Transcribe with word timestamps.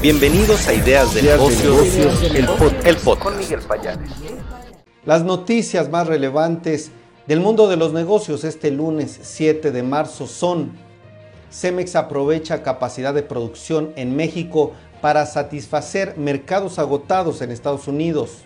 Bienvenidos 0.00 0.68
a 0.68 0.74
Ideas 0.74 1.12
de 1.12 1.22
Negocios, 1.22 2.22
el, 2.22 2.46
podcast. 2.96 3.20
Con 3.20 3.36
Miguel 3.36 3.58
Payares. 3.62 4.08
Las 5.04 5.24
noticias 5.24 5.90
más 5.90 6.06
relevantes 6.06 6.92
del 7.26 7.40
mundo 7.40 7.66
de 7.66 7.76
los 7.76 7.92
negocios 7.92 8.44
este 8.44 8.70
lunes 8.70 9.18
7 9.20 9.72
de 9.72 9.82
marzo 9.82 10.28
son 10.28 10.70
Cemex 11.50 11.96
aprovecha 11.96 12.62
capacidad 12.62 13.12
de 13.12 13.24
producción 13.24 13.92
en 13.96 14.14
México 14.14 14.70
para 15.00 15.26
satisfacer 15.26 16.16
mercados 16.16 16.78
agotados 16.78 17.42
en 17.42 17.50
Estados 17.50 17.88
Unidos. 17.88 18.42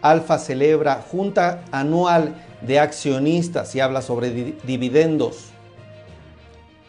Alfa 0.00 0.38
celebra 0.38 1.04
junta 1.10 1.62
anual 1.72 2.42
de 2.62 2.80
accionistas 2.80 3.74
y 3.74 3.80
habla 3.80 4.00
sobre 4.00 4.30
dividendos. 4.64 5.51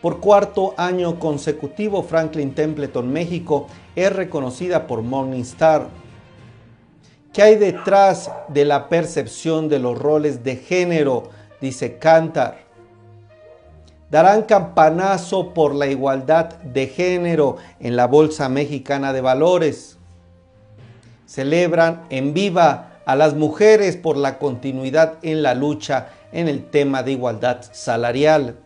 Por 0.03 0.19
cuarto 0.19 0.73
año 0.75 1.17
consecutivo, 1.17 2.03
Franklin 2.03 2.53
Templeton 2.53 3.09
México 3.09 3.67
es 3.95 4.13
reconocida 4.13 4.85
por 4.85 5.01
Morningstar. 5.01 5.87
¿Qué 7.31 7.41
hay 7.41 7.55
detrás 7.55 8.29
de 8.49 8.65
la 8.65 8.89
percepción 8.89 9.69
de 9.69 9.79
los 9.79 9.97
roles 9.97 10.43
de 10.43 10.57
género? 10.57 11.29
Dice 11.61 11.99
Cantar. 11.99 12.57
Darán 14.11 14.41
campanazo 14.41 15.53
por 15.53 15.73
la 15.73 15.87
igualdad 15.87 16.61
de 16.63 16.87
género 16.87 17.55
en 17.79 17.95
la 17.95 18.05
Bolsa 18.05 18.49
Mexicana 18.49 19.13
de 19.13 19.21
Valores. 19.21 19.97
Celebran 21.25 22.03
en 22.09 22.33
viva 22.33 22.99
a 23.05 23.15
las 23.15 23.35
mujeres 23.35 23.95
por 23.95 24.17
la 24.17 24.37
continuidad 24.37 25.13
en 25.21 25.43
la 25.43 25.55
lucha 25.55 26.09
en 26.33 26.49
el 26.49 26.65
tema 26.65 27.03
de 27.03 27.13
igualdad 27.13 27.61
salarial. 27.71 28.62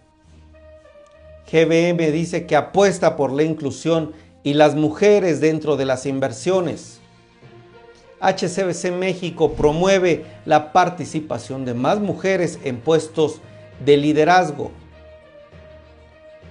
GBM 1.49 2.11
dice 2.11 2.45
que 2.45 2.55
apuesta 2.55 3.15
por 3.15 3.31
la 3.31 3.43
inclusión 3.43 4.11
y 4.43 4.53
las 4.53 4.75
mujeres 4.75 5.39
dentro 5.39 5.77
de 5.77 5.85
las 5.85 6.05
inversiones. 6.05 6.99
HCBC 8.20 8.91
México 8.91 9.54
promueve 9.54 10.26
la 10.45 10.73
participación 10.73 11.65
de 11.65 11.73
más 11.73 11.99
mujeres 11.99 12.59
en 12.63 12.77
puestos 12.77 13.39
de 13.85 13.95
liderazgo. 13.95 14.71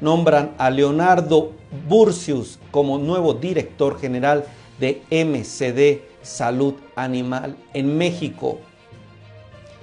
Nombran 0.00 0.54
a 0.58 0.70
Leonardo 0.70 1.52
Burcius 1.88 2.58
como 2.70 2.98
nuevo 2.98 3.34
director 3.34 3.98
general 3.98 4.44
de 4.78 5.02
MCD 5.10 6.04
Salud 6.22 6.74
Animal 6.94 7.56
en 7.74 7.96
México. 7.98 8.58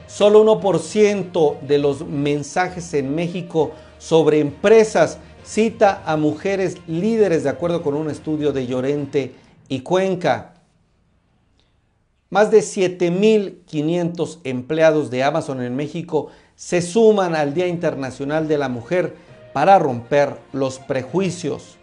Solo 0.07 0.43
1% 0.59 1.59
de 1.61 1.77
los 1.79 2.05
mensajes 2.05 2.93
en 2.93 3.15
México 3.15 3.71
sobre 4.03 4.41
empresas 4.41 5.17
cita 5.45 6.03
a 6.05 6.17
mujeres 6.17 6.77
líderes 6.87 7.45
de 7.45 7.49
acuerdo 7.49 7.81
con 7.81 7.93
un 7.93 8.09
estudio 8.09 8.51
de 8.51 8.67
Llorente 8.67 9.33
y 9.69 9.79
Cuenca. 9.79 10.55
Más 12.29 12.51
de 12.51 12.59
7.500 12.59 14.39
empleados 14.43 15.09
de 15.09 15.23
Amazon 15.23 15.61
en 15.61 15.77
México 15.77 16.27
se 16.57 16.81
suman 16.81 17.33
al 17.33 17.53
Día 17.53 17.67
Internacional 17.67 18.49
de 18.49 18.57
la 18.57 18.67
Mujer 18.67 19.15
para 19.53 19.79
romper 19.79 20.35
los 20.51 20.79
prejuicios. 20.79 21.77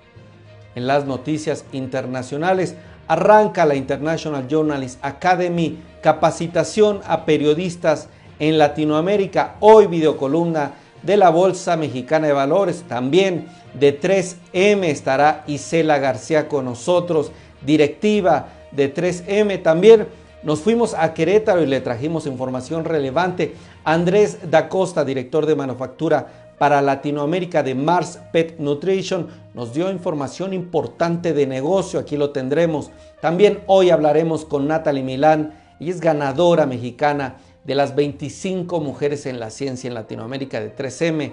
En 0.74 0.86
las 0.86 1.06
noticias 1.06 1.64
internacionales 1.72 2.74
arranca 3.08 3.64
la 3.64 3.76
International 3.76 4.46
Journalist 4.46 4.98
Academy 5.00 5.78
capacitación 6.02 7.00
a 7.06 7.24
periodistas 7.24 8.08
en 8.38 8.58
Latinoamérica. 8.58 9.56
Hoy 9.60 9.86
videocolumna 9.86 10.72
de 11.02 11.16
la 11.16 11.30
Bolsa 11.30 11.76
Mexicana 11.76 12.26
de 12.26 12.32
Valores. 12.32 12.84
También 12.88 13.46
de 13.74 14.00
3M 14.00 14.84
estará 14.84 15.44
Isela 15.46 15.98
García 15.98 16.48
con 16.48 16.64
nosotros, 16.64 17.32
directiva 17.64 18.48
de 18.72 18.92
3M. 18.94 19.62
También 19.62 20.06
nos 20.42 20.60
fuimos 20.60 20.94
a 20.94 21.12
Querétaro 21.12 21.62
y 21.62 21.66
le 21.66 21.80
trajimos 21.80 22.26
información 22.26 22.84
relevante. 22.84 23.54
Andrés 23.84 24.50
da 24.50 24.68
Costa, 24.68 25.04
director 25.04 25.46
de 25.46 25.56
manufactura 25.56 26.50
para 26.58 26.82
Latinoamérica 26.82 27.62
de 27.62 27.74
Mars 27.74 28.18
Pet 28.32 28.58
Nutrition, 28.58 29.28
nos 29.54 29.72
dio 29.72 29.90
información 29.90 30.52
importante 30.52 31.32
de 31.32 31.46
negocio. 31.46 31.98
Aquí 31.98 32.18
lo 32.18 32.30
tendremos. 32.30 32.90
También 33.20 33.60
hoy 33.66 33.88
hablaremos 33.88 34.44
con 34.44 34.68
Natalie 34.68 35.02
Milán. 35.02 35.54
y 35.78 35.88
es 35.88 36.02
ganadora 36.02 36.66
mexicana 36.66 37.36
de 37.70 37.76
las 37.76 37.94
25 37.94 38.80
mujeres 38.80 39.26
en 39.26 39.38
la 39.38 39.48
ciencia 39.48 39.86
en 39.86 39.94
Latinoamérica 39.94 40.58
de 40.58 40.74
3M. 40.74 41.32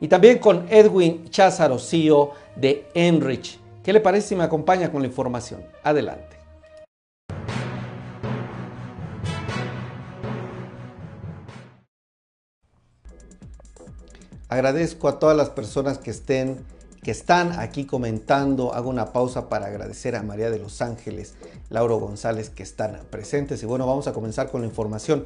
Y 0.00 0.08
también 0.08 0.40
con 0.40 0.66
Edwin 0.68 1.30
Cházaro, 1.30 1.78
CEO 1.78 2.32
de 2.56 2.88
Enrich. 2.92 3.60
¿Qué 3.84 3.92
le 3.92 4.00
parece 4.00 4.30
si 4.30 4.34
me 4.34 4.42
acompaña 4.42 4.90
con 4.90 5.02
la 5.02 5.06
información? 5.06 5.62
Adelante. 5.84 6.38
Agradezco 14.48 15.06
a 15.06 15.20
todas 15.20 15.36
las 15.36 15.50
personas 15.50 15.98
que 15.98 16.10
estén 16.10 16.64
que 17.06 17.12
están 17.12 17.60
aquí 17.60 17.84
comentando. 17.84 18.74
Hago 18.74 18.90
una 18.90 19.12
pausa 19.12 19.48
para 19.48 19.66
agradecer 19.66 20.16
a 20.16 20.24
María 20.24 20.50
de 20.50 20.58
los 20.58 20.82
Ángeles, 20.82 21.34
Lauro 21.70 22.00
González 22.00 22.50
que 22.50 22.64
están 22.64 22.98
presentes. 23.10 23.62
Y 23.62 23.66
bueno, 23.66 23.86
vamos 23.86 24.08
a 24.08 24.12
comenzar 24.12 24.50
con 24.50 24.62
la 24.62 24.66
información. 24.66 25.24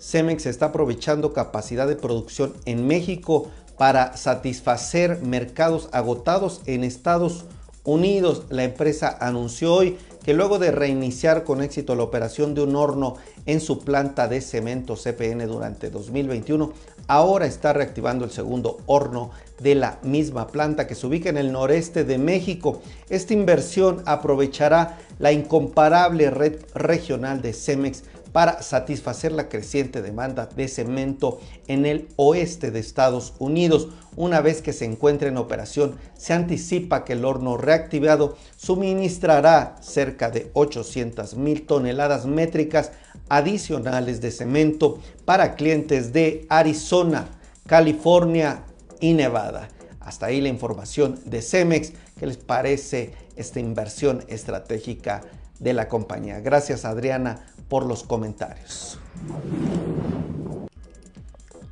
Cemex 0.00 0.46
está 0.46 0.66
aprovechando 0.66 1.32
capacidad 1.32 1.86
de 1.86 1.96
producción 1.96 2.54
en 2.64 2.86
México 2.86 3.50
para 3.76 4.16
satisfacer 4.16 5.20
mercados 5.22 5.88
agotados 5.92 6.62
en 6.66 6.84
Estados 6.84 7.44
Unidos. 7.84 8.44
La 8.48 8.64
empresa 8.64 9.16
anunció 9.20 9.74
hoy 9.74 9.98
que 10.24 10.34
luego 10.34 10.58
de 10.58 10.70
reiniciar 10.70 11.44
con 11.44 11.62
éxito 11.62 11.94
la 11.94 12.02
operación 12.02 12.54
de 12.54 12.62
un 12.62 12.76
horno 12.76 13.16
en 13.46 13.60
su 13.60 13.80
planta 13.80 14.28
de 14.28 14.40
cemento 14.40 14.96
CPN 14.96 15.46
durante 15.46 15.90
2021, 15.90 16.72
ahora 17.06 17.46
está 17.46 17.72
reactivando 17.72 18.24
el 18.24 18.30
segundo 18.30 18.78
horno 18.86 19.30
de 19.60 19.74
la 19.74 19.98
misma 20.02 20.48
planta 20.48 20.86
que 20.86 20.94
se 20.94 21.06
ubica 21.06 21.30
en 21.30 21.38
el 21.38 21.52
noreste 21.52 22.04
de 22.04 22.18
México. 22.18 22.82
Esta 23.08 23.32
inversión 23.32 24.02
aprovechará 24.04 24.98
la 25.18 25.32
incomparable 25.32 26.30
red 26.30 26.60
regional 26.74 27.40
de 27.40 27.54
Cemex 27.54 28.04
para 28.32 28.62
satisfacer 28.62 29.32
la 29.32 29.48
creciente 29.48 30.02
demanda 30.02 30.46
de 30.46 30.68
cemento 30.68 31.40
en 31.66 31.86
el 31.86 32.08
oeste 32.16 32.70
de 32.70 32.80
Estados 32.80 33.34
Unidos. 33.38 33.88
Una 34.16 34.40
vez 34.40 34.62
que 34.62 34.72
se 34.72 34.84
encuentre 34.84 35.28
en 35.28 35.36
operación, 35.36 35.96
se 36.16 36.32
anticipa 36.32 37.04
que 37.04 37.14
el 37.14 37.24
horno 37.24 37.56
reactivado 37.56 38.36
suministrará 38.56 39.76
cerca 39.80 40.30
de 40.30 40.50
800 40.54 41.36
mil 41.36 41.66
toneladas 41.66 42.26
métricas 42.26 42.92
adicionales 43.28 44.20
de 44.20 44.30
cemento 44.30 44.98
para 45.24 45.54
clientes 45.54 46.12
de 46.12 46.46
Arizona, 46.48 47.28
California 47.66 48.64
y 49.00 49.14
Nevada. 49.14 49.68
Hasta 50.00 50.26
ahí 50.26 50.40
la 50.40 50.48
información 50.48 51.20
de 51.24 51.42
Cemex. 51.42 51.92
¿Qué 52.18 52.26
les 52.26 52.36
parece 52.36 53.12
esta 53.36 53.60
inversión 53.60 54.24
estratégica 54.28 55.22
de 55.60 55.72
la 55.72 55.88
compañía? 55.88 56.40
Gracias 56.40 56.84
Adriana 56.84 57.46
por 57.68 57.86
los 57.86 58.02
comentarios. 58.02 58.98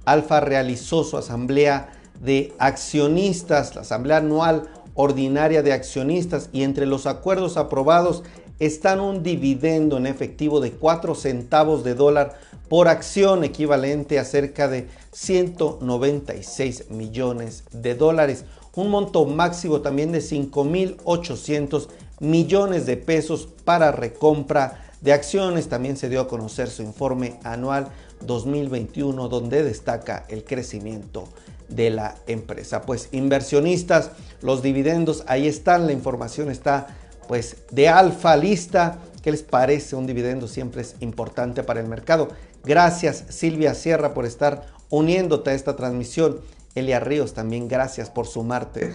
Alfa 0.04 0.41
realizó 0.41 1.03
su 1.04 1.19
asamblea 1.19 1.91
de 2.21 2.54
accionistas, 2.59 3.75
la 3.75 3.82
asamblea 3.82 4.19
anual 4.19 4.69
ordinaria 4.94 5.62
de 5.62 5.72
accionistas 5.72 6.49
y 6.53 6.62
entre 6.62 6.87
los 6.87 7.06
acuerdos 7.06 7.56
aprobados 7.56 8.22
están 8.59 9.00
un 9.00 9.22
dividendo 9.22 9.97
en 9.97 10.06
efectivo 10.06 10.60
de 10.60 10.72
4 10.72 11.15
centavos 11.15 11.84
de 11.84 11.94
dólar 11.94 12.38
por 12.69 12.88
acción, 12.88 13.44
equivalente 13.44 14.19
a 14.19 14.25
cerca 14.25 14.66
de 14.69 14.88
196 15.12 16.91
millones 16.91 17.65
de 17.70 17.94
dólares. 17.94 18.44
Un 18.75 18.91
monto 18.91 19.25
máximo 19.26 19.81
también 19.81 20.12
de 20.12 20.19
5.800 20.19 21.88
millones 22.21 22.87
de 22.87 22.97
pesos 22.97 23.49
para 23.65 23.93
recompra 23.93 24.85
de 25.00 25.12
acciones. 25.12 25.69
También 25.69 25.97
se 25.97 26.09
dio 26.09 26.20
a 26.20 26.29
conocer 26.29 26.69
su 26.69 26.82
informe 26.82 27.38
anual 27.44 27.88
2021 28.23 29.29
donde 29.29 29.62
destaca 29.62 30.25
el 30.29 30.44
crecimiento 30.44 31.29
de 31.69 31.91
la 31.91 32.17
empresa. 32.26 32.82
Pues 32.82 33.09
inversionistas, 33.12 34.11
los 34.41 34.62
dividendos, 34.62 35.25
ahí 35.26 35.47
están, 35.47 35.87
la 35.87 35.93
información 35.93 36.50
está 36.50 36.88
pues 37.26 37.56
de 37.70 37.88
alfa 37.88 38.37
lista. 38.37 38.99
¿Qué 39.23 39.31
les 39.31 39.43
parece? 39.43 39.97
Un 39.97 40.06
dividendo 40.06 40.49
siempre 40.49 40.82
es 40.82 40.97
importante 41.00 41.62
para 41.62 41.81
el 41.81 41.87
mercado. 41.87 42.29
Gracias 42.65 43.25
Silvia 43.29 43.75
Sierra 43.75 44.15
por 44.15 44.25
estar 44.25 44.67
uniéndote 44.91 45.50
a 45.50 45.55
esta 45.55 45.76
transmisión. 45.76 46.41
Elia 46.75 47.00
Ríos 47.00 47.35
también 47.35 47.69
gracias 47.69 48.11
por 48.11 48.26
sumarte. 48.26 48.94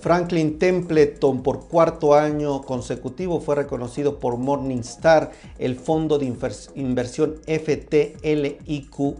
Franklin 0.00 0.58
Templeton 0.58 1.42
por 1.42 1.68
cuarto 1.68 2.14
año 2.14 2.62
consecutivo 2.62 3.40
fue 3.40 3.54
reconocido 3.54 4.18
por 4.18 4.38
Morningstar, 4.38 5.32
el 5.58 5.76
fondo 5.76 6.18
de 6.18 6.32
inversión 6.74 7.36
FTLIQU 7.46 9.16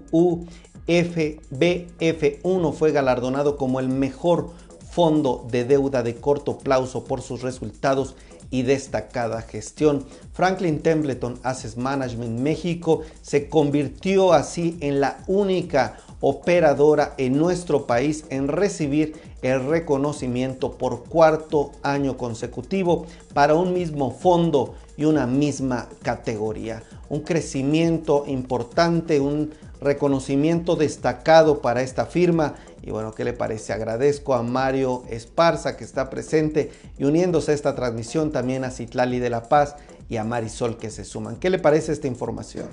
FBF1 0.87 2.73
fue 2.73 2.93
galardonado 2.93 3.59
como 3.59 3.79
el 3.79 3.89
mejor 3.89 4.51
fondo 4.91 5.47
de 5.51 5.65
deuda 5.65 6.03
de 6.03 6.17
corto 6.17 6.59
plazo 6.59 7.05
por 7.05 7.21
sus 7.21 7.43
resultados 7.43 8.17
y 8.51 8.63
destacada 8.63 9.43
gestión. 9.43 10.05
Franklin 10.33 10.81
Templeton 10.81 11.39
Asset 11.43 11.77
Management 11.77 12.41
México 12.41 13.03
se 13.23 13.49
convirtió 13.49 14.33
así 14.33 14.77
en 14.81 15.01
la 15.01 15.23
única 15.29 15.99
operadora 16.21 17.15
en 17.17 17.39
nuestro 17.39 17.87
país 17.87 18.25
en 18.31 18.49
recibir 18.49 19.15
el 19.43 19.67
reconocimiento 19.67 20.73
por 20.73 21.05
cuarto 21.05 21.73
año 21.83 22.17
consecutivo 22.17 23.07
para 23.33 23.55
un 23.55 23.73
mismo 23.73 24.11
fondo 24.11 24.75
y 24.97 25.05
una 25.05 25.27
misma 25.27 25.89
categoría. 26.03 26.83
Un 27.09 27.21
crecimiento 27.21 28.25
importante, 28.27 29.21
un 29.21 29.53
reconocimiento 29.81 30.77
destacado 30.77 31.61
para 31.61 31.83
esta 31.83 32.07
firma. 32.07 32.55
Y 32.83 32.91
bueno, 32.91 33.13
¿qué 33.13 33.25
le 33.25 33.33
parece? 33.33 33.73
Agradezco 33.73 34.35
a 34.35 34.43
Mario 34.43 35.05
Esparza 35.09 35.77
que 35.77 35.85
está 35.85 36.11
presente 36.11 36.71
y 36.99 37.05
uniéndose 37.05 37.53
a 37.53 37.55
esta 37.55 37.75
transmisión 37.75 38.31
también 38.33 38.65
a 38.65 38.71
Citlali 38.71 39.19
de 39.19 39.31
la 39.31 39.49
Paz 39.49 39.77
y 40.09 40.17
a 40.17 40.25
Marisol 40.25 40.77
que 40.77 40.91
se 40.91 41.05
suman. 41.05 41.37
¿Qué 41.37 41.51
le 41.51 41.59
parece 41.59 41.93
esta 41.93 42.09
información? 42.09 42.67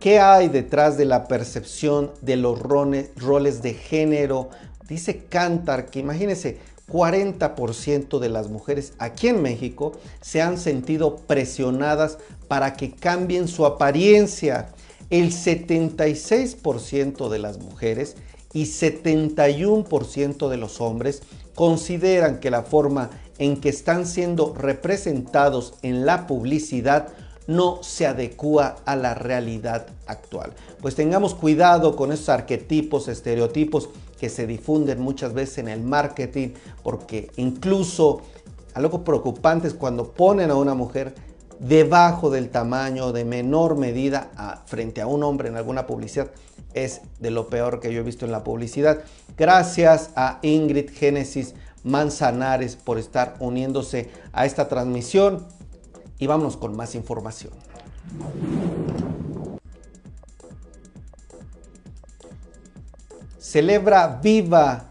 ¿Qué 0.00 0.20
hay 0.20 0.46
detrás 0.48 0.96
de 0.96 1.04
la 1.06 1.26
percepción 1.26 2.12
de 2.20 2.36
los 2.36 2.60
roles 2.60 3.62
de 3.62 3.74
género? 3.74 4.48
Dice 4.88 5.24
Cantar 5.24 5.86
que 5.86 5.98
imagínense, 5.98 6.58
40% 6.88 8.20
de 8.20 8.28
las 8.28 8.48
mujeres 8.48 8.92
aquí 9.00 9.26
en 9.26 9.42
México 9.42 9.92
se 10.20 10.40
han 10.40 10.56
sentido 10.56 11.16
presionadas 11.16 12.18
para 12.46 12.74
que 12.74 12.92
cambien 12.92 13.48
su 13.48 13.66
apariencia. 13.66 14.68
El 15.10 15.32
76% 15.32 17.28
de 17.28 17.38
las 17.40 17.58
mujeres 17.58 18.14
y 18.52 18.66
71% 18.66 20.48
de 20.48 20.56
los 20.58 20.80
hombres 20.80 21.22
consideran 21.56 22.38
que 22.38 22.52
la 22.52 22.62
forma 22.62 23.10
en 23.38 23.60
que 23.60 23.68
están 23.68 24.06
siendo 24.06 24.54
representados 24.54 25.74
en 25.82 26.06
la 26.06 26.28
publicidad 26.28 27.08
no 27.48 27.82
se 27.82 28.06
adecua 28.06 28.76
a 28.84 28.94
la 28.94 29.14
realidad 29.14 29.88
actual. 30.06 30.52
Pues 30.80 30.94
tengamos 30.94 31.34
cuidado 31.34 31.96
con 31.96 32.12
esos 32.12 32.28
arquetipos, 32.28 33.08
estereotipos 33.08 33.88
que 34.20 34.28
se 34.28 34.46
difunden 34.46 35.00
muchas 35.00 35.32
veces 35.32 35.58
en 35.58 35.68
el 35.68 35.82
marketing, 35.82 36.50
porque 36.84 37.32
incluso 37.36 38.20
algo 38.74 39.02
preocupante 39.02 39.66
es 39.66 39.74
cuando 39.74 40.12
ponen 40.12 40.52
a 40.52 40.54
una 40.54 40.74
mujer 40.74 41.14
debajo 41.58 42.30
del 42.30 42.50
tamaño 42.50 43.10
de 43.10 43.24
menor 43.24 43.76
medida 43.76 44.62
frente 44.66 45.00
a 45.00 45.08
un 45.08 45.24
hombre 45.24 45.48
en 45.48 45.56
alguna 45.56 45.88
publicidad 45.88 46.30
es 46.74 47.00
de 47.18 47.30
lo 47.30 47.48
peor 47.48 47.80
que 47.80 47.92
yo 47.92 48.00
he 48.00 48.04
visto 48.04 48.24
en 48.24 48.32
la 48.32 48.44
publicidad. 48.44 49.00
Gracias 49.36 50.10
a 50.16 50.38
Ingrid 50.42 50.90
Génesis 50.90 51.54
Manzanares 51.84 52.76
por 52.76 52.98
estar 52.98 53.36
uniéndose 53.40 54.10
a 54.32 54.46
esta 54.46 54.68
transmisión 54.68 55.46
y 56.18 56.26
vámonos 56.26 56.56
con 56.56 56.76
más 56.76 56.94
información. 56.94 57.52
Celebra 63.38 64.20
viva 64.22 64.88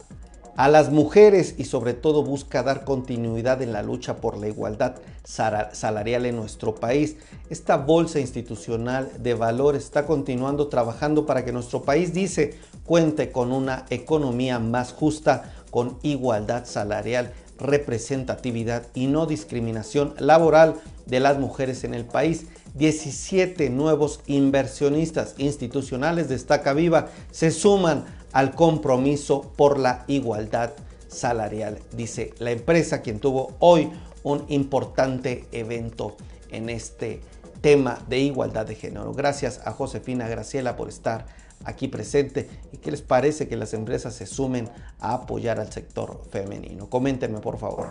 a 0.55 0.69
las 0.69 0.91
mujeres 0.91 1.53
y 1.59 1.65
sobre 1.65 1.93
todo 1.93 2.23
busca 2.23 2.63
dar 2.63 2.83
continuidad 2.83 3.61
en 3.61 3.71
la 3.71 3.83
lucha 3.83 4.15
por 4.17 4.37
la 4.37 4.47
igualdad 4.47 4.95
salarial 5.23 6.25
en 6.25 6.35
nuestro 6.35 6.73
país. 6.73 7.17
Esta 7.51 7.77
bolsa 7.77 8.19
institucional 8.19 9.11
de 9.19 9.35
valores 9.35 9.83
está 9.83 10.07
continuando 10.07 10.67
trabajando 10.67 11.27
para 11.27 11.45
que 11.45 11.51
nuestro 11.51 11.83
país, 11.83 12.13
dice, 12.13 12.57
cuente 12.85 13.31
con 13.31 13.51
una 13.51 13.85
economía 13.91 14.57
más 14.57 14.93
justa, 14.93 15.53
con 15.69 15.99
igualdad 16.01 16.65
salarial, 16.65 17.33
representatividad 17.59 18.87
y 18.95 19.05
no 19.07 19.27
discriminación 19.27 20.15
laboral 20.17 20.75
de 21.07 21.19
las 21.19 21.39
mujeres 21.39 21.83
en 21.83 21.93
el 21.93 22.05
país. 22.05 22.45
17 22.75 23.69
nuevos 23.69 24.21
inversionistas 24.27 25.33
institucionales 25.37 26.29
de 26.29 26.35
Estaca 26.35 26.73
Viva 26.73 27.07
se 27.31 27.51
suman 27.51 28.05
al 28.33 28.53
compromiso 28.53 29.53
por 29.55 29.79
la 29.79 30.03
igualdad 30.07 30.73
salarial, 31.07 31.79
dice 31.93 32.33
la 32.39 32.51
empresa, 32.51 33.01
quien 33.01 33.19
tuvo 33.19 33.55
hoy 33.59 33.89
un 34.23 34.45
importante 34.49 35.45
evento 35.51 36.17
en 36.51 36.69
este 36.69 37.21
tema 37.61 37.99
de 38.07 38.19
igualdad 38.19 38.65
de 38.65 38.75
género. 38.75 39.13
Gracias 39.13 39.61
a 39.65 39.71
Josefina 39.71 40.27
Graciela 40.27 40.75
por 40.75 40.89
estar 40.89 41.25
aquí 41.63 41.87
presente 41.87 42.49
y 42.71 42.77
qué 42.77 42.91
les 42.91 43.01
parece 43.01 43.47
que 43.47 43.55
las 43.55 43.73
empresas 43.73 44.13
se 44.15 44.25
sumen 44.25 44.69
a 44.99 45.13
apoyar 45.13 45.59
al 45.59 45.71
sector 45.71 46.21
femenino. 46.29 46.89
Coméntenme 46.89 47.39
por 47.39 47.57
favor. 47.57 47.87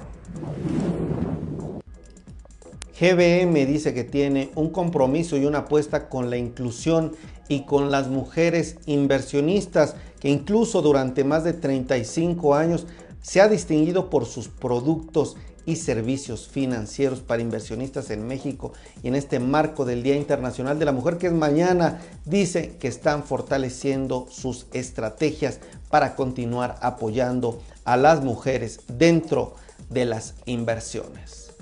GBM 2.98 3.66
dice 3.66 3.92
que 3.92 4.04
tiene 4.04 4.50
un 4.54 4.70
compromiso 4.70 5.36
y 5.36 5.44
una 5.44 5.58
apuesta 5.58 6.08
con 6.08 6.30
la 6.30 6.38
inclusión 6.38 7.12
y 7.46 7.64
con 7.64 7.90
las 7.90 8.08
mujeres 8.08 8.78
inversionistas 8.86 9.96
que 10.18 10.30
incluso 10.30 10.80
durante 10.80 11.22
más 11.22 11.44
de 11.44 11.52
35 11.52 12.54
años 12.54 12.86
se 13.20 13.42
ha 13.42 13.48
distinguido 13.48 14.08
por 14.08 14.24
sus 14.24 14.48
productos 14.48 15.36
y 15.66 15.76
servicios 15.76 16.48
financieros 16.48 17.20
para 17.20 17.42
inversionistas 17.42 18.10
en 18.10 18.26
México 18.26 18.72
y 19.02 19.08
en 19.08 19.14
este 19.14 19.40
marco 19.40 19.84
del 19.84 20.02
Día 20.02 20.16
Internacional 20.16 20.78
de 20.78 20.86
la 20.86 20.92
Mujer 20.92 21.18
que 21.18 21.26
es 21.26 21.32
mañana 21.34 22.00
dice 22.24 22.76
que 22.78 22.88
están 22.88 23.24
fortaleciendo 23.24 24.26
sus 24.30 24.68
estrategias 24.72 25.60
para 25.90 26.14
continuar 26.14 26.78
apoyando 26.80 27.60
a 27.84 27.98
las 27.98 28.24
mujeres 28.24 28.80
dentro 28.88 29.54
de 29.90 30.06
las 30.06 30.34
inversiones. 30.46 31.55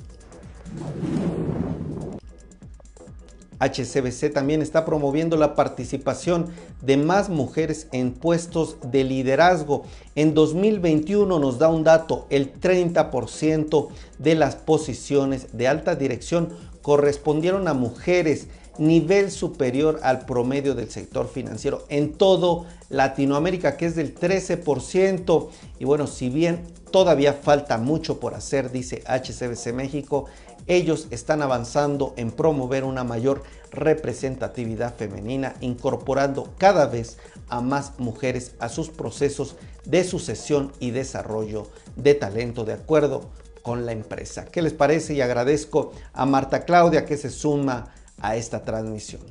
HCBC 3.64 4.32
también 4.32 4.62
está 4.62 4.84
promoviendo 4.84 5.36
la 5.36 5.54
participación 5.54 6.46
de 6.82 6.96
más 6.96 7.28
mujeres 7.28 7.88
en 7.92 8.12
puestos 8.12 8.76
de 8.82 9.04
liderazgo. 9.04 9.84
En 10.14 10.34
2021 10.34 11.38
nos 11.38 11.58
da 11.58 11.68
un 11.68 11.84
dato, 11.84 12.26
el 12.30 12.52
30% 12.52 13.88
de 14.18 14.34
las 14.34 14.56
posiciones 14.56 15.56
de 15.56 15.68
alta 15.68 15.94
dirección 15.94 16.50
correspondieron 16.82 17.68
a 17.68 17.74
mujeres 17.74 18.48
nivel 18.76 19.30
superior 19.30 20.00
al 20.02 20.26
promedio 20.26 20.74
del 20.74 20.90
sector 20.90 21.28
financiero 21.28 21.84
en 21.88 22.12
todo 22.12 22.66
Latinoamérica, 22.88 23.76
que 23.76 23.86
es 23.86 23.94
del 23.94 24.14
13%. 24.14 25.48
Y 25.78 25.84
bueno, 25.84 26.06
si 26.06 26.28
bien 26.28 26.62
todavía 26.90 27.32
falta 27.32 27.78
mucho 27.78 28.20
por 28.20 28.34
hacer, 28.34 28.70
dice 28.70 29.02
HCBC 29.06 29.72
México, 29.72 30.26
ellos 30.66 31.08
están 31.10 31.42
avanzando 31.42 32.14
en 32.16 32.30
promover 32.30 32.84
una 32.84 33.04
mayor 33.04 33.42
representatividad 33.70 34.94
femenina, 34.94 35.54
incorporando 35.60 36.54
cada 36.58 36.86
vez 36.86 37.18
a 37.48 37.60
más 37.60 37.98
mujeres 37.98 38.54
a 38.58 38.68
sus 38.68 38.88
procesos 38.88 39.56
de 39.84 40.04
sucesión 40.04 40.72
y 40.80 40.90
desarrollo 40.90 41.68
de 41.96 42.14
talento 42.14 42.64
de 42.64 42.72
acuerdo 42.72 43.30
con 43.62 43.86
la 43.86 43.92
empresa. 43.92 44.44
¿Qué 44.46 44.62
les 44.62 44.72
parece? 44.72 45.14
Y 45.14 45.20
agradezco 45.20 45.92
a 46.12 46.26
Marta 46.26 46.64
Claudia 46.64 47.04
que 47.04 47.16
se 47.16 47.30
suma 47.30 47.88
a 48.20 48.36
esta 48.36 48.62
transmisión. 48.62 49.22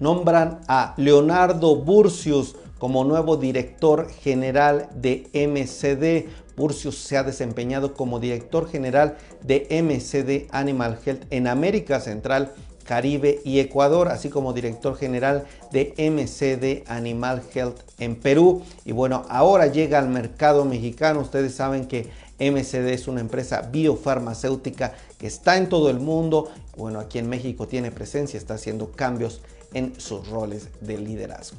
Nombran 0.00 0.60
a 0.68 0.94
Leonardo 0.96 1.76
Burcius 1.76 2.56
como 2.78 3.04
nuevo 3.04 3.36
director 3.36 4.10
general 4.10 4.88
de 4.94 5.28
MCD. 5.32 6.43
Burcius 6.56 6.98
se 6.98 7.16
ha 7.16 7.22
desempeñado 7.22 7.94
como 7.94 8.20
director 8.20 8.68
general 8.68 9.16
de 9.42 9.66
MCD 9.70 10.48
Animal 10.50 10.98
Health 11.04 11.24
en 11.30 11.46
América 11.46 12.00
Central, 12.00 12.52
Caribe 12.84 13.40
y 13.44 13.60
Ecuador, 13.60 14.08
así 14.08 14.28
como 14.28 14.52
director 14.52 14.96
general 14.96 15.46
de 15.72 15.94
MCD 15.98 16.88
Animal 16.90 17.42
Health 17.54 17.80
en 17.98 18.16
Perú. 18.16 18.62
Y 18.84 18.92
bueno, 18.92 19.24
ahora 19.28 19.66
llega 19.66 19.98
al 19.98 20.08
mercado 20.08 20.64
mexicano. 20.64 21.20
Ustedes 21.20 21.54
saben 21.54 21.86
que 21.86 22.10
MCD 22.38 22.92
es 22.92 23.08
una 23.08 23.20
empresa 23.20 23.62
biofarmacéutica 23.62 24.94
que 25.18 25.26
está 25.26 25.56
en 25.56 25.68
todo 25.68 25.90
el 25.90 25.98
mundo. 25.98 26.50
Bueno, 26.76 27.00
aquí 27.00 27.18
en 27.18 27.28
México 27.28 27.66
tiene 27.66 27.90
presencia, 27.90 28.38
está 28.38 28.54
haciendo 28.54 28.92
cambios 28.92 29.40
en 29.72 29.98
sus 29.98 30.28
roles 30.28 30.68
de 30.80 30.98
liderazgo. 30.98 31.58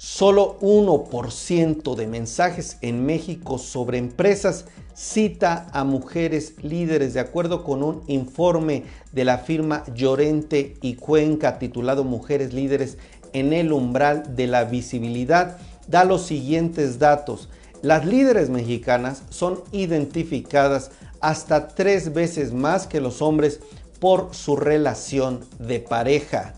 Solo 0.00 0.60
1% 0.60 1.96
de 1.96 2.06
mensajes 2.06 2.78
en 2.82 3.04
México 3.04 3.58
sobre 3.58 3.98
empresas 3.98 4.66
cita 4.94 5.66
a 5.72 5.82
mujeres 5.82 6.54
líderes, 6.62 7.14
de 7.14 7.20
acuerdo 7.20 7.64
con 7.64 7.82
un 7.82 8.04
informe 8.06 8.84
de 9.10 9.24
la 9.24 9.38
firma 9.38 9.82
Llorente 9.96 10.76
y 10.82 10.94
Cuenca 10.94 11.58
titulado 11.58 12.04
Mujeres 12.04 12.52
líderes 12.52 12.96
en 13.32 13.52
el 13.52 13.72
umbral 13.72 14.36
de 14.36 14.46
la 14.46 14.62
visibilidad, 14.62 15.58
da 15.88 16.04
los 16.04 16.22
siguientes 16.22 17.00
datos. 17.00 17.48
Las 17.82 18.06
líderes 18.06 18.50
mexicanas 18.50 19.24
son 19.30 19.64
identificadas 19.72 20.92
hasta 21.20 21.66
tres 21.66 22.12
veces 22.12 22.52
más 22.52 22.86
que 22.86 23.00
los 23.00 23.20
hombres 23.20 23.58
por 23.98 24.32
su 24.32 24.54
relación 24.54 25.40
de 25.58 25.80
pareja. 25.80 26.54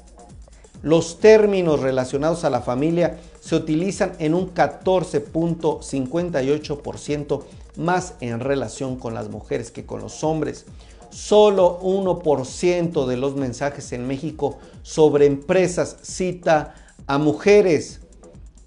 Los 0.82 1.20
términos 1.20 1.80
relacionados 1.80 2.44
a 2.44 2.50
la 2.50 2.62
familia 2.62 3.18
se 3.40 3.56
utilizan 3.56 4.12
en 4.18 4.34
un 4.34 4.54
14.58% 4.54 7.42
más 7.76 8.14
en 8.20 8.40
relación 8.40 8.96
con 8.96 9.14
las 9.14 9.30
mujeres 9.30 9.70
que 9.70 9.86
con 9.86 10.00
los 10.00 10.22
hombres. 10.22 10.66
Solo 11.10 11.80
1% 11.80 13.06
de 13.06 13.16
los 13.16 13.34
mensajes 13.34 13.92
en 13.92 14.06
México 14.06 14.58
sobre 14.82 15.24
empresas 15.26 15.96
cita 16.02 16.74
a 17.06 17.16
mujeres. 17.18 18.00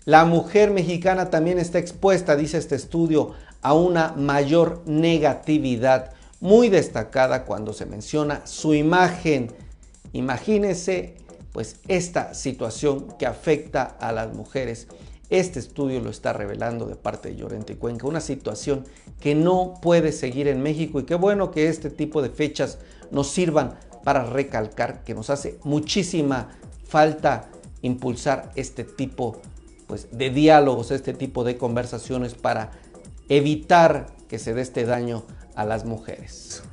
La 0.05 0.25
mujer 0.25 0.71
mexicana 0.71 1.29
también 1.29 1.59
está 1.59 1.79
expuesta, 1.79 2.35
dice 2.35 2.57
este 2.57 2.75
estudio, 2.75 3.31
a 3.61 3.73
una 3.73 4.11
mayor 4.17 4.81
negatividad 4.85 6.11
muy 6.41 6.67
destacada 6.67 7.45
cuando 7.45 7.71
se 7.71 7.85
menciona 7.85 8.45
su 8.45 8.73
imagen. 8.73 9.53
Imagínese 10.11 11.15
pues 11.53 11.77
esta 11.87 12.33
situación 12.33 13.15
que 13.17 13.25
afecta 13.25 13.83
a 13.83 14.11
las 14.11 14.35
mujeres. 14.35 14.87
Este 15.29 15.59
estudio 15.59 16.01
lo 16.01 16.09
está 16.09 16.33
revelando 16.33 16.85
de 16.85 16.95
parte 16.95 17.29
de 17.29 17.35
Llorente 17.37 17.73
y 17.73 17.75
Cuenca, 17.77 18.07
una 18.07 18.19
situación 18.19 18.83
que 19.21 19.35
no 19.35 19.75
puede 19.81 20.11
seguir 20.11 20.47
en 20.47 20.61
México 20.61 20.99
y 20.99 21.05
qué 21.05 21.15
bueno 21.15 21.51
que 21.51 21.69
este 21.69 21.89
tipo 21.89 22.21
de 22.21 22.29
fechas 22.29 22.79
nos 23.09 23.29
sirvan 23.29 23.75
para 24.03 24.25
recalcar 24.25 25.03
que 25.03 25.13
nos 25.13 25.29
hace 25.29 25.57
muchísima 25.63 26.49
falta 26.85 27.49
impulsar 27.81 28.51
este 28.55 28.83
tipo 28.83 29.41
pues, 29.87 30.07
de 30.11 30.29
diálogos, 30.29 30.91
este 30.91 31.13
tipo 31.13 31.43
de 31.43 31.57
conversaciones 31.57 32.33
para 32.33 32.71
evitar 33.29 34.07
que 34.27 34.39
se 34.39 34.53
dé 34.53 34.61
este 34.61 34.85
daño 34.85 35.23
a 35.55 35.65
las 35.65 35.85
mujeres. 35.85 36.63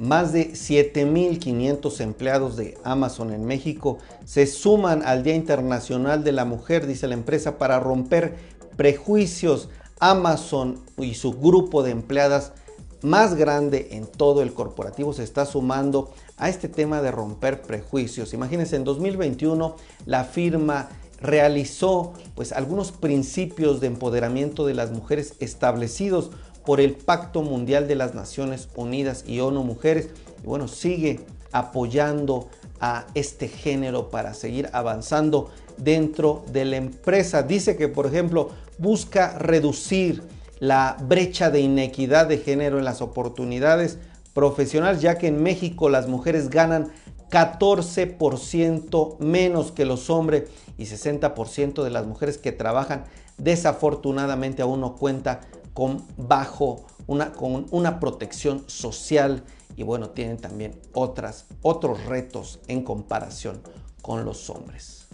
Más 0.00 0.32
de 0.32 0.52
7.500 0.52 2.00
empleados 2.00 2.56
de 2.56 2.78
Amazon 2.84 3.34
en 3.34 3.44
México 3.44 3.98
se 4.24 4.46
suman 4.46 5.02
al 5.04 5.22
Día 5.22 5.34
Internacional 5.34 6.24
de 6.24 6.32
la 6.32 6.46
Mujer, 6.46 6.86
dice 6.86 7.06
la 7.06 7.12
empresa, 7.12 7.58
para 7.58 7.78
romper 7.80 8.34
prejuicios. 8.78 9.68
Amazon 9.98 10.80
y 10.96 11.12
su 11.12 11.34
grupo 11.34 11.82
de 11.82 11.90
empleadas 11.90 12.54
más 13.02 13.34
grande 13.34 13.88
en 13.90 14.06
todo 14.06 14.40
el 14.40 14.54
corporativo 14.54 15.12
se 15.12 15.22
está 15.22 15.44
sumando 15.44 16.14
a 16.38 16.48
este 16.48 16.70
tema 16.70 17.02
de 17.02 17.10
romper 17.10 17.60
prejuicios. 17.60 18.32
Imagínense, 18.32 18.76
en 18.76 18.84
2021 18.84 19.76
la 20.06 20.24
firma 20.24 20.88
realizó 21.20 22.14
pues 22.34 22.52
algunos 22.52 22.92
principios 22.92 23.80
de 23.80 23.88
empoderamiento 23.88 24.64
de 24.64 24.72
las 24.72 24.92
mujeres 24.92 25.34
establecidos 25.40 26.30
por 26.64 26.80
el 26.80 26.92
Pacto 26.92 27.42
Mundial 27.42 27.88
de 27.88 27.94
las 27.94 28.14
Naciones 28.14 28.68
Unidas 28.74 29.24
y 29.26 29.40
ONU 29.40 29.62
Mujeres. 29.64 30.10
Y 30.42 30.46
bueno, 30.46 30.68
sigue 30.68 31.20
apoyando 31.52 32.48
a 32.80 33.06
este 33.14 33.48
género 33.48 34.10
para 34.10 34.34
seguir 34.34 34.68
avanzando 34.72 35.50
dentro 35.76 36.44
de 36.52 36.64
la 36.64 36.76
empresa. 36.76 37.42
Dice 37.42 37.76
que, 37.76 37.88
por 37.88 38.06
ejemplo, 38.06 38.50
busca 38.78 39.38
reducir 39.38 40.22
la 40.58 40.96
brecha 41.02 41.50
de 41.50 41.60
inequidad 41.60 42.26
de 42.26 42.38
género 42.38 42.78
en 42.78 42.84
las 42.84 43.00
oportunidades 43.00 43.98
profesionales, 44.34 45.00
ya 45.00 45.18
que 45.18 45.26
en 45.26 45.42
México 45.42 45.88
las 45.88 46.06
mujeres 46.06 46.50
ganan 46.50 46.92
14% 47.30 49.18
menos 49.18 49.72
que 49.72 49.84
los 49.84 50.10
hombres 50.10 50.44
y 50.78 50.84
60% 50.84 51.82
de 51.82 51.90
las 51.90 52.06
mujeres 52.06 52.38
que 52.38 52.52
trabajan 52.52 53.04
desafortunadamente 53.38 54.62
aún 54.62 54.80
no 54.80 54.96
cuenta 54.96 55.40
con 55.80 56.04
bajo 56.18 56.84
una, 57.06 57.32
con 57.32 57.64
una 57.70 58.00
protección 58.00 58.64
social 58.66 59.44
y 59.76 59.82
bueno, 59.82 60.10
tienen 60.10 60.36
también 60.36 60.78
otras, 60.92 61.46
otros 61.62 62.04
retos 62.04 62.60
en 62.68 62.84
comparación 62.84 63.62
con 64.02 64.26
los 64.26 64.50
hombres. 64.50 65.06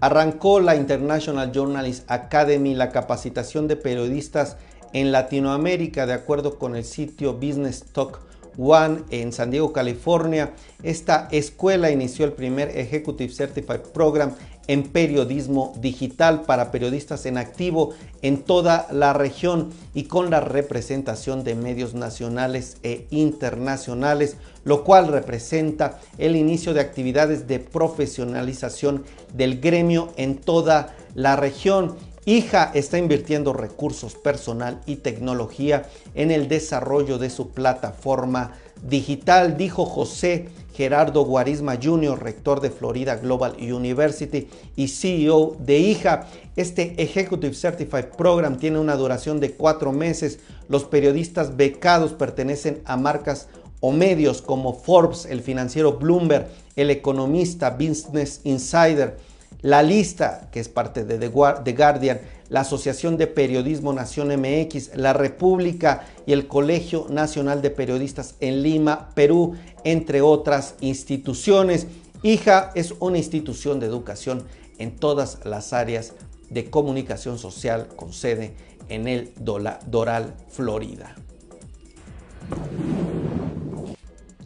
Arrancó 0.00 0.58
la 0.58 0.74
International 0.74 1.52
Journalist 1.52 2.10
Academy 2.10 2.74
la 2.74 2.90
capacitación 2.90 3.68
de 3.68 3.76
periodistas 3.76 4.56
en 4.92 5.12
Latinoamérica, 5.12 6.06
de 6.06 6.14
acuerdo 6.14 6.58
con 6.58 6.74
el 6.74 6.82
sitio 6.84 7.34
Business 7.34 7.84
Talk 7.92 8.31
One 8.58 9.02
en 9.10 9.32
San 9.32 9.50
Diego, 9.50 9.72
California. 9.72 10.52
Esta 10.82 11.28
escuela 11.30 11.90
inició 11.90 12.24
el 12.24 12.32
primer 12.32 12.76
Executive 12.76 13.32
Certified 13.32 13.80
Program 13.92 14.34
en 14.68 14.84
periodismo 14.84 15.74
digital 15.80 16.42
para 16.42 16.70
periodistas 16.70 17.26
en 17.26 17.36
activo 17.36 17.94
en 18.22 18.42
toda 18.42 18.86
la 18.92 19.12
región 19.12 19.70
y 19.94 20.04
con 20.04 20.30
la 20.30 20.40
representación 20.40 21.42
de 21.42 21.54
medios 21.54 21.94
nacionales 21.94 22.76
e 22.82 23.06
internacionales, 23.10 24.36
lo 24.64 24.84
cual 24.84 25.08
representa 25.08 25.98
el 26.18 26.36
inicio 26.36 26.74
de 26.74 26.80
actividades 26.80 27.48
de 27.48 27.58
profesionalización 27.58 29.04
del 29.34 29.60
gremio 29.60 30.12
en 30.16 30.38
toda 30.38 30.94
la 31.14 31.36
región. 31.36 31.96
Hija 32.24 32.70
está 32.74 32.98
invirtiendo 32.98 33.52
recursos 33.52 34.14
personal 34.14 34.80
y 34.86 34.96
tecnología 34.96 35.88
en 36.14 36.30
el 36.30 36.46
desarrollo 36.46 37.18
de 37.18 37.30
su 37.30 37.50
plataforma 37.50 38.52
digital, 38.80 39.56
dijo 39.56 39.84
José 39.86 40.48
Gerardo 40.72 41.24
Guarisma 41.24 41.78
Jr., 41.82 42.22
rector 42.22 42.60
de 42.60 42.70
Florida 42.70 43.16
Global 43.16 43.56
University 43.58 44.48
y 44.76 44.86
CEO 44.86 45.56
de 45.58 45.80
Hija. 45.80 46.28
Este 46.54 46.94
Executive 47.02 47.54
Certified 47.54 48.10
Program 48.16 48.56
tiene 48.56 48.78
una 48.78 48.94
duración 48.94 49.40
de 49.40 49.52
cuatro 49.52 49.90
meses. 49.90 50.38
Los 50.68 50.84
periodistas 50.84 51.56
becados 51.56 52.12
pertenecen 52.12 52.82
a 52.84 52.96
marcas 52.96 53.48
o 53.80 53.90
medios 53.90 54.42
como 54.42 54.74
Forbes, 54.74 55.26
el 55.26 55.42
financiero 55.42 55.94
Bloomberg, 55.98 56.48
el 56.76 56.90
economista 56.90 57.70
Business 57.70 58.40
Insider, 58.44 59.18
la 59.62 59.82
lista, 59.82 60.48
que 60.50 60.60
es 60.60 60.68
parte 60.68 61.04
de 61.04 61.18
The 61.18 61.28
Guardian, 61.28 62.20
la 62.48 62.60
Asociación 62.60 63.16
de 63.16 63.28
Periodismo 63.28 63.92
Nación 63.92 64.28
MX, 64.28 64.96
la 64.96 65.12
República 65.12 66.04
y 66.26 66.32
el 66.32 66.48
Colegio 66.48 67.06
Nacional 67.08 67.62
de 67.62 67.70
Periodistas 67.70 68.34
en 68.40 68.62
Lima, 68.62 69.10
Perú, 69.14 69.54
entre 69.84 70.20
otras 70.20 70.74
instituciones. 70.80 71.86
IJA 72.22 72.72
es 72.74 72.92
una 72.98 73.18
institución 73.18 73.80
de 73.80 73.86
educación 73.86 74.44
en 74.78 74.96
todas 74.96 75.38
las 75.44 75.72
áreas 75.72 76.12
de 76.50 76.68
comunicación 76.68 77.38
social 77.38 77.88
con 77.96 78.12
sede 78.12 78.54
en 78.88 79.08
el 79.08 79.32
Doral, 79.38 80.34
Florida. 80.48 81.14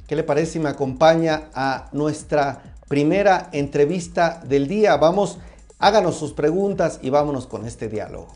¿Qué 0.07 0.15
le 0.15 0.23
parece 0.23 0.53
si 0.53 0.59
me 0.61 0.69
acompaña 0.69 1.49
a 1.53 1.89
nuestra 1.93 2.76
primera 2.89 3.49
entrevista 3.53 4.43
del 4.47 4.69
día. 4.69 4.97
Vamos, 4.97 5.39
háganos 5.79 6.17
sus 6.17 6.33
preguntas 6.33 7.01
y 7.03 7.11
vámonos 7.11 7.47
con 7.47 7.67
este 7.67 7.89
diálogo. 7.89 8.29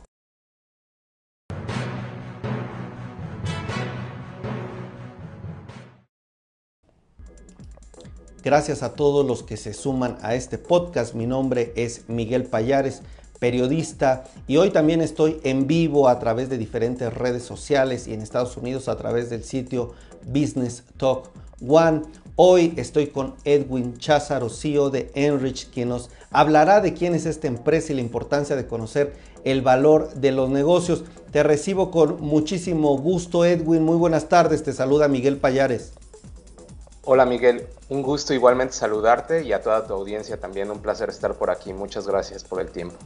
Gracias 8.43 8.83
a 8.83 8.95
todos 8.95 9.27
los 9.27 9.43
que 9.43 9.59
se 9.59 9.75
suman 9.75 10.17
a 10.23 10.35
este 10.35 10.57
podcast. 10.57 11.15
Mi 11.15 11.27
nombre 11.27 11.75
es 11.77 12.09
Miguel 12.09 12.45
Payares, 12.45 13.03
periodista, 13.39 14.25
y 14.49 14.57
hoy 14.57 14.71
también 14.71 15.03
estoy 15.03 15.41
en 15.45 15.67
vivo 15.67 16.09
a 16.09 16.19
través 16.19 16.49
de 16.49 16.57
diferentes 16.57 17.13
redes 17.13 17.43
sociales 17.43 18.09
y 18.09 18.15
en 18.15 18.23
Estados 18.23 18.57
Unidos 18.57 18.89
a 18.89 18.97
través 18.97 19.29
del 19.29 19.45
sitio 19.45 19.93
Business 20.27 20.85
Talk 20.97 21.31
One. 21.67 22.03
Hoy 22.43 22.73
estoy 22.79 23.09
con 23.09 23.35
Edwin 23.45 23.99
Cházaro, 23.99 24.49
CEO 24.49 24.89
de 24.89 25.11
Enrich, 25.15 25.69
quien 25.69 25.91
nos 25.91 26.09
hablará 26.31 26.81
de 26.81 26.95
quién 26.95 27.15
es 27.15 27.27
esta 27.27 27.49
empresa 27.49 27.93
y 27.93 27.97
la 27.97 28.01
importancia 28.01 28.57
de 28.57 28.67
conocer 28.67 29.13
el 29.45 29.61
valor 29.61 30.15
de 30.15 30.33
los 30.33 30.49
negocios. 30.49 31.05
Te 31.33 31.43
recibo 31.43 31.91
con 31.91 32.19
muchísimo 32.23 32.97
gusto, 32.97 33.45
Edwin. 33.45 33.85
Muy 33.85 33.99
buenas 33.99 34.31
tardes. 34.31 34.63
Te 34.63 34.73
saluda 34.73 35.07
Miguel 35.07 35.37
Payares. 35.37 35.93
Hola 37.05 37.27
Miguel, 37.27 37.67
un 37.91 38.01
gusto 38.01 38.33
igualmente 38.33 38.73
saludarte 38.73 39.45
y 39.45 39.53
a 39.53 39.61
toda 39.61 39.87
tu 39.87 39.93
audiencia 39.93 40.41
también 40.41 40.71
un 40.71 40.81
placer 40.81 41.11
estar 41.11 41.35
por 41.35 41.51
aquí. 41.51 41.75
Muchas 41.75 42.07
gracias 42.07 42.43
por 42.43 42.63
el 42.63 42.71
tiempo. 42.71 42.97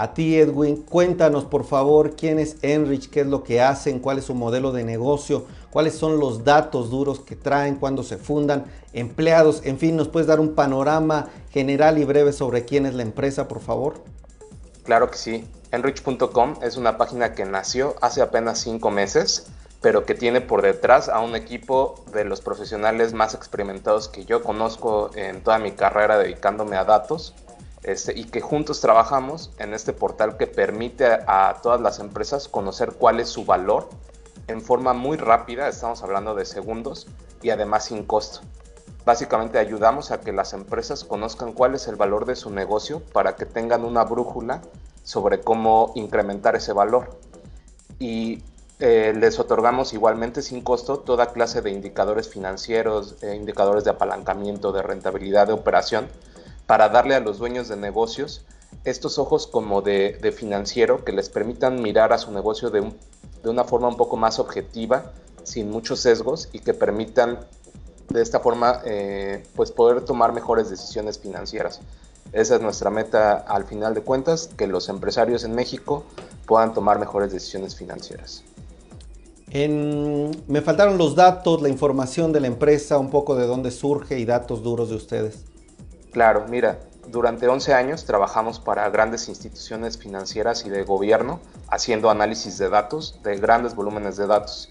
A 0.00 0.14
ti, 0.14 0.38
Edwin, 0.38 0.76
cuéntanos 0.76 1.44
por 1.44 1.64
favor 1.64 2.16
quién 2.16 2.38
es 2.38 2.56
Enrich, 2.62 3.10
qué 3.10 3.20
es 3.20 3.26
lo 3.26 3.44
que 3.44 3.60
hacen, 3.60 3.98
cuál 3.98 4.16
es 4.16 4.24
su 4.24 4.34
modelo 4.34 4.72
de 4.72 4.82
negocio, 4.82 5.44
cuáles 5.70 5.94
son 5.94 6.18
los 6.18 6.42
datos 6.42 6.88
duros 6.88 7.20
que 7.20 7.36
traen, 7.36 7.74
cuándo 7.76 8.02
se 8.02 8.16
fundan, 8.16 8.64
empleados, 8.94 9.60
en 9.62 9.76
fin, 9.76 9.96
¿nos 9.96 10.08
puedes 10.08 10.26
dar 10.26 10.40
un 10.40 10.54
panorama 10.54 11.28
general 11.50 11.98
y 11.98 12.06
breve 12.06 12.32
sobre 12.32 12.64
quién 12.64 12.86
es 12.86 12.94
la 12.94 13.02
empresa, 13.02 13.46
por 13.46 13.60
favor? 13.60 14.02
Claro 14.84 15.10
que 15.10 15.18
sí. 15.18 15.46
Enrich.com 15.70 16.54
es 16.62 16.78
una 16.78 16.96
página 16.96 17.34
que 17.34 17.44
nació 17.44 17.94
hace 18.00 18.22
apenas 18.22 18.58
cinco 18.58 18.90
meses, 18.90 19.48
pero 19.82 20.06
que 20.06 20.14
tiene 20.14 20.40
por 20.40 20.62
detrás 20.62 21.10
a 21.10 21.20
un 21.20 21.36
equipo 21.36 22.06
de 22.14 22.24
los 22.24 22.40
profesionales 22.40 23.12
más 23.12 23.34
experimentados 23.34 24.08
que 24.08 24.24
yo 24.24 24.42
conozco 24.42 25.10
en 25.14 25.42
toda 25.42 25.58
mi 25.58 25.72
carrera 25.72 26.16
dedicándome 26.16 26.76
a 26.76 26.84
datos 26.84 27.34
este, 27.82 28.18
y 28.18 28.24
que 28.24 28.40
juntos 28.40 28.80
trabajamos 28.80 29.50
en 29.58 29.72
este 29.72 29.92
portal 29.92 30.36
que 30.36 30.46
permite 30.46 31.06
a, 31.06 31.60
todas 31.62 31.80
las 31.80 31.98
empresas 31.98 32.48
conocer 32.48 32.92
cuál 32.92 33.20
es 33.20 33.28
su 33.28 33.44
valor 33.44 33.88
en 34.48 34.60
forma 34.60 34.92
muy 34.92 35.16
rápida, 35.16 35.68
estamos 35.68 36.02
hablando 36.02 36.34
de 36.34 36.44
segundos, 36.44 37.06
y 37.42 37.50
además 37.50 37.84
sin 37.86 38.04
costo. 38.04 38.40
Básicamente 39.04 39.58
ayudamos 39.58 40.10
a 40.10 40.20
que 40.20 40.32
las 40.32 40.52
empresas 40.52 41.04
conozcan 41.04 41.52
cuál 41.52 41.74
es 41.74 41.88
el 41.88 41.96
valor 41.96 42.26
de 42.26 42.36
su 42.36 42.50
negocio 42.50 43.00
para 43.12 43.36
que 43.36 43.46
tengan 43.46 43.84
una 43.84 44.04
brújula 44.04 44.60
sobre 45.02 45.40
cómo 45.40 45.92
incrementar 45.94 46.54
ese 46.54 46.72
valor. 46.72 47.18
Y 47.98 48.42
eh, 48.78 49.14
les 49.16 49.38
otorgamos 49.38 49.92
igualmente 49.92 50.42
sin 50.42 50.62
costo 50.62 50.98
toda 50.98 51.32
clase 51.32 51.62
de 51.62 51.70
indicadores 51.70 52.28
financieros, 52.28 53.16
eh, 53.22 53.34
indicadores 53.34 53.84
de 53.84 53.90
apalancamiento, 53.90 54.72
de 54.72 54.82
rentabilidad 54.82 55.46
de 55.46 55.54
operación, 55.54 56.08
para 56.70 56.88
darle 56.88 57.16
a 57.16 57.20
los 57.20 57.38
dueños 57.38 57.66
de 57.66 57.76
negocios 57.76 58.44
estos 58.84 59.18
ojos 59.18 59.48
como 59.48 59.82
de, 59.82 60.32
financiero 60.32 61.04
que 61.04 61.10
les 61.10 61.28
permitan 61.28 61.82
mirar 61.82 62.12
a 62.12 62.18
su 62.18 62.30
negocio 62.30 62.70
de, 62.70 62.88
una 63.42 63.64
forma 63.64 63.88
un 63.88 63.96
poco 63.96 64.16
más 64.16 64.38
objetiva, 64.38 65.10
sin 65.42 65.68
muchos 65.68 65.98
sesgos 65.98 66.48
y 66.52 66.60
que 66.60 66.72
permitan 66.72 67.40
de 68.08 68.22
esta 68.22 68.38
forma 68.38 68.82
eh, 68.84 69.42
pues 69.56 69.72
poder 69.72 70.04
tomar 70.04 70.32
mejores 70.32 70.70
decisiones 70.70 71.18
financieras. 71.18 71.80
Esa 72.32 72.54
es 72.54 72.62
nuestra 72.62 72.88
meta 72.88 73.32
al 73.38 73.64
final 73.64 73.92
de 73.92 74.02
cuentas, 74.02 74.48
que 74.56 74.68
los 74.68 74.88
empresarios 74.88 75.42
en 75.42 75.56
México 75.56 76.04
puedan 76.46 76.72
tomar 76.72 77.00
mejores 77.00 77.32
decisiones 77.32 77.74
financieras. 77.74 78.44
me 79.52 80.62
faltaron 80.62 80.98
los 80.98 81.16
datos, 81.16 81.62
la 81.62 81.68
información 81.68 82.32
de 82.32 82.38
la 82.38 82.46
empresa, 82.46 82.96
un 82.96 83.10
poco 83.10 83.34
de 83.34 83.48
dónde 83.48 83.72
surge 83.72 84.20
y 84.20 84.24
datos 84.24 84.62
duros 84.62 84.90
de 84.90 84.94
ustedes. 84.94 85.49
Claro, 86.12 86.46
mira, 86.48 86.80
durante 87.06 87.48
11 87.48 87.72
años 87.74 88.04
trabajamos 88.04 88.58
para 88.58 88.88
grandes 88.90 89.28
instituciones 89.28 89.96
financieras 89.96 90.64
y 90.66 90.70
de 90.70 90.82
gobierno 90.82 91.40
haciendo 91.68 92.10
análisis 92.10 92.58
de 92.58 92.68
datos, 92.68 93.20
de 93.22 93.36
grandes 93.36 93.74
volúmenes 93.74 94.16
de 94.16 94.26
datos. 94.26 94.70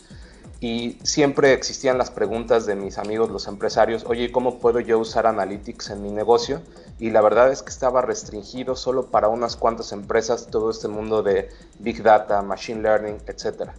Y 0.62 0.98
siempre 1.04 1.54
existían 1.54 1.98
las 1.98 2.12
preguntas 2.12 2.66
de 2.66 2.76
mis 2.76 2.98
amigos 2.98 3.30
los 3.30 3.48
empresarios, 3.48 4.04
oye, 4.06 4.30
¿cómo 4.30 4.60
puedo 4.60 4.82
yo 4.82 5.00
usar 5.00 5.26
Analytics 5.26 5.92
en 5.92 6.04
mi 6.04 6.12
negocio? 6.12 6.62
Y 7.00 7.12
la 7.12 7.22
verdad 7.22 7.50
es 7.50 7.64
que 7.64 7.70
estaba 7.70 8.02
restringido 8.02 8.76
solo 8.76 9.06
para 9.06 9.30
unas 9.30 9.56
cuantas 9.56 9.94
empresas 9.94 10.48
todo 10.48 10.70
este 10.70 10.90
mundo 10.90 11.24
de 11.24 11.50
Big 11.80 12.04
Data, 12.04 12.42
Machine 12.42 12.82
Learning, 12.82 13.18
etc. 13.28 13.72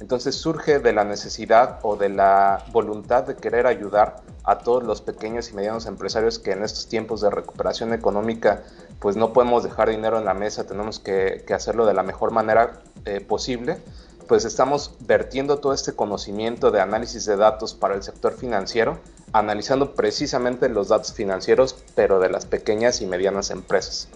Entonces 0.00 0.36
surge 0.36 0.78
de 0.78 0.92
la 0.92 1.04
necesidad 1.04 1.80
o 1.82 1.96
de 1.96 2.08
la 2.08 2.64
voluntad 2.70 3.24
de 3.24 3.34
querer 3.34 3.66
ayudar 3.66 4.22
a 4.44 4.58
todos 4.58 4.84
los 4.84 5.02
pequeños 5.02 5.50
y 5.50 5.54
medianos 5.54 5.86
empresarios 5.86 6.38
que 6.38 6.52
en 6.52 6.62
estos 6.62 6.88
tiempos 6.88 7.20
de 7.20 7.30
recuperación 7.30 7.92
económica 7.92 8.62
pues 9.00 9.16
no 9.16 9.32
podemos 9.32 9.64
dejar 9.64 9.90
dinero 9.90 10.18
en 10.18 10.24
la 10.24 10.34
mesa, 10.34 10.66
tenemos 10.66 10.98
que, 10.98 11.44
hacerlo 11.54 11.86
de 11.86 11.94
la 11.94 12.02
mejor 12.02 12.30
manera 12.30 12.80
eh, 13.04 13.20
posible, 13.20 13.78
pues 14.26 14.44
estamos 14.44 14.94
vertiendo 15.00 15.58
todo 15.58 15.72
este 15.72 15.94
conocimiento 15.94 16.70
de 16.70 16.80
análisis 16.80 17.24
de 17.24 17.36
datos 17.36 17.74
para 17.74 17.94
el 17.94 18.02
sector 18.02 18.34
financiero, 18.34 18.98
analizando 19.32 19.94
precisamente 19.94 20.68
los 20.68 20.88
datos 20.88 21.12
financieros, 21.12 21.76
pero 21.94 22.20
de 22.20 22.28
las 22.28 22.46
pequeñas 22.46 23.00
y 23.00 23.06
medianas 23.06 23.50
empresas. 23.50 24.08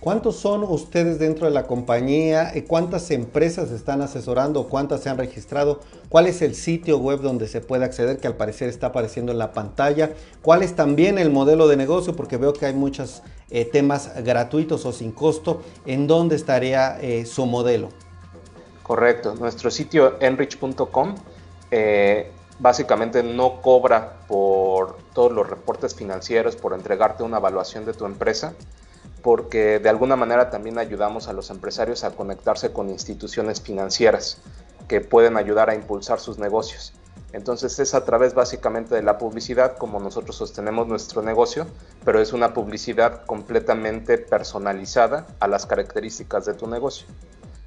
¿Cuántos 0.00 0.36
son 0.36 0.62
ustedes 0.62 1.18
dentro 1.18 1.46
de 1.46 1.52
la 1.52 1.66
compañía? 1.66 2.52
¿Cuántas 2.68 3.10
empresas 3.10 3.70
están 3.70 4.02
asesorando? 4.02 4.68
¿Cuántas 4.68 5.00
se 5.00 5.08
han 5.08 5.16
registrado? 5.16 5.80
¿Cuál 6.10 6.26
es 6.26 6.42
el 6.42 6.54
sitio 6.54 6.98
web 6.98 7.20
donde 7.20 7.48
se 7.48 7.62
puede 7.62 7.86
acceder 7.86 8.18
que 8.18 8.26
al 8.26 8.36
parecer 8.36 8.68
está 8.68 8.88
apareciendo 8.88 9.32
en 9.32 9.38
la 9.38 9.52
pantalla? 9.52 10.10
¿Cuál 10.42 10.62
es 10.62 10.76
también 10.76 11.18
el 11.18 11.30
modelo 11.30 11.66
de 11.66 11.76
negocio? 11.76 12.14
Porque 12.14 12.36
veo 12.36 12.52
que 12.52 12.66
hay 12.66 12.74
muchos 12.74 13.22
eh, 13.50 13.64
temas 13.64 14.12
gratuitos 14.22 14.84
o 14.84 14.92
sin 14.92 15.12
costo. 15.12 15.62
¿En 15.86 16.06
dónde 16.06 16.36
estaría 16.36 17.00
eh, 17.00 17.24
su 17.24 17.46
modelo? 17.46 17.88
Correcto. 18.82 19.34
Nuestro 19.34 19.70
sitio 19.70 20.20
enrich.com 20.20 21.14
eh, 21.70 22.30
básicamente 22.58 23.22
no 23.22 23.62
cobra 23.62 24.18
por 24.28 24.98
todos 25.14 25.32
los 25.32 25.48
reportes 25.48 25.94
financieros, 25.94 26.54
por 26.54 26.74
entregarte 26.74 27.22
una 27.22 27.38
evaluación 27.38 27.86
de 27.86 27.94
tu 27.94 28.04
empresa 28.04 28.54
porque 29.26 29.80
de 29.80 29.88
alguna 29.88 30.14
manera 30.14 30.50
también 30.50 30.78
ayudamos 30.78 31.26
a 31.26 31.32
los 31.32 31.50
empresarios 31.50 32.04
a 32.04 32.12
conectarse 32.12 32.72
con 32.72 32.90
instituciones 32.90 33.60
financieras 33.60 34.38
que 34.86 35.00
pueden 35.00 35.36
ayudar 35.36 35.68
a 35.68 35.74
impulsar 35.74 36.20
sus 36.20 36.38
negocios. 36.38 36.92
Entonces 37.32 37.76
es 37.80 37.96
a 37.96 38.04
través 38.04 38.34
básicamente 38.34 38.94
de 38.94 39.02
la 39.02 39.18
publicidad 39.18 39.78
como 39.78 39.98
nosotros 39.98 40.36
sostenemos 40.36 40.86
nuestro 40.86 41.22
negocio, 41.22 41.66
pero 42.04 42.20
es 42.20 42.32
una 42.32 42.54
publicidad 42.54 43.24
completamente 43.26 44.16
personalizada 44.16 45.26
a 45.40 45.48
las 45.48 45.66
características 45.66 46.46
de 46.46 46.54
tu 46.54 46.68
negocio. 46.68 47.08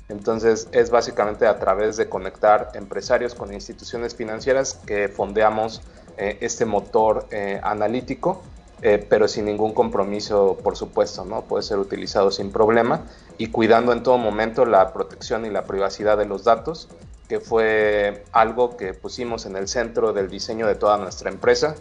Entonces 0.07 0.69
es 0.71 0.89
básicamente 0.89 1.45
a 1.45 1.59
través 1.59 1.97
de 1.97 2.07
conectar 2.07 2.71
empresarios 2.73 3.35
con 3.35 3.51
instituciones 3.51 4.15
financieras 4.15 4.75
que 4.85 5.09
fondeamos 5.09 5.81
eh, 6.15 6.37
este 6.39 6.63
motor 6.63 7.27
eh, 7.31 7.59
analítico 7.61 8.43
eh, 8.81 9.05
pero 9.09 9.27
sin 9.27 9.45
ningún 9.45 9.73
compromiso, 9.73 10.57
por 10.63 10.77
supuesto, 10.77 11.25
¿no? 11.25 11.41
Puede 11.41 11.63
ser 11.63 11.79
utilizado 11.79 12.31
sin 12.31 12.51
problema 12.51 13.03
y 13.37 13.47
cuidando 13.47 13.91
en 13.91 14.03
todo 14.03 14.17
momento 14.17 14.65
la 14.65 14.93
protección 14.93 15.45
y 15.45 15.49
la 15.49 15.65
privacidad 15.65 16.17
de 16.17 16.25
los 16.25 16.45
datos, 16.45 16.87
que 17.27 17.41
fue 17.41 18.23
algo 18.31 18.77
que 18.77 18.93
pusimos 18.93 19.45
en 19.45 19.57
el 19.57 19.67
centro 19.67 20.13
del 20.13 20.29
diseño 20.29 20.65
de 20.65 20.75
toda 20.75 20.97
nuestra 20.97 21.29
empresa 21.29 21.75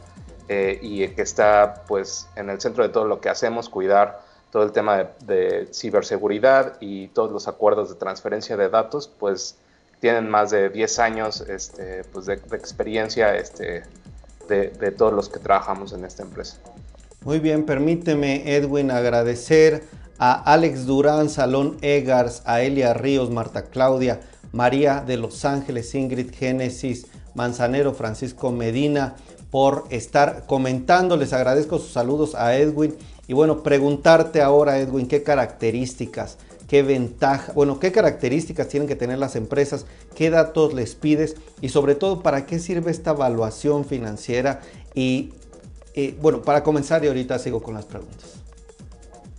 eh, 0.48 0.80
y 0.82 1.06
que 1.08 1.22
está 1.22 1.84
pues 1.86 2.28
en 2.34 2.50
el 2.50 2.60
centro 2.60 2.82
de 2.82 2.88
todo 2.88 3.04
lo 3.04 3.20
que 3.20 3.28
hacemos, 3.28 3.68
cuidar 3.68 4.20
todo 4.50 4.64
el 4.64 4.72
tema 4.72 5.04
de, 5.20 5.68
ciberseguridad 5.72 6.78
y 6.80 7.08
todos 7.08 7.30
los 7.30 7.46
acuerdos 7.46 7.90
de 7.90 7.94
transferencia 7.94 8.56
de 8.56 8.68
datos, 8.70 9.06
pues 9.06 9.56
tienen 10.00 10.28
más 10.28 10.50
de 10.50 10.68
10 10.68 10.98
años 10.98 11.42
este, 11.42 12.02
pues 12.12 12.26
de, 12.26 12.34
experiencia 12.34 13.36
este, 13.36 13.84
de, 14.48 14.70
de 14.70 14.90
todos 14.90 15.12
los 15.12 15.28
que 15.28 15.38
trabajamos 15.38 15.92
en 15.92 16.04
esta 16.04 16.24
empresa. 16.24 16.58
Muy 17.24 17.40
bien, 17.40 17.66
permíteme 17.66 18.54
Edwin 18.54 18.92
agradecer 18.92 19.82
a 20.18 20.32
Alex 20.52 20.86
Durán, 20.86 21.28
Salón 21.28 21.76
Egars, 21.82 22.42
a 22.44 22.62
Elia 22.62 22.94
Ríos, 22.94 23.30
Marta 23.30 23.64
Claudia, 23.64 24.20
María 24.52 25.02
de 25.04 25.16
Los 25.16 25.44
Ángeles, 25.44 25.94
Ingrid 25.96 26.32
Génesis, 26.32 27.06
Manzanero, 27.34 27.92
Francisco 27.92 28.52
Medina, 28.52 29.16
por 29.50 29.84
estar 29.90 30.44
comentando. 30.46 31.16
Les 31.16 31.32
agradezco 31.32 31.78
sus 31.78 31.92
saludos 31.92 32.36
a 32.36 32.56
Edwin. 32.56 32.94
Y 33.26 33.32
bueno, 33.32 33.64
preguntarte 33.64 34.40
ahora, 34.40 34.78
Edwin, 34.78 35.08
qué 35.08 35.24
características, 35.24 36.38
qué 36.68 36.82
ventaja, 36.84 37.52
bueno, 37.52 37.80
qué 37.80 37.90
características 37.90 38.68
tienen 38.68 38.88
que 38.88 38.96
tener 38.96 39.18
las 39.18 39.34
empresas, 39.34 39.86
qué 40.14 40.30
datos 40.30 40.72
les 40.72 40.94
pides 40.94 41.34
y 41.60 41.70
sobre 41.70 41.96
todo 41.96 42.22
para 42.22 42.46
qué 42.46 42.60
sirve 42.60 42.92
esta 42.92 43.10
evaluación 43.10 43.84
financiera 43.84 44.60
y 44.94 45.32
bueno, 46.20 46.42
para 46.42 46.62
comenzar 46.62 47.04
y 47.04 47.08
ahorita 47.08 47.38
sigo 47.38 47.62
con 47.62 47.74
las 47.74 47.84
preguntas. 47.84 48.38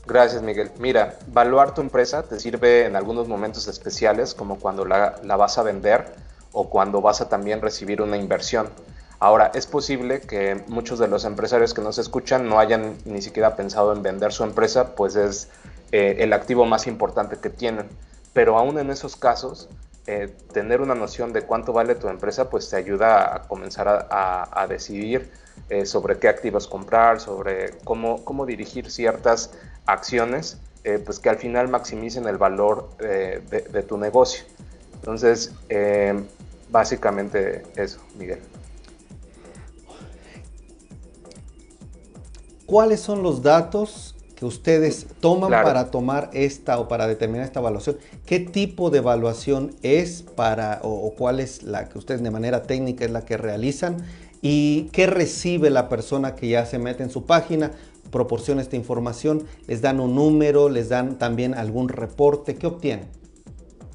Gracias, 0.05 0.41
Miguel. 0.41 0.71
Mira, 0.79 1.19
evaluar 1.27 1.75
tu 1.75 1.81
empresa 1.81 2.23
te 2.23 2.39
sirve 2.39 2.85
en 2.85 2.95
algunos 2.95 3.27
momentos 3.27 3.67
especiales, 3.67 4.33
como 4.33 4.57
cuando 4.57 4.83
la, 4.83 5.19
vas 5.37 5.59
a 5.59 5.63
vender 5.63 6.15
o 6.51 6.69
cuando 6.69 6.99
vas 6.99 7.21
a 7.21 7.29
también 7.29 7.61
recibir 7.61 8.01
una 8.01 8.17
inversión. 8.17 8.69
Ahora, 9.19 9.51
es 9.53 9.67
posible 9.67 10.21
que 10.21 10.63
muchos 10.67 10.97
de 10.97 11.07
los 11.07 11.25
empresarios 11.25 11.75
que 11.75 11.81
nos 11.81 11.99
escuchan 11.99 12.49
no 12.49 12.59
hayan 12.59 12.97
ni 13.05 13.21
siquiera 13.21 13.55
pensado 13.55 13.93
en 13.93 14.01
vender 14.01 14.33
su 14.33 14.43
empresa, 14.43 14.95
pues 14.95 15.15
es 15.15 15.49
eh, 15.91 16.15
el 16.19 16.33
activo 16.33 16.65
más 16.65 16.87
importante 16.87 17.37
que 17.37 17.51
tienen. 17.51 17.87
Pero 18.33 18.57
aún 18.57 18.79
en 18.79 18.89
esos 18.89 19.15
casos, 19.15 19.69
eh, 20.07 20.33
tener 20.53 20.81
una 20.81 20.95
noción 20.95 21.33
de 21.33 21.43
cuánto 21.43 21.71
vale 21.71 21.93
tu 21.93 22.07
empresa, 22.07 22.49
pues 22.49 22.67
te 22.67 22.77
ayuda 22.77 23.35
a 23.35 23.41
comenzar 23.43 24.07
a 24.09 24.65
decidir 24.67 25.29
eh, 25.69 25.85
sobre 25.85 26.17
qué 26.17 26.27
activos 26.27 26.67
comprar, 26.67 27.19
sobre 27.19 27.77
cómo, 27.83 28.25
cómo 28.25 28.47
dirigir 28.47 28.89
ciertas 28.89 29.51
acciones, 29.85 30.57
eh, 30.83 30.97
pues 30.97 31.19
que 31.19 31.29
al 31.29 31.37
final 31.37 31.67
maximicen 31.67 32.27
el 32.27 32.39
valor 32.39 32.89
eh, 32.99 33.39
de, 33.47 33.83
tu 33.83 33.95
negocio. 33.99 34.45
Entonces, 34.95 35.53
básicamente 36.71 37.61
eso, 37.75 37.99
Miguel. 38.17 38.39
¿Cuáles 42.65 42.99
son 42.99 43.21
los 43.21 43.43
datos 43.43 44.15
que 44.35 44.45
ustedes 44.45 45.05
toman 45.19 45.51
para 45.51 45.91
tomar 45.91 46.31
esta 46.33 46.79
o 46.79 46.87
para 46.87 47.05
determinar 47.05 47.45
esta 47.45 47.59
evaluación? 47.59 47.99
¿Qué 48.25 48.39
tipo 48.39 48.89
de 48.89 48.97
evaluación 48.99 49.75
es 49.83 50.23
para 50.23 50.79
o, 50.81 50.89
o, 50.89 51.13
cuál 51.13 51.39
es 51.39 51.61
la 51.61 51.89
que 51.89 51.99
ustedes 51.99 52.23
de 52.23 52.31
manera 52.31 52.63
técnica 52.63 53.05
es 53.05 53.11
la 53.11 53.23
que 53.23 53.37
realizan? 53.37 53.97
¿Y 54.41 54.89
qué 54.93 55.07
recibe 55.07 55.69
la 55.69 55.89
persona 55.89 56.35
que 56.35 56.47
ya 56.47 56.65
se 56.65 56.79
mete 56.79 57.03
en 57.03 57.09
su 57.09 57.25
página? 57.25 57.71
Proporciona 58.11 58.61
esta 58.61 58.75
información, 58.75 59.45
les 59.67 59.81
dan 59.81 59.99
un 59.99 60.15
número, 60.15 60.69
les 60.69 60.89
dan 60.89 61.17
también 61.17 61.53
algún 61.53 61.89
reporte, 61.89 62.55
¿qué 62.55 62.67
obtienen? 62.67 63.07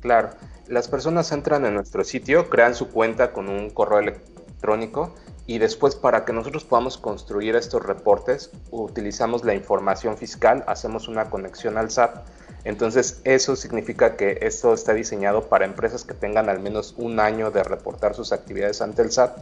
Claro, 0.01 0.31
las 0.69 0.89
personas 0.89 1.33
entran 1.33 1.65
en 1.65 1.75
nuestro 1.75 2.05
sitio, 2.05 2.49
crean 2.49 2.75
su 2.75 2.89
cuenta 2.89 3.33
con 3.33 3.49
un 3.49 3.71
correo 3.71 3.99
electrónico 3.99 5.15
y 5.47 5.59
después 5.59 5.95
para 5.95 6.25
que 6.25 6.33
nosotros 6.33 6.65
podamos 6.65 6.97
construir 6.97 7.57
estos 7.57 7.85
reportes 7.85 8.51
utilizamos 8.71 9.45
la 9.45 9.55
información 9.55 10.17
fiscal, 10.17 10.65
hacemos 10.67 11.09
una 11.09 11.31
conexión 11.31 11.77
al 11.77 11.91
SAT. 11.91 12.27
Entonces 12.65 13.21
eso 13.25 13.57
significa 13.57 14.17
que 14.17 14.39
esto 14.41 14.73
está 14.73 14.95
diseñado 14.95 15.49
para 15.49 15.67
empresas 15.67 16.05
que 16.05 16.15
tengan 16.15 16.49
al 16.49 16.61
menos 16.61 16.95
un 16.97 17.21
año 17.21 17.51
de 17.51 17.63
reportar 17.63 18.15
sus 18.15 18.33
actividades 18.33 18.81
ante 18.81 19.03
el 19.03 19.11
SAT. 19.11 19.37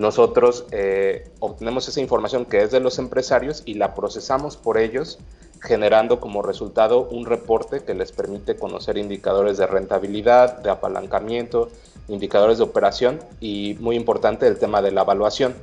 Nosotros 0.00 0.64
eh, 0.70 1.30
obtenemos 1.40 1.86
esa 1.86 2.00
información 2.00 2.46
que 2.46 2.62
es 2.62 2.70
de 2.70 2.80
los 2.80 2.98
empresarios 2.98 3.62
y 3.66 3.74
la 3.74 3.94
procesamos 3.94 4.56
por 4.56 4.78
ellos 4.78 5.18
generando 5.60 6.20
como 6.20 6.40
resultado 6.40 7.02
un 7.02 7.26
reporte 7.26 7.84
que 7.84 7.92
les 7.92 8.10
permite 8.10 8.56
conocer 8.56 8.96
indicadores 8.96 9.58
de 9.58 9.66
rentabilidad, 9.66 10.60
de 10.60 10.70
apalancamiento, 10.70 11.68
indicadores 12.08 12.56
de 12.56 12.64
operación 12.64 13.20
y 13.40 13.76
muy 13.78 13.94
importante 13.94 14.46
el 14.46 14.58
tema 14.58 14.80
de 14.80 14.90
la 14.90 15.02
evaluación. 15.02 15.54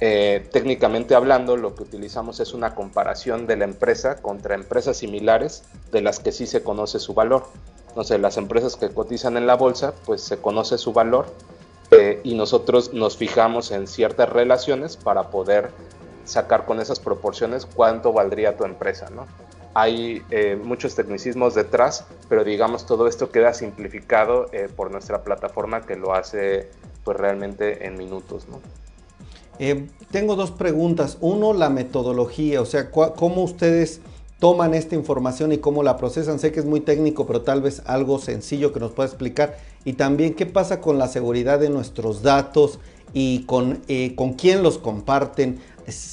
Eh, 0.00 0.48
técnicamente 0.50 1.14
hablando, 1.14 1.56
lo 1.56 1.76
que 1.76 1.84
utilizamos 1.84 2.40
es 2.40 2.54
una 2.54 2.74
comparación 2.74 3.46
de 3.46 3.56
la 3.56 3.66
empresa 3.66 4.16
contra 4.16 4.56
empresas 4.56 4.96
similares 4.96 5.62
de 5.92 6.02
las 6.02 6.18
que 6.18 6.32
sí 6.32 6.48
se 6.48 6.64
conoce 6.64 6.98
su 6.98 7.14
valor. 7.14 7.44
Sé, 8.02 8.18
las 8.18 8.36
empresas 8.36 8.74
que 8.74 8.88
cotizan 8.88 9.36
en 9.36 9.46
la 9.46 9.54
bolsa, 9.54 9.94
pues 10.06 10.22
se 10.22 10.38
conoce 10.38 10.76
su 10.76 10.92
valor 10.92 11.26
eh, 11.90 12.20
y 12.24 12.34
nosotros 12.34 12.92
nos 12.92 13.16
fijamos 13.16 13.70
en 13.70 13.86
ciertas 13.86 14.28
relaciones 14.28 14.96
para 14.96 15.30
poder 15.30 15.70
sacar 16.24 16.66
con 16.66 16.80
esas 16.80 17.00
proporciones 17.00 17.66
cuánto 17.66 18.12
valdría 18.12 18.56
tu 18.56 18.64
empresa, 18.64 19.08
¿no? 19.10 19.26
Hay 19.74 20.22
eh, 20.30 20.56
muchos 20.56 20.94
tecnicismos 20.94 21.54
detrás, 21.54 22.06
pero 22.28 22.44
digamos 22.44 22.86
todo 22.86 23.06
esto 23.06 23.30
queda 23.30 23.52
simplificado 23.52 24.48
eh, 24.52 24.68
por 24.74 24.90
nuestra 24.90 25.22
plataforma 25.22 25.82
que 25.82 25.96
lo 25.96 26.14
hace 26.14 26.70
pues 27.04 27.16
realmente 27.16 27.86
en 27.86 27.96
minutos, 27.96 28.48
¿no? 28.48 28.60
Eh, 29.58 29.86
tengo 30.10 30.34
dos 30.34 30.50
preguntas. 30.50 31.18
Uno, 31.20 31.52
la 31.52 31.70
metodología, 31.70 32.60
o 32.60 32.66
sea, 32.66 32.90
cómo 32.90 33.42
ustedes 33.42 34.00
toman 34.38 34.74
esta 34.74 34.94
información 34.94 35.52
y 35.52 35.58
cómo 35.58 35.82
la 35.82 35.96
procesan. 35.96 36.38
Sé 36.38 36.52
que 36.52 36.60
es 36.60 36.66
muy 36.66 36.80
técnico, 36.80 37.26
pero 37.26 37.42
tal 37.42 37.62
vez 37.62 37.82
algo 37.86 38.18
sencillo 38.18 38.72
que 38.72 38.80
nos 38.80 38.92
pueda 38.92 39.08
explicar. 39.08 39.56
Y 39.86 39.92
también 39.92 40.34
qué 40.34 40.46
pasa 40.46 40.80
con 40.80 40.98
la 40.98 41.06
seguridad 41.06 41.60
de 41.60 41.70
nuestros 41.70 42.20
datos 42.22 42.80
y 43.12 43.44
con, 43.44 43.82
con 44.16 44.32
quién 44.32 44.64
los 44.64 44.78
comparten. 44.78 45.60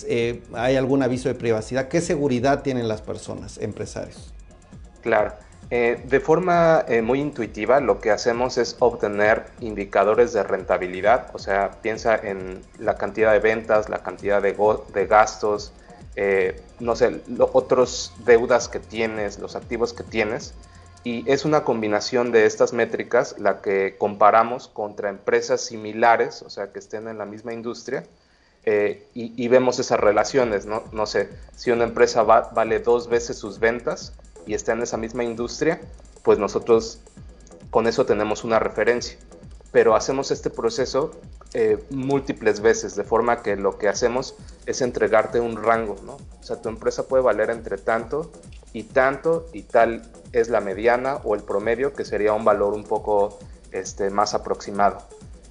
Eh, 0.07 0.43
hay 0.53 0.75
algún 0.75 1.01
aviso 1.01 1.27
de 1.27 1.33
privacidad. 1.33 1.87
¿Qué 1.87 1.99
seguridad 1.99 2.61
tienen 2.61 2.87
las 2.87 3.01
personas, 3.01 3.57
empresarios? 3.57 4.31
Claro. 5.01 5.33
Eh, 5.71 6.03
de 6.07 6.19
forma 6.19 6.85
eh, 6.87 7.01
muy 7.01 7.19
intuitiva, 7.19 7.79
lo 7.79 7.99
que 7.99 8.11
hacemos 8.11 8.59
es 8.59 8.75
obtener 8.77 9.45
indicadores 9.59 10.33
de 10.33 10.43
rentabilidad, 10.43 11.31
o 11.33 11.39
sea, 11.39 11.71
piensa 11.81 12.15
en 12.15 12.61
la 12.77 12.95
cantidad 12.97 13.31
de 13.31 13.39
ventas, 13.39 13.89
la 13.89 14.03
cantidad 14.03 14.39
de, 14.39 14.55
de 14.93 15.07
gastos, 15.07 15.73
no 16.79 16.95
sé, 16.95 17.21
otros 17.39 18.13
deudas 18.23 18.69
que 18.69 18.79
tienes, 18.79 19.39
los 19.39 19.55
activos 19.55 19.93
que 19.93 20.03
tienes, 20.03 20.53
y 21.03 21.29
es 21.29 21.43
una 21.43 21.63
combinación 21.63 22.31
de 22.31 22.45
estas 22.45 22.71
métricas 22.71 23.35
la 23.37 23.61
que 23.61 23.95
comparamos 23.97 24.69
contra 24.69 25.09
empresas 25.09 25.61
similares, 25.61 26.41
o 26.43 26.49
sea, 26.49 26.71
que 26.71 26.79
estén 26.79 27.07
en 27.07 27.17
la 27.17 27.25
misma 27.25 27.53
industria, 27.53 28.05
eh, 28.65 29.07
y, 29.13 29.47
vemos 29.49 29.77
esas 29.79 29.99
relaciones, 29.99 30.65
¿no? 30.65 30.83
No 30.93 31.05
sé, 31.05 31.29
si 31.53 31.71
una 31.71 31.83
empresa 31.83 32.23
vale 32.23 32.79
dos 32.79 33.09
veces 33.09 33.37
sus 33.37 33.59
ventas 33.59 34.13
y 34.45 34.53
está 34.53 34.71
en 34.71 34.81
esa 34.81 34.95
misma 34.95 35.25
industria, 35.25 35.81
pues 36.23 36.39
nosotros 36.39 37.01
con 37.69 37.87
eso 37.87 38.05
tenemos 38.05 38.45
una 38.45 38.59
referencia. 38.59 39.17
Pero 39.73 39.95
hacemos 39.95 40.31
este 40.31 40.49
proceso 40.49 41.11
eh, 41.53 41.83
múltiples 41.89 42.61
veces, 42.61 42.95
de 42.95 43.03
forma 43.03 43.41
que 43.41 43.57
lo 43.57 43.77
que 43.77 43.89
hacemos 43.89 44.35
es 44.65 44.79
entregarte 44.81 45.41
un 45.41 45.61
rango, 45.61 45.97
¿no? 46.05 46.13
O 46.39 46.43
sea, 46.43 46.61
tu 46.61 46.69
empresa 46.69 47.05
puede 47.09 47.23
valer 47.23 47.49
entre 47.49 47.77
tanto 47.77 48.31
y 48.73 48.83
tanto 48.83 49.47
y 49.53 49.63
tal 49.63 50.01
es 50.31 50.49
la 50.49 50.59
mediana 50.59 51.19
o 51.23 51.35
el 51.35 51.43
promedio, 51.43 51.93
que 51.93 52.03
sería 52.03 52.33
un 52.33 52.43
valor 52.43 52.73
un 52.73 52.83
poco 52.83 53.39
este, 53.71 54.09
más 54.09 54.33
aproximado. 54.33 54.97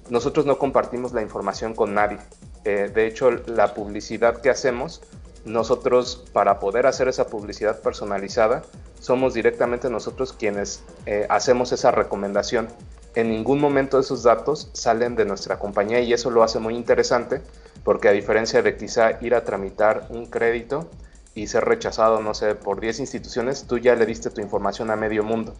Nosotros 0.09 0.45
no 0.45 0.59
compartimos 0.59 1.13
la 1.13 1.21
información 1.21 1.73
con 1.73 1.93
nadie. 1.93 2.19
Eh, 2.65 2.91
de 2.93 3.07
hecho, 3.07 3.31
la 3.31 3.73
publicidad 3.73 4.41
que 4.41 4.49
hacemos, 4.49 5.01
nosotros 5.45 6.25
para 6.33 6.59
poder 6.59 6.85
hacer 6.85 7.07
esa 7.07 7.27
publicidad 7.27 7.81
personalizada, 7.81 8.63
somos 8.99 9.33
directamente 9.33 9.89
nosotros 9.89 10.33
quienes 10.33 10.83
eh, 11.05 11.25
hacemos 11.29 11.71
esa 11.71 11.91
recomendación. 11.91 12.67
En 13.15 13.29
ningún 13.29 13.59
momento 13.59 13.99
esos 13.99 14.23
datos 14.23 14.69
salen 14.73 15.15
de 15.15 15.25
nuestra 15.25 15.59
compañía 15.59 15.99
y 15.99 16.13
eso 16.13 16.31
lo 16.31 16.43
hace 16.43 16.59
muy 16.59 16.75
interesante 16.75 17.41
porque 17.83 18.07
a 18.07 18.11
diferencia 18.11 18.61
de 18.61 18.75
quizá 18.75 19.21
ir 19.21 19.35
a 19.35 19.43
tramitar 19.43 20.07
un 20.09 20.25
crédito 20.25 20.89
y 21.35 21.47
ser 21.47 21.65
rechazado, 21.65 22.21
no 22.21 22.33
sé, 22.33 22.55
por 22.55 22.79
10 22.79 22.99
instituciones, 22.99 23.65
tú 23.65 23.77
ya 23.77 23.95
le 23.95 24.05
diste 24.05 24.29
tu 24.29 24.41
información 24.41 24.91
a 24.91 24.95
medio 24.95 25.23
mundo. 25.23 25.53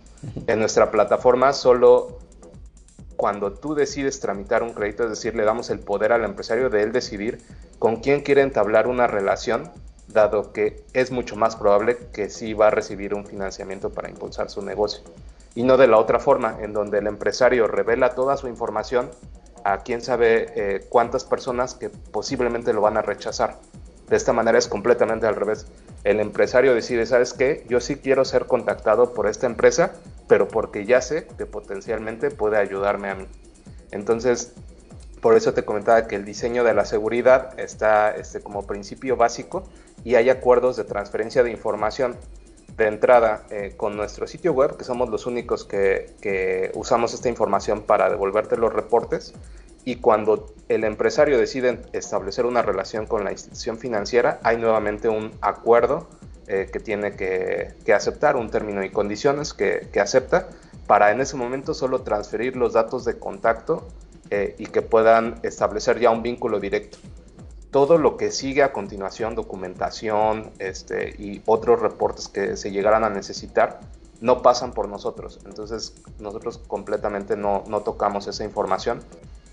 En 0.48 0.60
nuestra 0.60 0.92
plataforma 0.92 1.54
solo 1.54 2.20
cuando 3.16 3.54
tú 3.54 3.74
decides 3.74 4.20
tramitar 4.20 4.64
un 4.64 4.74
crédito, 4.74 5.04
es 5.04 5.10
decir, 5.10 5.36
le 5.36 5.46
damos 5.46 5.70
el 5.70 5.80
poder 5.80 6.12
al 6.12 6.26
empresario 6.26 6.70
de 6.70 6.84
él 6.84 6.92
decidir 6.92 7.40
con 7.80 7.98
quién 7.98 8.22
quiere 8.22 8.42
entablar 8.42 8.88
una 8.88 9.08
relación, 9.08 9.72
dado 10.08 10.52
que 10.52 10.84
es 10.94 11.12
mucho 11.12 11.36
más 11.36 11.56
probable 11.56 11.98
que 12.12 12.30
sí 12.30 12.54
va 12.54 12.68
a 12.68 12.72
recibir 12.72 13.14
un 13.14 13.26
financiamiento 13.26 13.92
para 13.92 14.10
impulsar 14.10 14.50
su 14.50 14.62
negocio. 14.62 15.04
Y 15.56 15.64
no 15.64 15.78
de 15.78 15.88
la 15.88 15.98
otra 15.98 16.20
forma, 16.20 16.58
en 16.62 16.74
donde 16.74 16.98
el 17.00 17.08
empresario 17.08 17.68
revela 17.68 18.16
toda 18.16 18.38
su 18.38 18.48
información 18.48 19.10
a 19.64 19.80
quién 19.80 20.02
sabe 20.02 20.48
eh, 20.56 20.86
cuántas 20.90 21.24
personas 21.24 21.76
que 21.76 21.90
posiblemente 21.90 22.74
lo 22.74 22.82
van 22.82 22.98
a 22.98 23.02
rechazar. 23.02 23.58
De 24.10 24.18
esta 24.18 24.34
manera 24.34 24.58
es 24.58 24.68
completamente 24.68 25.26
al 25.26 25.36
revés. 25.36 25.68
El 26.04 26.20
empresario 26.20 26.76
decide, 26.76 27.06
¿sabes 27.06 27.34
qué? 27.34 27.66
Yo 27.70 27.80
sí 27.80 27.96
quiero 27.96 28.26
ser 28.26 28.46
contactado 28.46 29.14
por 29.14 29.28
esta 29.28 29.46
empresa, 29.46 29.94
pero 30.28 30.48
porque 30.48 30.86
ya 30.86 31.02
sé 31.02 31.28
que 31.38 31.46
potencialmente 31.46 32.30
puede 32.30 32.58
ayudarme 32.58 33.10
a 33.10 33.16
mí. 33.16 33.28
Entonces, 33.92 34.54
por 35.22 35.38
eso 35.38 35.54
te 35.54 35.64
comentaba 35.64 36.06
que 36.06 36.18
el 36.18 36.26
diseño 36.26 36.66
de 36.66 36.74
la 36.74 36.84
seguridad 36.84 37.58
está 37.58 38.14
este, 38.14 38.42
como 38.42 38.68
principio 38.68 39.16
básico 39.16 39.64
y 40.04 40.16
hay 40.16 40.30
acuerdos 40.30 40.76
de 40.76 40.84
transferencia 40.84 41.44
de 41.44 41.52
información 41.52 42.18
de 42.76 42.88
entrada 42.88 43.46
eh, 43.50 43.74
con 43.78 43.96
nuestro 43.96 44.28
sitio 44.28 44.52
web, 44.52 44.76
que 44.76 44.84
somos 44.84 45.10
los 45.10 45.26
únicos 45.26 45.64
que, 45.64 46.16
que 46.20 46.72
usamos 46.74 47.14
esta 47.14 47.30
información 47.30 47.84
para 47.84 48.10
devolverte 48.10 48.58
los 48.58 48.74
reportes 48.74 49.34
y 49.86 49.98
cuando 49.98 50.54
el 50.70 50.84
empresario 50.84 51.38
decide 51.38 51.82
establecer 51.92 52.46
una 52.46 52.62
relación 52.62 53.06
con 53.06 53.24
la 53.24 53.32
institución 53.32 53.78
financiera, 53.78 54.40
hay 54.44 54.58
nuevamente 54.58 55.10
un 55.10 55.32
acuerdo 55.42 56.08
eh, 56.48 56.70
que 56.72 56.80
tiene 56.80 57.16
que, 57.16 57.94
aceptar, 57.94 58.36
un 58.36 58.50
término 58.50 58.84
y 58.84 58.90
condiciones 58.90 59.54
que, 59.54 59.90
acepta, 60.00 60.50
para 60.88 61.12
en 61.12 61.22
ese 61.22 61.36
momento 61.36 61.74
solo 61.74 62.02
transferir 62.02 62.56
los 62.56 62.74
datos 62.74 63.06
de 63.06 63.18
contacto 63.18 63.88
eh, 64.30 64.56
y 64.58 64.68
que 64.68 64.82
puedan 64.82 65.40
establecer 65.44 66.00
ya 66.00 66.10
un 66.12 66.24
vínculo 66.24 66.60
directo. 66.60 66.98
Todo 67.72 67.98
lo 67.98 68.18
que 68.18 68.32
sigue 68.32 68.64
a 68.64 68.72
continuación, 68.72 69.36
documentación 69.36 70.52
este, 70.60 71.10
y 71.18 71.42
otros 71.46 71.82
reportes 71.82 72.28
que 72.28 72.56
se 72.56 72.72
llegaran 72.72 73.04
a 73.04 73.10
necesitar, 73.10 73.80
no 74.22 74.42
pasan 74.42 74.74
por 74.74 74.88
nosotros. 74.88 75.40
Entonces 75.46 75.96
nosotros 76.20 76.60
completamente 76.60 77.36
no, 77.36 77.64
no 77.68 77.82
tocamos 77.82 78.28
esa 78.28 78.44
información 78.44 79.02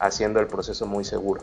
haciendo 0.01 0.41
el 0.41 0.47
proceso 0.47 0.87
muy 0.87 1.05
seguro. 1.05 1.43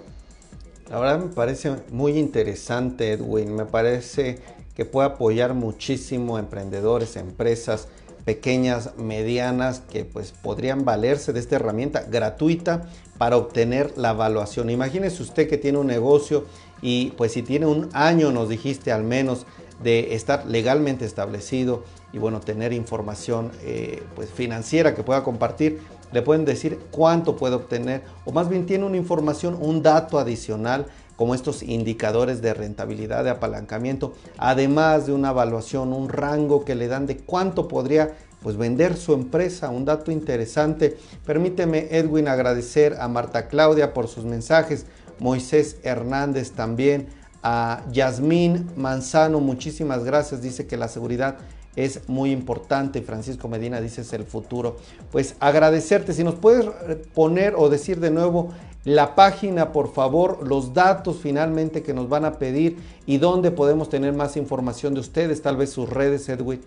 La 0.89 0.99
verdad 0.99 1.19
me 1.19 1.33
parece 1.33 1.75
muy 1.91 2.17
interesante, 2.17 3.11
Edwin. 3.13 3.55
Me 3.55 3.65
parece 3.65 4.39
que 4.75 4.85
puede 4.85 5.07
apoyar 5.07 5.53
muchísimo 5.53 6.37
a 6.37 6.39
emprendedores, 6.39 7.15
empresas 7.15 7.87
pequeñas, 8.25 8.91
medianas, 8.97 9.81
que 9.89 10.03
pues 10.03 10.31
podrían 10.31 10.83
valerse 10.83 11.33
de 11.33 11.39
esta 11.39 11.55
herramienta 11.55 12.03
gratuita 12.03 12.83
para 13.17 13.37
obtener 13.37 13.97
la 13.97 14.11
evaluación. 14.11 14.69
Imagínese 14.69 15.23
usted 15.23 15.47
que 15.47 15.57
tiene 15.57 15.77
un 15.77 15.87
negocio 15.87 16.45
y 16.81 17.11
pues 17.11 17.31
si 17.31 17.41
tiene 17.41 17.65
un 17.65 17.89
año, 17.93 18.31
nos 18.31 18.49
dijiste 18.49 18.91
al 18.91 19.03
menos, 19.03 19.45
de 19.81 20.15
estar 20.15 20.45
legalmente 20.45 21.05
establecido 21.05 21.83
y 22.11 22.17
bueno, 22.17 22.39
tener 22.39 22.73
información 22.73 23.51
eh, 23.61 24.03
pues 24.15 24.29
financiera 24.29 24.95
que 24.95 25.03
pueda 25.03 25.23
compartir, 25.23 25.79
le 26.11 26.21
pueden 26.21 26.45
decir 26.45 26.79
cuánto 26.91 27.35
puede 27.35 27.55
obtener 27.55 28.03
o 28.25 28.31
más 28.31 28.49
bien 28.49 28.65
tiene 28.65 28.85
una 28.85 28.97
información, 28.97 29.57
un 29.59 29.81
dato 29.81 30.19
adicional 30.19 30.87
como 31.15 31.33
estos 31.33 31.63
indicadores 31.63 32.41
de 32.41 32.53
rentabilidad, 32.53 33.23
de 33.23 33.31
apalancamiento, 33.31 34.13
además 34.37 35.07
de 35.07 35.13
una 35.13 35.31
evaluación, 35.31 35.91
un 35.91 36.09
rango 36.09 36.63
que 36.63 36.75
le 36.75 36.87
dan 36.87 37.07
de 37.07 37.17
cuánto 37.17 37.67
podría 37.67 38.13
pues 38.41 38.55
vender 38.55 38.95
su 38.95 39.13
empresa, 39.13 39.69
un 39.69 39.83
dato 39.83 40.11
interesante. 40.11 40.97
Permíteme 41.25 41.87
Edwin 41.89 42.27
agradecer 42.27 42.95
a 42.99 43.07
Marta 43.07 43.47
Claudia 43.47 43.93
por 43.93 44.07
sus 44.07 44.25
mensajes, 44.25 44.85
Moisés 45.19 45.77
Hernández 45.83 46.51
también, 46.51 47.07
a 47.41 47.83
Yasmín 47.91 48.69
Manzano, 48.75 49.39
muchísimas 49.39 50.03
gracias, 50.03 50.41
dice 50.41 50.67
que 50.67 50.77
la 50.77 50.87
seguridad 50.87 51.37
es 51.77 52.09
muy 52.09 52.31
importante. 52.31 53.01
Francisco 53.01 53.47
Medina 53.47 53.79
dice 53.79 54.01
es 54.01 54.11
el 54.11 54.25
futuro. 54.25 54.77
Pues 55.11 55.35
agradecerte, 55.39 56.11
si 56.11 56.23
nos 56.23 56.35
puedes 56.35 56.65
poner 57.13 57.53
o 57.55 57.69
decir 57.69 58.01
de 58.01 58.11
nuevo 58.11 58.49
La 58.83 59.15
página, 59.15 59.73
por 59.73 59.93
favor, 59.93 60.47
los 60.47 60.73
datos 60.73 61.17
finalmente 61.21 61.83
que 61.83 61.93
nos 61.93 62.07
van 62.07 62.23
a 62.23 62.33
pedir 62.39 62.77
y 63.05 63.17
dónde 63.17 63.51
podemos 63.51 63.89
tener 63.89 64.13
más 64.13 64.37
información 64.37 64.93
de 64.93 65.01
ustedes, 65.01 65.41
tal 65.41 65.57
vez 65.57 65.71
sus 65.71 65.89
redes, 65.89 66.29
Edwin. 66.29 66.61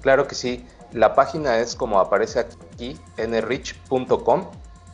Claro 0.00 0.26
que 0.26 0.34
sí. 0.34 0.64
La 0.92 1.14
página 1.14 1.58
es 1.58 1.76
como 1.76 2.00
aparece 2.00 2.40
aquí, 2.40 2.98
nrich.com. 3.16 4.46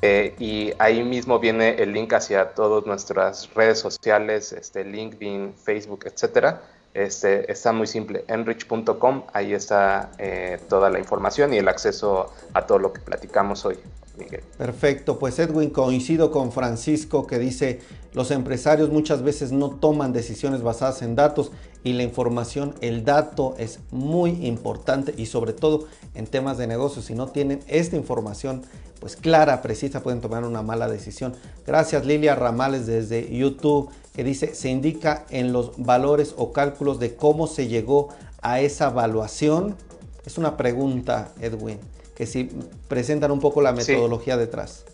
Eh, 0.03 0.35
y 0.38 0.73
ahí 0.79 1.03
mismo 1.03 1.38
viene 1.38 1.75
el 1.83 1.92
link 1.92 2.12
hacia 2.12 2.55
todas 2.55 2.87
nuestras 2.87 3.53
redes 3.55 3.81
sociales, 3.81 4.53
este, 4.53 4.85
LinkedIn, 4.85 5.55
Facebook, 5.55 6.05
etcétera. 6.07 6.62
Este, 6.92 7.50
está 7.50 7.72
muy 7.72 7.87
simple, 7.87 8.24
enrich.com, 8.26 9.22
ahí 9.33 9.55
está 9.55 10.11
eh, 10.18 10.59
toda 10.68 10.90
la 10.90 10.98
información 10.98 11.55
y 11.55 11.59
el 11.59 11.68
acceso 11.68 12.33
a 12.53 12.66
todo 12.66 12.81
lo 12.81 12.92
que 12.92 13.00
platicamos 13.00 13.64
hoy. 13.64 13.79
Miguel. 14.18 14.42
Perfecto, 14.59 15.18
pues 15.18 15.38
Edwin, 15.38 15.70
coincido 15.70 16.33
con 16.33 16.50
Francisco 16.50 17.29
que 17.29 17.38
dice, 17.38 17.81
los 18.12 18.33
empresarios 18.33 18.90
muchas 18.90 19.22
veces 19.22 19.53
no 19.53 19.70
toman 19.70 20.12
decisiones 20.12 20.62
basadas 20.62 21.03
en 21.03 21.14
datos 21.14 21.53
y 21.85 21.92
la 21.92 22.03
información, 22.03 22.74
el 22.81 23.05
dato 23.05 23.55
es 23.57 23.79
muy 23.92 24.46
importante 24.46 25.14
y 25.16 25.26
sobre 25.26 25.53
todo 25.53 25.87
en 26.14 26.26
temas 26.26 26.59
de 26.59 26.66
negocios, 26.66 27.07
si 27.07 27.14
no 27.14 27.29
tienen 27.29 27.61
esta 27.68 27.96
información 27.96 28.62
pues 28.98 29.16
clara, 29.16 29.62
precisa, 29.62 30.03
pueden 30.03 30.20
tomar 30.20 30.44
una 30.44 30.61
mala 30.61 30.87
decisión. 30.87 31.35
Gracias 31.66 32.05
Lilia 32.05 32.35
Ramales 32.35 32.87
desde 32.87 33.35
YouTube 33.35 33.90
que 34.20 34.24
dice, 34.24 34.54
se 34.54 34.68
indica 34.68 35.24
en 35.30 35.54
los 35.54 35.83
valores 35.83 36.35
o 36.37 36.52
cálculos 36.52 37.00
de 37.00 37.16
cómo 37.16 37.46
se 37.46 37.68
llegó 37.68 38.11
a 38.42 38.61
esa 38.61 38.88
evaluación. 38.88 39.76
Es 40.26 40.37
una 40.37 40.59
pregunta, 40.59 41.33
Edwin, 41.40 41.78
que 42.14 42.26
si 42.26 42.50
presentan 42.87 43.30
un 43.30 43.40
poco 43.40 43.62
la 43.62 43.72
metodología 43.72 44.37
detrás. 44.37 44.85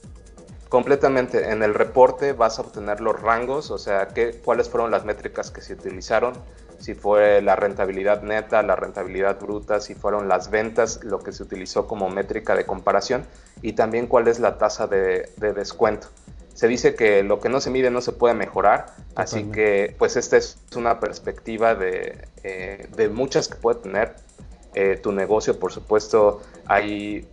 Completamente. 0.68 1.50
En 1.50 1.64
el 1.64 1.74
reporte 1.74 2.34
vas 2.34 2.60
a 2.60 2.62
obtener 2.62 3.00
los 3.00 3.20
rangos, 3.20 3.72
o 3.72 3.78
sea, 3.78 4.06
qué, 4.06 4.40
cuáles 4.44 4.68
fueron 4.68 4.92
las 4.92 5.04
métricas 5.04 5.50
que 5.50 5.60
se 5.60 5.72
utilizaron, 5.72 6.34
si 6.78 6.94
fue 6.94 7.42
la 7.42 7.56
rentabilidad 7.56 8.22
neta, 8.22 8.62
la 8.62 8.76
rentabilidad 8.76 9.40
bruta, 9.40 9.80
si 9.80 9.96
fueron 9.96 10.28
las 10.28 10.50
ventas, 10.50 11.02
lo 11.02 11.18
que 11.18 11.32
se 11.32 11.42
utilizó 11.42 11.88
como 11.88 12.08
métrica 12.10 12.54
de 12.54 12.64
comparación 12.64 13.26
y 13.60 13.72
también 13.72 14.06
cuál 14.06 14.28
es 14.28 14.38
la 14.38 14.56
tasa 14.56 14.86
de, 14.86 15.32
descuento. 15.36 16.06
Se 16.56 16.68
dice 16.68 16.94
que 16.94 17.22
lo 17.22 17.38
que 17.38 17.50
no 17.50 17.60
se 17.60 17.68
mide 17.68 17.90
no 17.90 18.00
se 18.00 18.12
puede 18.12 18.32
mejorar, 18.32 18.86
así 19.14 19.44
que 19.44 19.94
pues 19.98 20.16
esta 20.16 20.38
es 20.38 20.56
una 20.74 21.00
perspectiva 21.00 21.74
de, 21.74 22.26
eh, 22.44 22.88
de 22.96 23.10
muchas 23.10 23.48
que 23.48 23.56
puede 23.56 23.80
tener 23.80 24.16
eh, 24.74 24.98
tu 25.02 25.12
negocio. 25.12 25.58
Por 25.58 25.70
supuesto, 25.70 26.40
hay 26.64 27.28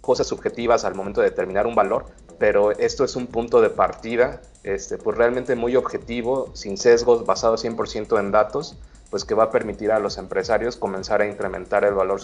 cosas 0.00 0.28
subjetivas 0.28 0.84
al 0.84 0.94
momento 0.94 1.20
de 1.20 1.30
determinar 1.30 1.66
un 1.66 1.74
valor, 1.74 2.06
pero 2.38 2.70
esto 2.70 3.02
es 3.02 3.16
un 3.16 3.26
punto 3.26 3.60
de 3.60 3.70
partida, 3.70 4.40
este, 4.62 4.98
pues 4.98 5.18
realmente 5.18 5.56
muy 5.56 5.74
objetivo, 5.74 6.50
sin 6.54 6.78
sesgos, 6.78 7.26
basado 7.26 7.56
100% 7.56 8.20
en 8.20 8.30
datos, 8.30 8.78
pues 9.10 9.24
que 9.24 9.34
va 9.34 9.44
a 9.44 9.50
permitir 9.50 9.90
a 9.90 9.98
los 9.98 10.18
empresarios 10.18 10.76
comenzar 10.76 11.20
a 11.20 11.26
incrementar 11.26 11.84
el 11.84 11.94
valor 11.94 12.20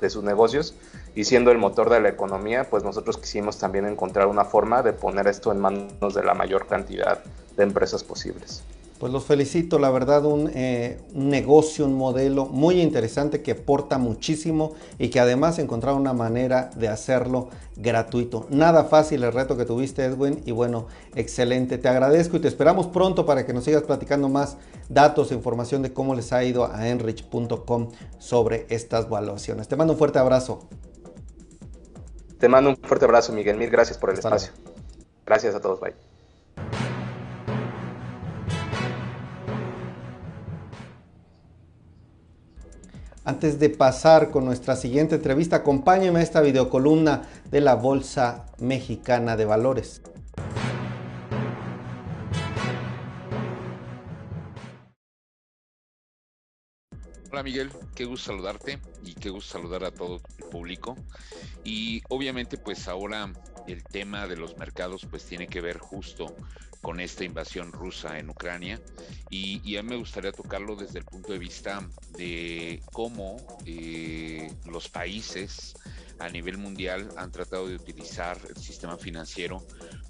de 0.00 0.10
sus 0.10 0.22
negocios 0.22 0.74
y 1.14 1.24
siendo 1.24 1.50
el 1.50 1.58
motor 1.58 1.88
de 1.90 2.00
la 2.00 2.10
economía, 2.10 2.68
pues 2.68 2.84
nosotros 2.84 3.16
quisimos 3.16 3.58
también 3.58 3.86
encontrar 3.86 4.26
una 4.26 4.44
forma 4.44 4.82
de 4.82 4.92
poner 4.92 5.26
esto 5.26 5.50
en 5.50 5.60
manos 5.60 6.14
de 6.14 6.22
la 6.22 6.34
mayor 6.34 6.66
cantidad 6.66 7.20
de 7.56 7.62
empresas 7.62 8.04
posibles. 8.04 8.62
Pues 8.98 9.12
los 9.12 9.24
felicito, 9.24 9.78
la 9.78 9.90
verdad, 9.90 10.22
eh, 10.54 10.98
un, 11.14 11.28
negocio, 11.28 11.84
un 11.84 11.96
modelo 11.96 12.46
muy 12.46 12.80
interesante 12.80 13.42
que 13.42 13.52
aporta 13.52 13.98
muchísimo 13.98 14.74
y 14.98 15.10
que 15.10 15.20
además 15.20 15.58
encontraron 15.58 16.00
una 16.00 16.14
manera 16.14 16.70
de 16.76 16.88
hacerlo 16.88 17.50
gratuito. 17.76 18.46
Nada 18.48 18.84
fácil 18.84 19.22
el 19.22 19.34
reto 19.34 19.58
que 19.58 19.66
tuviste, 19.66 20.02
Edwin, 20.04 20.42
y 20.46 20.52
bueno, 20.52 20.86
excelente. 21.14 21.76
Te 21.76 21.88
agradezco 21.88 22.38
y 22.38 22.40
te 22.40 22.48
esperamos 22.48 22.86
pronto 22.86 23.26
para 23.26 23.44
que 23.44 23.52
nos 23.52 23.64
sigas 23.64 23.82
platicando 23.82 24.30
más 24.30 24.56
datos 24.88 25.30
e 25.30 25.34
información 25.34 25.82
de 25.82 25.92
cómo 25.92 26.14
les 26.14 26.32
ha 26.32 26.42
ido 26.42 26.64
a 26.64 26.88
enrich.com 26.88 27.90
sobre 28.18 28.66
estas 28.70 29.10
valuaciones. 29.10 29.68
Te 29.68 29.76
mando 29.76 29.92
un 29.92 29.98
fuerte 29.98 30.18
abrazo. 30.18 30.60
Te 32.38 32.48
mando 32.48 32.70
un 32.70 32.76
fuerte 32.76 33.04
abrazo, 33.04 33.34
Miguel. 33.34 33.58
Mil 33.58 33.68
gracias 33.68 33.98
por 33.98 34.08
el 34.08 34.18
espacio. 34.18 34.52
Gracias 35.26 35.54
a 35.54 35.60
todos. 35.60 35.80
Bye. 35.80 36.15
Antes 43.26 43.58
de 43.58 43.70
pasar 43.70 44.30
con 44.30 44.44
nuestra 44.44 44.76
siguiente 44.76 45.16
entrevista, 45.16 45.56
acompáñenme 45.56 46.20
a 46.20 46.22
esta 46.22 46.40
videocolumna 46.40 47.22
de 47.50 47.60
la 47.60 47.74
Bolsa 47.74 48.46
Mexicana 48.60 49.36
de 49.36 49.44
Valores. 49.44 50.00
Hola 57.32 57.42
Miguel, 57.42 57.72
qué 57.96 58.04
gusto 58.04 58.30
saludarte 58.30 58.78
y 59.02 59.14
qué 59.14 59.30
gusto 59.30 59.58
saludar 59.58 59.82
a 59.82 59.90
todo 59.90 60.20
el 60.38 60.44
público. 60.48 60.96
Y 61.64 62.02
obviamente 62.08 62.58
pues 62.58 62.86
ahora 62.86 63.32
el 63.66 63.82
tema 63.84 64.26
de 64.26 64.36
los 64.36 64.56
mercados 64.56 65.06
pues 65.10 65.24
tiene 65.24 65.46
que 65.46 65.60
ver 65.60 65.78
justo 65.78 66.34
con 66.80 67.00
esta 67.00 67.24
invasión 67.24 67.72
rusa 67.72 68.18
en 68.18 68.30
Ucrania. 68.30 68.80
Y, 69.28 69.76
a 69.76 69.82
mí 69.82 69.88
me 69.88 69.96
gustaría 69.96 70.32
tocarlo 70.32 70.76
desde 70.76 71.00
el 71.00 71.04
punto 71.04 71.32
de 71.32 71.38
vista 71.38 71.88
de 72.16 72.80
cómo 72.92 73.36
eh, 73.64 74.52
los 74.66 74.88
países 74.88 75.74
a 76.18 76.28
nivel 76.28 76.58
mundial 76.58 77.08
han 77.16 77.30
tratado 77.30 77.68
de 77.68 77.74
utilizar 77.74 78.38
el 78.48 78.56
sistema 78.56 78.96
financiero 78.96 79.62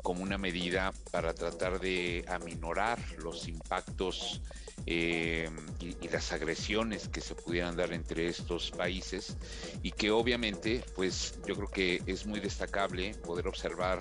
como 0.03 0.23
una 0.23 0.39
medida 0.39 0.93
para 1.11 1.35
tratar 1.35 1.81
de 1.81 2.25
aminorar 2.29 2.99
los 3.19 3.49
impactos 3.49 4.41
eh, 4.87 5.51
y, 5.81 6.09
las 6.09 6.33
agresiones 6.33 7.09
que 7.09 7.21
se 7.21 7.35
pudieran 7.35 7.77
dar 7.77 7.93
entre 7.93 8.29
estos 8.29 8.71
países 8.71 9.37
y 9.83 9.91
que 9.91 10.11
obviamente 10.13 10.85
pues 10.95 11.35
yo 11.47 11.57
creo 11.57 11.69
que 11.69 12.03
es 12.07 12.25
muy 12.27 12.39
destacable 12.39 13.15
poder 13.25 13.49
observar 13.49 14.01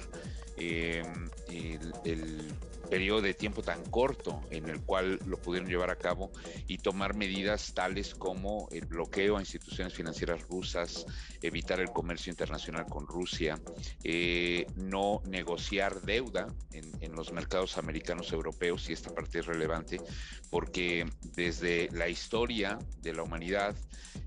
eh, 0.57 1.03
el, 1.49 2.53
periodo 2.85 3.21
de 3.21 3.33
tiempo 3.33 3.61
tan 3.61 3.83
corto 3.85 4.41
en 4.49 4.69
el 4.69 4.81
cual 4.81 5.19
lo 5.25 5.37
pudieron 5.37 5.69
llevar 5.69 5.89
a 5.89 5.97
cabo 5.97 6.31
y 6.67 6.77
tomar 6.77 7.15
medidas 7.15 7.73
tales 7.73 8.15
como 8.15 8.67
el 8.71 8.85
bloqueo 8.85 9.37
a 9.37 9.39
instituciones 9.39 9.93
financieras 9.93 10.41
rusas, 10.47 11.05
evitar 11.41 11.79
el 11.79 11.91
comercio 11.91 12.31
internacional 12.31 12.85
con 12.87 13.07
Rusia, 13.07 13.59
eh, 14.03 14.65
no 14.75 15.21
negociar 15.25 16.01
deuda 16.01 16.47
en, 16.71 16.95
los 17.15 17.31
mercados 17.31 17.77
americanos 17.77 18.33
europeos, 18.33 18.89
y 18.89 18.93
esta 18.93 19.13
parte 19.13 19.39
es 19.39 19.45
relevante, 19.45 20.01
porque 20.49 21.05
desde 21.33 21.87
la 21.91 22.09
historia 22.09 22.77
de 23.01 23.13
la 23.13 23.23
humanidad, 23.23 23.73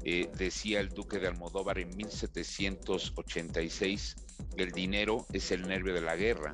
eh, 0.05 0.31
decía 0.38 0.81
el 0.81 0.88
duque 0.88 1.18
de 1.18 1.27
Almodóvar 1.27 1.79
en 1.79 1.94
1786, 1.94 4.16
el 4.57 4.72
dinero 4.72 5.27
es 5.33 5.51
el 5.53 5.66
nervio 5.68 5.94
de 5.94 6.01
la 6.01 6.16
guerra, 6.16 6.53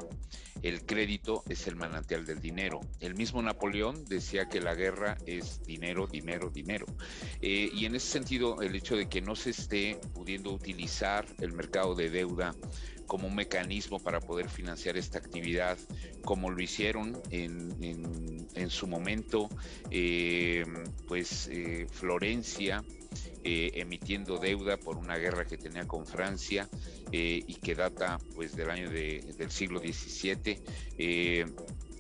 el 0.65 0.87
crédito 0.87 1.45
es 1.49 1.67
el 1.67 1.77
manantial 1.77 2.25
del 2.25 2.41
dinero. 2.41 2.81
El 3.01 3.15
mismo 3.15 3.43
Napoleón 3.43 4.03
decía 4.07 4.49
que 4.49 4.63
la 4.63 4.75
guerra 4.75 5.19
es 5.27 5.63
dinero, 5.65 6.07
dinero, 6.07 6.49
dinero. 6.49 6.87
Eh, 7.43 7.69
y 7.75 7.85
en 7.85 7.95
ese 7.95 8.07
sentido, 8.07 8.63
el 8.63 8.75
hecho 8.75 8.97
de 8.97 9.07
que 9.07 9.21
no 9.21 9.37
se 9.37 9.51
esté 9.51 9.99
pudiendo 10.15 10.51
utilizar 10.51 11.27
el 11.41 11.53
mercado 11.53 11.95
de 11.95 12.09
deuda 12.09 12.55
como 13.07 13.29
un 13.29 13.35
mecanismo 13.35 14.01
para 14.01 14.21
poder 14.21 14.49
financiar 14.49 14.97
esta 14.97 15.19
actividad, 15.19 15.77
como 16.25 16.51
lo 16.51 16.63
hicieron 16.63 17.21
en, 17.31 18.71
su 18.71 18.87
momento, 18.87 19.51
eh, 19.91 20.65
pues 21.07 21.49
eh, 21.53 21.87
Florencia, 21.91 22.83
eh, 23.43 23.71
emitiendo 23.75 24.39
deuda 24.39 24.77
por 24.77 24.97
una 24.97 25.17
guerra 25.17 25.47
que 25.47 25.57
tenía 25.57 25.87
con 25.87 26.07
Francia 26.07 26.69
y 27.13 27.55
que 27.57 27.75
data 27.77 28.19
pues 28.35 28.57
del 28.57 28.71
año 28.71 28.91
del 28.91 29.51
siglo 29.51 29.79
XVII 29.79 30.63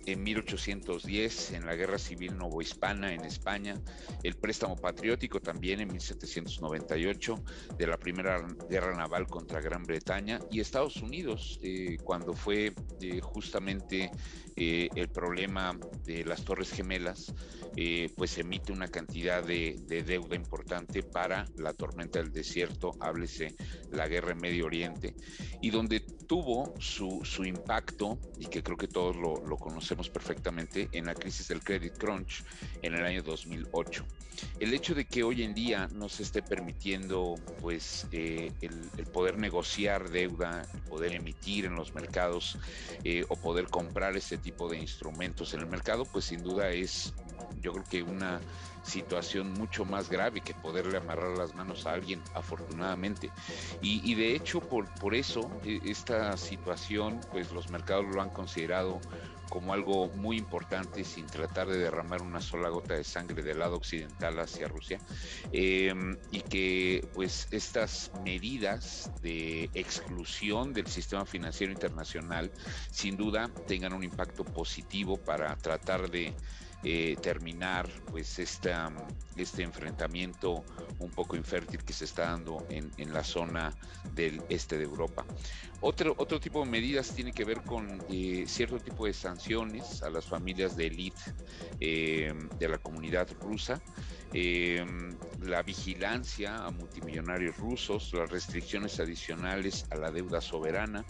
en 0.07 0.23
1810 0.23 1.53
en 1.53 1.67
la 1.67 1.75
Guerra 1.75 1.99
Civil 1.99 2.37
Novohispana 2.37 3.12
en 3.12 3.25
España, 3.25 3.81
el 4.23 4.35
préstamo 4.35 4.77
patriótico 4.77 5.40
también 5.40 5.81
en 5.81 5.88
1798 5.88 7.45
de 7.79 7.87
la 7.87 7.97
Primera 7.97 8.47
Guerra 8.69 8.95
Naval 8.97 9.27
contra 9.27 9.61
Gran 9.61 9.85
Bretaña 9.85 10.40
y 10.51 10.61
Estados 10.61 10.97
Unidos 10.97 11.59
eh, 11.62 11.97
cuando 12.03 12.35
fue 12.35 12.75
eh, 13.01 13.21
justamente 13.21 14.11
eh, 14.57 14.88
el 14.95 15.09
problema 15.09 15.79
de 16.05 16.25
las 16.25 16.45
Torres 16.45 16.71
Gemelas, 16.71 17.35
pues 18.14 18.38
emite 18.38 18.71
una 18.71 18.87
cantidad 18.87 19.43
de, 19.43 19.75
deuda 20.07 20.37
importante 20.37 21.03
para 21.03 21.45
la 21.57 21.73
tormenta 21.73 22.21
del 22.21 22.31
desierto, 22.31 22.93
háblese 23.01 23.57
la 23.90 24.07
guerra 24.07 24.31
en 24.31 24.38
Medio 24.38 24.67
Oriente, 24.67 25.17
y 25.61 25.71
donde 25.71 25.99
tuvo 25.99 26.73
su, 26.79 27.25
impacto, 27.45 28.21
y 28.38 28.47
que 28.47 28.62
creo 28.62 28.77
que 28.77 28.87
todos 28.87 29.17
lo, 29.17 29.45
lo 29.45 29.57
conocemos, 29.57 29.93
perfectamente 30.02 30.88
en 30.92 31.07
la 31.07 31.14
crisis 31.14 31.48
del 31.48 31.62
credit 31.62 31.96
crunch 31.96 32.44
en 32.83 32.94
el 32.94 33.04
año 33.04 33.22
2008. 33.22 34.04
El 34.59 34.74
hecho 34.74 34.94
de 34.94 35.04
que 35.04 35.22
hoy 35.22 35.42
en 35.42 35.54
día 35.54 35.88
no 35.92 36.09
se 36.09 36.22
esté 36.22 36.42
permitiendo 36.42 37.37
pues 37.61 38.07
eh, 38.12 38.52
el, 38.61 39.07
poder 39.07 39.38
negociar 39.38 40.11
deuda, 40.11 40.66
poder 40.88 41.14
emitir 41.14 41.66
en 41.66 41.76
los 41.76 41.94
mercados 41.94 42.59
eh, 43.04 43.24
o 43.28 43.37
poder 43.37 43.66
comprar 43.68 44.16
este 44.16 44.38
tipo 44.38 44.68
de 44.68 44.78
instrumentos 44.78 45.54
en 45.54 45.61
el 45.61 45.66
mercado, 45.66 46.04
pues 46.04 46.26
sin 46.26 46.42
duda 46.42 46.70
es 46.70 47.14
yo 47.61 47.72
creo 47.72 47.85
que 47.85 48.02
una 48.02 48.40
situación 48.85 49.52
mucho 49.54 49.85
más 49.85 50.11
grave 50.11 50.40
que 50.40 50.54
poderle 50.54 50.98
amarrar 50.98 51.37
las 51.37 51.54
manos 51.54 51.87
a 51.87 51.92
alguien, 51.92 52.22
afortunadamente. 52.35 53.30
Y, 53.80 54.14
de 54.14 54.35
hecho, 54.35 54.61
por, 54.61 54.88
por 54.94 55.14
eso, 55.14 55.50
e, 55.64 55.80
esta 55.85 56.37
situación, 56.37 57.20
pues 57.33 57.50
los 57.52 57.70
mercados 57.70 58.07
lo 58.14 58.20
han 58.20 58.30
considerado 58.30 59.00
como 59.48 59.72
algo 59.72 60.09
muy 60.09 60.37
importante 60.37 61.04
sin 61.04 61.26
tratar 61.26 61.68
de 61.68 61.78
derramar 61.78 62.22
una 62.22 62.40
sola 62.40 62.68
gota 62.68 62.94
de 62.94 63.04
sangre 63.04 63.42
del 63.42 63.59
lado 63.59 63.76
occidental 63.76 64.38
hacia 64.38 64.68
Rusia 64.68 64.98
em, 65.52 66.16
y 66.30 66.40
que 66.40 67.07
pues 67.14 67.48
estas 67.50 68.11
medidas 68.24 69.11
de 69.22 69.70
exclusión 69.74 70.72
del 70.72 70.87
sistema 70.87 71.24
financiero 71.26 71.72
internacional 71.72 72.50
sin 72.90 73.16
duda 73.16 73.50
tengan 73.66 73.92
un 73.92 74.04
impacto 74.04 74.44
positivo 74.44 75.16
para 75.16 75.57
tratar 75.57 76.11
de 76.11 76.35
eh, 76.87 77.16
terminar 77.22 77.88
pues 78.11 78.38
esta, 78.38 78.92
este 79.37 79.62
enfrentamiento 79.62 80.62
un 80.98 81.11
poco 81.11 81.35
infértil 81.35 81.83
que 81.83 81.94
se 81.94 82.04
está 82.04 82.24
dando 82.26 82.66
en, 82.68 82.92
la 83.11 83.24
zona 83.24 83.72
del 84.12 84.42
este 84.50 84.76
de 84.76 84.85
Europa. 84.85 85.24
Otro, 85.87 86.14
otro 86.16 86.40
tipo 86.40 86.64
de 86.64 86.70
medidas 86.70 87.14
tiene 87.14 87.31
que 87.31 87.44
ver 87.44 87.61
con 87.61 88.03
eh, 88.09 88.44
cierto 88.47 88.79
tipo 88.79 89.05
de 89.05 89.12
sanciones 89.12 90.03
a 90.03 90.09
las 90.09 90.25
familias 90.25 90.79
de 90.79 90.87
élite 90.87 91.20
eh, 91.79 92.33
de 92.59 92.68
la 92.68 92.79
comunidad 92.79 93.29
rusa. 93.38 93.83
la 94.33 95.62
vigilancia 95.62 96.64
a 96.64 96.70
multimillonarios 96.70 97.59
rusos, 97.59 98.14
las 98.14 98.31
restricciones 98.31 98.99
adicionales 98.99 99.85
a 99.90 99.97
la 99.97 100.11
deuda 100.11 100.40
soberana, 100.40 101.05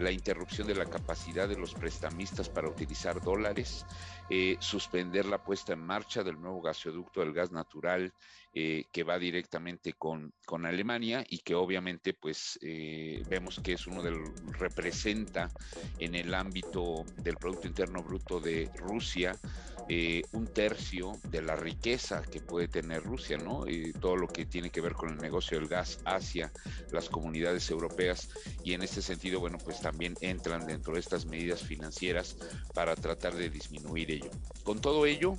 la 0.00 0.10
interrupción 0.10 0.66
de 0.66 0.74
la 0.74 0.86
capacidad 0.86 1.48
de 1.48 1.56
los 1.56 1.72
prestamistas 1.74 2.48
para 2.48 2.68
utilizar 2.68 3.22
dólares, 3.22 3.86
eh, 4.28 4.56
suspender 4.58 5.24
la 5.24 5.42
puesta 5.42 5.72
en 5.72 5.86
marcha 5.86 6.24
del 6.24 6.40
nuevo 6.40 6.60
gasoducto 6.60 7.20
del 7.20 7.32
gas 7.32 7.52
natural 7.52 8.12
eh, 8.58 8.86
que 8.90 9.04
va 9.04 9.18
directamente 9.18 9.92
con, 9.92 10.32
con, 10.46 10.64
Alemania 10.64 11.22
y 11.28 11.40
que 11.40 11.54
obviamente 11.54 12.14
pues 12.14 12.58
eh, 12.62 13.22
vemos 13.28 13.60
que 13.60 13.74
es 13.74 13.86
uno 13.86 14.02
del 14.02 14.16
representa 14.52 15.50
en 15.98 16.14
el 16.14 16.32
ámbito 16.32 17.04
del 17.18 17.36
Producto 17.36 17.66
Interno 17.66 18.02
Bruto 18.02 18.40
de 18.40 18.70
Rusia 18.76 19.38
un 20.32 20.46
tercio 20.48 21.12
de 21.30 21.42
la 21.42 21.54
riqueza 21.54 22.22
que 22.22 22.40
puede 22.40 22.66
tener 22.66 23.04
Rusia, 23.04 23.36
¿no? 23.36 23.66
todo 24.00 24.16
lo 24.16 24.26
que 24.26 24.44
tiene 24.44 24.70
que 24.70 24.80
ver 24.80 24.94
con 24.94 25.10
el 25.10 25.18
negocio 25.18 25.60
del 25.60 25.68
gas 25.68 26.00
hacia 26.04 26.50
las 26.90 27.08
comunidades 27.08 27.70
europeas 27.70 28.30
y 28.64 28.72
en 28.72 28.82
este 28.82 29.00
sentido, 29.00 29.38
bueno, 29.38 29.58
pues 29.58 29.80
también 29.80 30.16
entran 30.22 30.66
dentro 30.66 30.94
de 30.94 31.00
estas 31.00 31.26
medidas 31.26 31.62
financieras 31.62 32.36
para 32.74 32.96
tratar 32.96 33.36
de 33.36 33.48
disminuir 33.48 34.10
ello. 34.10 34.30
Con 34.64 34.80
todo 34.80 35.06
ello, 35.06 35.36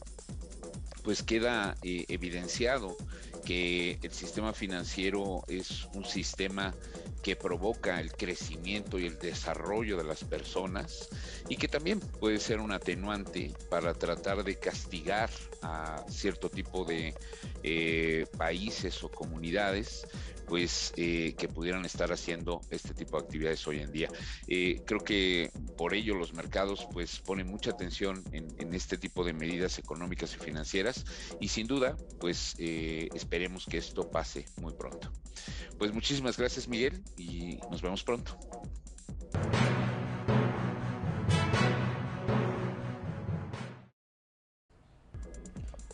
pues 1.07 1.23
queda 1.23 1.77
eh, 1.83 2.03
evidenciado 2.09 2.97
que 3.45 3.97
el 4.01 4.11
sistema 4.11 4.51
financiero 4.51 5.41
es 5.47 5.85
un 5.93 6.03
sistema 6.03 6.75
que 7.23 7.37
provoca 7.37 8.01
el 8.01 8.11
crecimiento 8.11 8.99
y 8.99 9.05
el 9.05 9.17
desarrollo 9.17 9.95
de 9.95 10.03
las 10.03 10.25
personas 10.25 11.07
y 11.47 11.55
que 11.55 11.69
también 11.69 12.01
puede 12.01 12.41
ser 12.41 12.59
un 12.59 12.73
atenuante 12.73 13.53
para 13.69 13.93
tratar 13.93 14.43
de 14.43 14.59
castigar 14.59 15.29
a 15.61 16.03
cierto 16.09 16.49
tipo 16.49 16.83
de 16.83 17.15
eh, 17.63 18.25
países 18.37 19.01
o 19.01 19.09
comunidades 19.09 20.05
pues 20.47 20.93
eh, 20.95 21.35
que 21.37 21.47
pudieran 21.47 21.85
estar 21.85 22.11
haciendo 22.11 22.61
este 22.71 22.93
tipo 22.93 23.17
de 23.17 23.25
actividades 23.25 23.67
hoy 23.67 23.79
en 23.79 23.91
día. 23.91 24.09
Eh, 24.47 24.81
creo 24.85 25.01
que 25.01 25.51
por 25.77 25.93
ello 25.93 26.15
los 26.15 26.33
mercados 26.33 26.87
pues 26.91 27.19
ponen 27.19 27.47
mucha 27.47 27.71
atención 27.71 28.23
en, 28.31 28.47
este 28.73 28.97
tipo 28.97 29.23
de 29.23 29.33
medidas 29.33 29.79
económicas 29.79 30.35
y 30.35 30.37
financieras 30.37 31.05
y 31.39 31.47
sin 31.47 31.67
duda 31.67 31.97
pues 32.19 32.55
eh, 32.59 33.09
esperemos 33.13 33.65
que 33.65 33.77
esto 33.77 34.09
pase 34.09 34.45
muy 34.57 34.73
pronto. 34.73 35.11
Pues 35.77 35.93
muchísimas 35.93 36.37
gracias 36.37 36.67
Miguel 36.67 37.03
y 37.17 37.59
nos 37.69 37.81
vemos 37.81 38.03
pronto. 38.03 38.37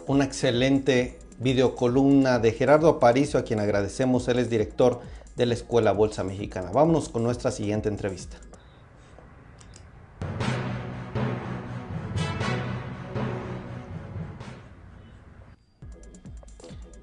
Una 0.05 0.25
excelente 0.25 1.17
videocolumna 1.39 2.39
de 2.39 2.51
Gerardo 2.51 2.89
Aparicio, 2.89 3.39
a 3.39 3.43
quien 3.43 3.59
agradecemos, 3.59 4.27
él 4.27 4.39
es 4.39 4.49
director 4.49 5.01
de 5.35 5.45
la 5.45 5.53
Escuela 5.53 5.91
Bolsa 5.91 6.23
Mexicana. 6.23 6.71
Vámonos 6.71 7.09
con 7.09 7.23
nuestra 7.23 7.51
siguiente 7.51 7.89
entrevista. 7.89 8.37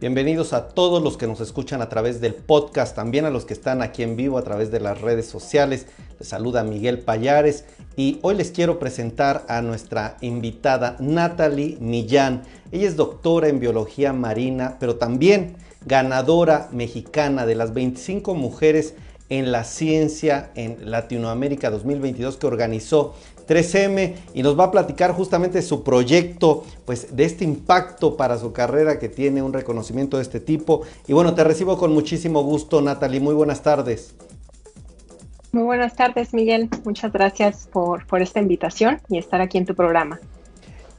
Bienvenidos 0.00 0.54
a 0.54 0.68
todos 0.68 1.02
los 1.02 1.18
que 1.18 1.26
nos 1.26 1.42
escuchan 1.42 1.82
a 1.82 1.90
través 1.90 2.22
del 2.22 2.32
podcast, 2.32 2.96
también 2.96 3.26
a 3.26 3.30
los 3.30 3.44
que 3.44 3.52
están 3.52 3.82
aquí 3.82 4.02
en 4.02 4.16
vivo 4.16 4.38
a 4.38 4.42
través 4.42 4.70
de 4.70 4.80
las 4.80 4.98
redes 4.98 5.26
sociales. 5.26 5.88
Les 6.18 6.26
saluda 6.26 6.64
Miguel 6.64 7.00
Payares 7.00 7.66
y 7.96 8.18
hoy 8.22 8.34
les 8.34 8.50
quiero 8.50 8.78
presentar 8.78 9.44
a 9.46 9.60
nuestra 9.60 10.16
invitada 10.22 10.96
Natalie 11.00 11.76
Millán. 11.80 12.44
Ella 12.72 12.88
es 12.88 12.96
doctora 12.96 13.48
en 13.48 13.60
biología 13.60 14.14
marina, 14.14 14.78
pero 14.80 14.96
también 14.96 15.56
ganadora 15.84 16.70
mexicana 16.72 17.44
de 17.44 17.56
las 17.56 17.74
25 17.74 18.34
mujeres 18.34 18.94
en 19.28 19.52
la 19.52 19.64
ciencia 19.64 20.50
en 20.54 20.90
Latinoamérica 20.90 21.70
2022 21.70 22.38
que 22.38 22.46
organizó 22.46 23.14
3M 23.50 24.14
y 24.32 24.42
nos 24.42 24.58
va 24.58 24.64
a 24.64 24.70
platicar 24.70 25.12
justamente 25.12 25.60
su 25.60 25.82
proyecto, 25.82 26.62
pues 26.84 27.16
de 27.16 27.24
este 27.24 27.44
impacto 27.44 28.16
para 28.16 28.38
su 28.38 28.52
carrera 28.52 29.00
que 29.00 29.08
tiene 29.08 29.42
un 29.42 29.52
reconocimiento 29.52 30.18
de 30.18 30.22
este 30.22 30.38
tipo. 30.38 30.82
Y 31.08 31.12
bueno, 31.12 31.34
te 31.34 31.42
recibo 31.42 31.76
con 31.76 31.92
muchísimo 31.92 32.44
gusto, 32.44 32.80
Natalie. 32.80 33.18
Muy 33.18 33.34
buenas 33.34 33.62
tardes. 33.62 34.14
Muy 35.52 35.64
buenas 35.64 35.96
tardes, 35.96 36.32
Miguel. 36.32 36.68
Muchas 36.84 37.12
gracias 37.12 37.68
por, 37.72 38.06
por 38.06 38.22
esta 38.22 38.38
invitación 38.38 39.00
y 39.08 39.18
estar 39.18 39.40
aquí 39.40 39.58
en 39.58 39.66
tu 39.66 39.74
programa. 39.74 40.20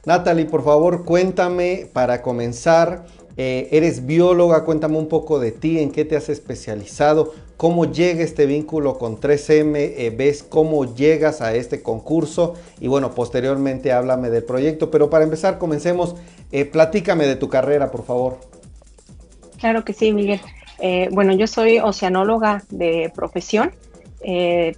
Natalie, 0.04 0.44
por 0.44 0.62
favor, 0.62 1.04
cuéntame 1.04 1.88
para 1.92 2.20
comenzar. 2.20 3.06
Eh, 3.38 3.68
eres 3.72 4.04
bióloga, 4.04 4.64
cuéntame 4.64 4.98
un 4.98 5.08
poco 5.08 5.38
de 5.38 5.52
ti, 5.52 5.78
en 5.78 5.90
qué 5.90 6.04
te 6.04 6.16
has 6.16 6.28
especializado, 6.28 7.32
cómo 7.62 7.84
llega 7.84 8.24
este 8.24 8.44
vínculo 8.46 8.98
con 8.98 9.20
3M, 9.20 9.76
eh, 9.76 10.12
ves 10.12 10.42
cómo 10.42 10.96
llegas 10.96 11.40
a 11.40 11.54
este 11.54 11.80
concurso 11.80 12.54
y 12.80 12.88
bueno, 12.88 13.14
posteriormente 13.14 13.92
háblame 13.92 14.30
del 14.30 14.42
proyecto, 14.42 14.90
pero 14.90 15.08
para 15.08 15.22
empezar 15.22 15.58
comencemos, 15.58 16.16
eh, 16.50 16.64
platícame 16.64 17.24
de 17.24 17.36
tu 17.36 17.48
carrera, 17.48 17.92
por 17.92 18.04
favor. 18.04 18.38
Claro 19.60 19.84
que 19.84 19.92
sí, 19.92 20.12
Miguel. 20.12 20.40
Eh, 20.80 21.08
bueno, 21.12 21.34
yo 21.34 21.46
soy 21.46 21.78
oceanóloga 21.78 22.64
de 22.68 23.12
profesión. 23.14 23.70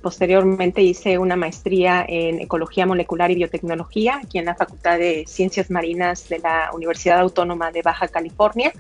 posteriormente 0.03 0.81
hice 0.83 1.19
una 1.19 1.37
maestría 1.37 2.05
en 2.07 2.41
ecología 2.41 2.87
molecular 2.87 3.31
y 3.31 3.35
biotecnología 3.35 4.21
aquí 4.23 4.39
en 4.39 4.47
la 4.47 4.55
Facultad 4.55 4.99
de 4.99 5.25
Ciencias 5.27 5.71
Marinas 5.71 6.29
de 6.29 6.39
la 6.39 6.71
Universidad 6.75 7.21
Autónoma 7.21 7.71
de 7.71 7.81
Baja 7.81 8.09
California 8.09 8.73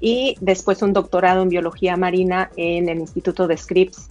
y 0.00 0.36
después 0.40 0.82
un 0.82 0.92
doctorado 0.92 1.42
en 1.42 1.48
biología 1.48 1.96
marina 1.96 2.50
en 2.56 2.88
el 2.88 2.98
Instituto 2.98 3.46
de 3.46 3.56
Scripps 3.56 4.10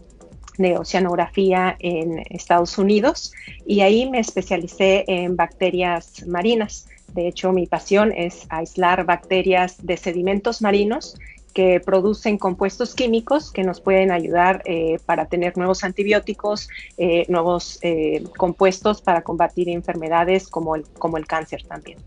de 0.58 0.78
Oceanografía 0.78 1.76
en 1.80 2.19
Estados 2.30 2.78
Unidos 2.78 3.34
y 3.65 3.82
ahí 3.82 4.10
me 4.10 4.19
especialicé 4.19 5.04
en 5.08 5.36
bacterias 5.36 6.26
marinas. 6.28 6.88
De 7.13 7.28
hecho, 7.28 7.52
mi 7.52 7.67
pasión 7.67 8.12
es 8.15 8.45
aislar 8.50 9.06
bacterias 9.06 9.78
de 9.86 9.98
sedimentos 9.98 10.62
marinos 10.62 11.15
que 11.54 11.80
producen 11.80 12.38
compuestos 12.38 12.93
químicos 12.95 13.52
que 13.52 13.63
nos 13.63 13.80
pueden 13.80 14.12
ayudar 14.12 14.62
eh, 14.65 15.00
para 15.06 15.28
tener 15.28 15.58
nuevos 15.58 15.86
antibióticos, 15.86 16.67
eh, 16.98 17.26
nuevos 17.30 17.80
eh, 17.82 18.26
compuestos 18.38 19.02
para 19.02 19.21
combatir 19.21 19.69
enfermedades 19.69 20.50
como 20.50 20.76
el, 20.76 20.84
como 21.00 21.17
el 21.17 21.26
cáncer 21.26 21.63
también 21.63 21.98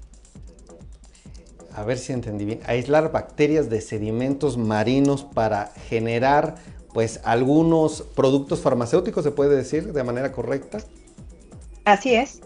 a 1.79 1.85
ver 1.85 1.97
si 1.97 2.13
entendí 2.13 2.45
bien, 2.45 2.61
aislar 2.67 3.13
bacterias 3.13 3.71
de 3.71 3.81
sedimentos 3.81 4.59
marinos 4.59 5.23
para 5.23 5.67
generar 5.89 6.57
pues 6.93 7.21
algunos 7.23 8.03
productos 8.03 8.61
farmacéuticos, 8.61 9.23
se 9.23 9.31
puede 9.31 9.55
decir 9.55 9.93
de 9.93 10.03
manera 10.03 10.33
correcta. 10.33 10.79
Así 11.85 12.15
es. 12.15 12.41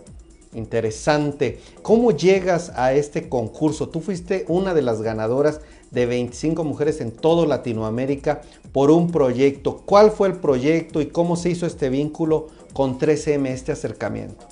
Interesante. 0.53 1.61
¿Cómo 1.80 2.11
llegas 2.11 2.72
a 2.76 2.93
este 2.93 3.30
concurso? 3.30 3.89
Tú 3.89 4.03
fuiste 4.03 4.45
una 4.49 4.74
de 4.74 4.83
las 4.83 5.01
ganadoras 5.01 5.62
de 5.91 6.05
25 6.05 6.62
mujeres 6.64 7.01
en 7.01 7.11
todo 7.11 7.47
Latinoamérica 7.47 8.43
por 8.72 8.91
un 8.91 9.11
proyecto. 9.11 9.78
¿Cuál 9.87 10.11
fue 10.11 10.28
el 10.28 10.35
proyecto 10.35 11.01
y 11.01 11.07
cómo 11.07 11.37
se 11.37 11.49
hizo 11.49 11.64
este 11.64 11.89
vínculo 11.89 12.49
con 12.74 12.99
3M, 12.99 13.47
este 13.47 13.72
acercamiento? 13.72 14.47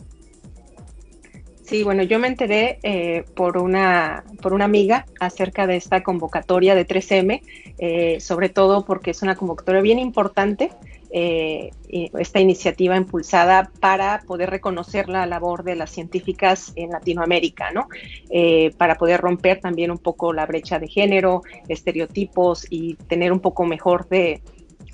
Sí, 1.70 1.84
bueno, 1.84 2.02
yo 2.02 2.18
me 2.18 2.26
enteré 2.26 2.80
eh, 2.82 3.22
por, 3.36 3.56
una, 3.56 4.24
por 4.42 4.54
una 4.54 4.64
amiga 4.64 5.06
acerca 5.20 5.68
de 5.68 5.76
esta 5.76 6.02
convocatoria 6.02 6.74
de 6.74 6.84
3M, 6.84 7.42
eh, 7.78 8.18
sobre 8.18 8.48
todo 8.48 8.84
porque 8.84 9.12
es 9.12 9.22
una 9.22 9.36
convocatoria 9.36 9.80
bien 9.80 10.00
importante, 10.00 10.72
eh, 11.12 11.70
esta 11.88 12.40
iniciativa 12.40 12.96
impulsada 12.96 13.70
para 13.78 14.20
poder 14.26 14.50
reconocer 14.50 15.08
la 15.08 15.26
labor 15.26 15.62
de 15.62 15.76
las 15.76 15.90
científicas 15.90 16.72
en 16.74 16.90
Latinoamérica, 16.90 17.70
¿no? 17.70 17.86
para 18.76 18.96
poder 18.96 19.20
romper 19.20 19.60
también 19.60 19.92
un 19.92 19.98
poco 19.98 20.32
la 20.32 20.46
brecha 20.46 20.80
de 20.80 20.88
género, 20.88 21.42
estereotipos 21.68 22.66
y 22.68 22.94
tener 22.94 23.30
un 23.30 23.38
poco 23.38 23.64
mejor 23.64 24.08
de 24.08 24.42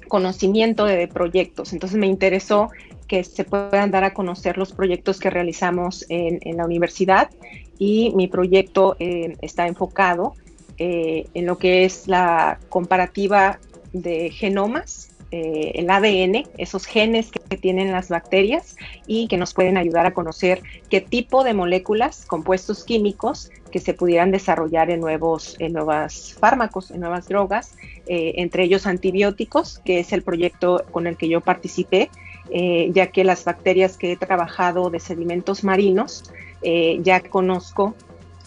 conocimiento 0.08 0.84
de 0.84 1.08
proyectos. 1.08 1.72
Entonces 1.72 1.98
me 1.98 2.06
interesó 2.06 2.70
que 3.06 3.24
se 3.24 3.44
puedan 3.44 3.90
dar 3.90 4.04
a 4.04 4.14
conocer 4.14 4.58
los 4.58 4.72
proyectos 4.72 5.18
que 5.18 5.30
realizamos 5.30 6.04
en, 6.08 6.56
la 6.56 6.64
universidad. 6.64 7.30
Y 7.78 8.12
mi 8.14 8.26
proyecto 8.26 8.96
eh, 8.98 9.36
está 9.42 9.66
enfocado 9.66 10.34
eh, 10.78 11.26
en 11.34 11.46
lo 11.46 11.58
que 11.58 11.84
es 11.84 12.08
la 12.08 12.58
comparativa 12.68 13.58
de 13.92 14.30
genomas, 14.30 15.10
eh, 15.30 15.72
el 15.74 15.90
ADN, 15.90 16.48
esos 16.56 16.86
genes 16.86 17.30
que, 17.30 17.40
tienen 17.56 17.90
las 17.90 18.10
bacterias 18.10 18.76
y 19.06 19.28
que 19.28 19.38
nos 19.38 19.54
pueden 19.54 19.78
ayudar 19.78 20.04
a 20.04 20.12
conocer 20.12 20.62
qué 20.90 21.00
tipo 21.00 21.42
de 21.42 21.54
moléculas, 21.54 22.26
compuestos 22.26 22.84
químicos 22.84 23.50
que 23.72 23.80
se 23.80 23.94
pudieran 23.94 24.30
desarrollar 24.30 24.90
en 24.90 25.00
nuevos 25.00 25.56
en 25.58 25.72
nuevos 25.72 26.36
fármacos, 26.38 26.90
en 26.90 27.00
nuevas 27.00 27.28
drogas, 27.28 27.74
entre 28.06 28.64
ellos 28.64 28.86
antibióticos, 28.86 29.80
que 29.84 30.00
es 30.00 30.12
el 30.12 30.22
proyecto 30.22 30.84
con 30.92 31.06
el 31.06 31.16
que 31.16 31.28
yo 31.28 31.40
participé 31.40 32.10
eh, 32.50 32.90
ya 32.92 33.08
que 33.08 33.24
las 33.24 33.44
bacterias 33.44 33.96
que 33.96 34.12
he 34.12 34.16
trabajado 34.16 34.90
de 34.90 35.00
sedimentos 35.00 35.64
marinos 35.64 36.30
eh, 36.62 36.98
ya 37.02 37.20
conozco 37.20 37.94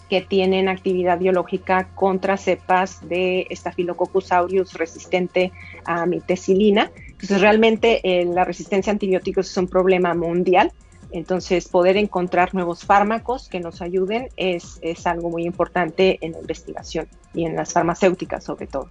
que 0.08 0.20
tienen 0.20 0.68
actividad 0.68 1.18
biológica 1.18 1.88
contra 1.94 2.36
cepas 2.36 3.08
de 3.08 3.46
Staphylococcus 3.52 4.32
aureus 4.32 4.74
resistente 4.74 5.52
a 5.84 6.04
mitecilina. 6.04 6.90
Entonces, 7.10 7.40
realmente 7.40 8.00
eh, 8.02 8.24
la 8.24 8.44
resistencia 8.44 8.90
a 8.90 8.94
antibióticos 8.94 9.48
es 9.48 9.56
un 9.56 9.68
problema 9.68 10.14
mundial. 10.14 10.72
Entonces, 11.12 11.68
poder 11.68 11.96
encontrar 11.96 12.54
nuevos 12.54 12.84
fármacos 12.84 13.48
que 13.48 13.60
nos 13.60 13.82
ayuden 13.82 14.28
es, 14.36 14.78
es 14.82 15.06
algo 15.06 15.30
muy 15.30 15.44
importante 15.44 16.18
en 16.20 16.32
la 16.32 16.40
investigación 16.40 17.06
y 17.32 17.44
en 17.44 17.54
las 17.54 17.72
farmacéuticas 17.72 18.42
sobre 18.42 18.66
todo. 18.66 18.88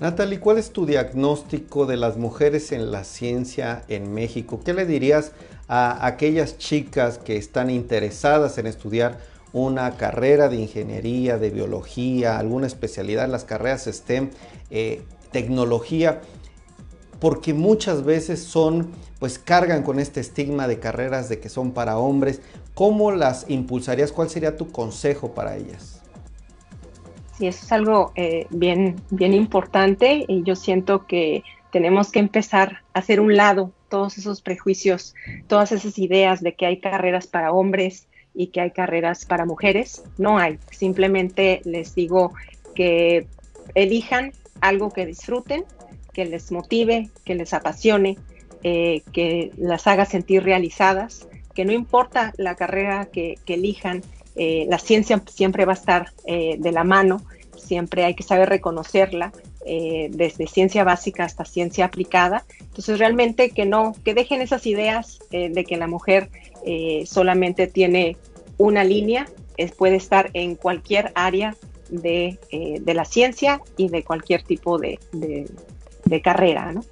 Natalie, 0.00 0.40
¿cuál 0.40 0.56
es 0.56 0.70
tu 0.70 0.86
diagnóstico 0.86 1.84
de 1.84 1.98
las 1.98 2.16
mujeres 2.16 2.72
en 2.72 2.90
la 2.90 3.04
ciencia 3.04 3.84
en 3.88 4.14
México? 4.14 4.60
¿Qué 4.64 4.72
le 4.72 4.86
dirías 4.86 5.32
a 5.68 6.06
aquellas 6.06 6.56
chicas 6.56 7.18
que 7.18 7.36
están 7.36 7.68
interesadas 7.68 8.56
en 8.56 8.66
estudiar 8.66 9.18
una 9.52 9.98
carrera 9.98 10.48
de 10.48 10.56
ingeniería, 10.56 11.36
de 11.36 11.50
biología, 11.50 12.38
alguna 12.38 12.66
especialidad 12.66 13.26
en 13.26 13.32
las 13.32 13.44
carreras 13.44 13.84
STEM, 13.84 14.30
eh, 14.70 15.02
tecnología? 15.32 16.22
Porque 17.18 17.52
muchas 17.52 18.02
veces 18.02 18.42
son, 18.42 18.92
pues 19.18 19.38
cargan 19.38 19.82
con 19.82 20.00
este 20.00 20.20
estigma 20.20 20.66
de 20.66 20.78
carreras 20.78 21.28
de 21.28 21.40
que 21.40 21.50
son 21.50 21.72
para 21.72 21.98
hombres. 21.98 22.40
¿Cómo 22.72 23.12
las 23.12 23.50
impulsarías? 23.50 24.12
¿Cuál 24.12 24.30
sería 24.30 24.56
tu 24.56 24.72
consejo 24.72 25.34
para 25.34 25.58
ellas? 25.58 25.99
Y 27.40 27.46
eso 27.46 27.64
es 27.64 27.72
algo 27.72 28.12
eh, 28.14 28.46
bien, 28.50 28.96
bien 29.10 29.32
importante 29.32 30.24
y 30.28 30.42
yo 30.42 30.54
siento 30.54 31.06
que 31.06 31.42
tenemos 31.72 32.12
que 32.12 32.18
empezar 32.18 32.82
a 32.92 32.98
hacer 32.98 33.20
un 33.20 33.34
lado 33.34 33.72
todos 33.88 34.18
esos 34.18 34.42
prejuicios, 34.42 35.14
todas 35.46 35.72
esas 35.72 35.98
ideas 35.98 36.42
de 36.42 36.54
que 36.54 36.66
hay 36.66 36.80
carreras 36.80 37.26
para 37.26 37.52
hombres 37.52 38.06
y 38.34 38.48
que 38.48 38.60
hay 38.60 38.72
carreras 38.72 39.24
para 39.24 39.46
mujeres. 39.46 40.04
No 40.18 40.38
hay, 40.38 40.58
simplemente 40.70 41.62
les 41.64 41.94
digo 41.94 42.34
que 42.74 43.26
elijan 43.74 44.32
algo 44.60 44.90
que 44.90 45.06
disfruten, 45.06 45.64
que 46.12 46.26
les 46.26 46.52
motive, 46.52 47.08
que 47.24 47.34
les 47.34 47.54
apasione, 47.54 48.18
eh, 48.62 49.02
que 49.12 49.50
las 49.56 49.86
haga 49.86 50.04
sentir 50.04 50.42
realizadas, 50.42 51.26
que 51.54 51.64
no 51.64 51.72
importa 51.72 52.34
la 52.36 52.54
carrera 52.54 53.06
que 53.06 53.38
elijan, 53.46 54.02
eh, 54.42 54.64
la 54.70 54.78
ciencia 54.78 55.22
siempre 55.30 55.66
va 55.66 55.72
a 55.72 55.74
estar 55.74 56.14
eh, 56.24 56.56
de 56.58 56.72
la 56.72 56.82
mano, 56.82 57.20
siempre 57.58 58.06
hay 58.06 58.14
que 58.14 58.22
saber 58.22 58.48
reconocerla, 58.48 59.34
eh, 59.66 60.08
desde 60.12 60.46
ciencia 60.46 60.82
básica 60.82 61.24
hasta 61.24 61.44
ciencia 61.44 61.84
aplicada. 61.84 62.46
Entonces, 62.58 62.98
realmente 62.98 63.50
que 63.50 63.66
no, 63.66 63.94
que 64.02 64.14
dejen 64.14 64.40
esas 64.40 64.64
ideas 64.64 65.18
de 65.30 65.64
que 65.64 65.76
la 65.76 65.86
mujer 65.86 66.30
solamente 67.04 67.66
tiene 67.66 68.16
una 68.56 68.82
línea, 68.82 69.26
puede 69.76 69.96
estar 69.96 70.30
en 70.32 70.54
cualquier 70.54 71.12
área 71.14 71.54
de, 71.90 72.38
la 72.86 73.04
ciencia 73.04 73.60
y 73.76 73.90
de 73.90 74.02
cualquier 74.04 74.42
tipo 74.42 74.78
de, 74.78 74.98
de 75.12 76.22
carrera, 76.22 76.72
¿no? 76.72 76.82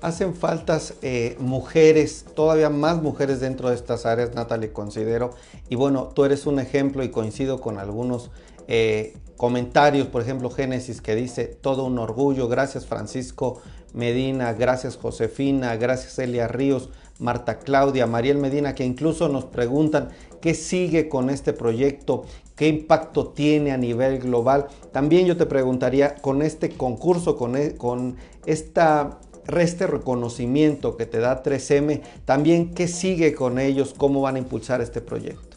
Hacen 0.00 0.34
faltas 0.34 0.94
eh, 1.02 1.36
mujeres, 1.40 2.24
todavía 2.34 2.70
más 2.70 3.02
mujeres 3.02 3.40
dentro 3.40 3.68
de 3.68 3.74
estas 3.74 4.06
áreas, 4.06 4.34
Natalie, 4.34 4.72
considero. 4.72 5.34
Y 5.68 5.74
bueno, 5.74 6.10
tú 6.14 6.24
eres 6.24 6.46
un 6.46 6.60
ejemplo 6.60 7.02
y 7.02 7.10
coincido 7.10 7.60
con 7.60 7.78
algunos 7.78 8.30
eh, 8.68 9.16
comentarios, 9.36 10.08
por 10.08 10.20
ejemplo, 10.22 10.50
Génesis 10.50 11.00
que 11.00 11.14
dice, 11.14 11.46
todo 11.46 11.84
un 11.84 11.98
orgullo, 11.98 12.48
gracias 12.48 12.86
Francisco 12.86 13.60
Medina, 13.94 14.52
gracias 14.52 14.96
Josefina, 14.96 15.76
gracias 15.76 16.18
Elia 16.18 16.48
Ríos, 16.48 16.90
Marta 17.18 17.58
Claudia, 17.58 18.06
Mariel 18.06 18.38
Medina, 18.38 18.74
que 18.74 18.84
incluso 18.84 19.28
nos 19.28 19.44
preguntan 19.44 20.10
qué 20.40 20.54
sigue 20.54 21.08
con 21.08 21.30
este 21.30 21.52
proyecto, 21.52 22.24
qué 22.56 22.68
impacto 22.68 23.28
tiene 23.28 23.72
a 23.72 23.76
nivel 23.76 24.18
global. 24.18 24.66
También 24.92 25.26
yo 25.26 25.36
te 25.36 25.46
preguntaría, 25.46 26.16
con 26.16 26.42
este 26.42 26.70
concurso, 26.70 27.36
con, 27.36 27.56
e, 27.56 27.76
con 27.76 28.16
esta 28.44 29.18
este 29.48 29.86
reconocimiento 29.86 30.96
que 30.96 31.06
te 31.06 31.18
da 31.18 31.42
3M, 31.42 32.02
también 32.24 32.74
qué 32.74 32.86
sigue 32.86 33.34
con 33.34 33.58
ellos, 33.58 33.94
cómo 33.96 34.20
van 34.20 34.36
a 34.36 34.38
impulsar 34.38 34.80
este 34.80 35.00
proyecto. 35.00 35.48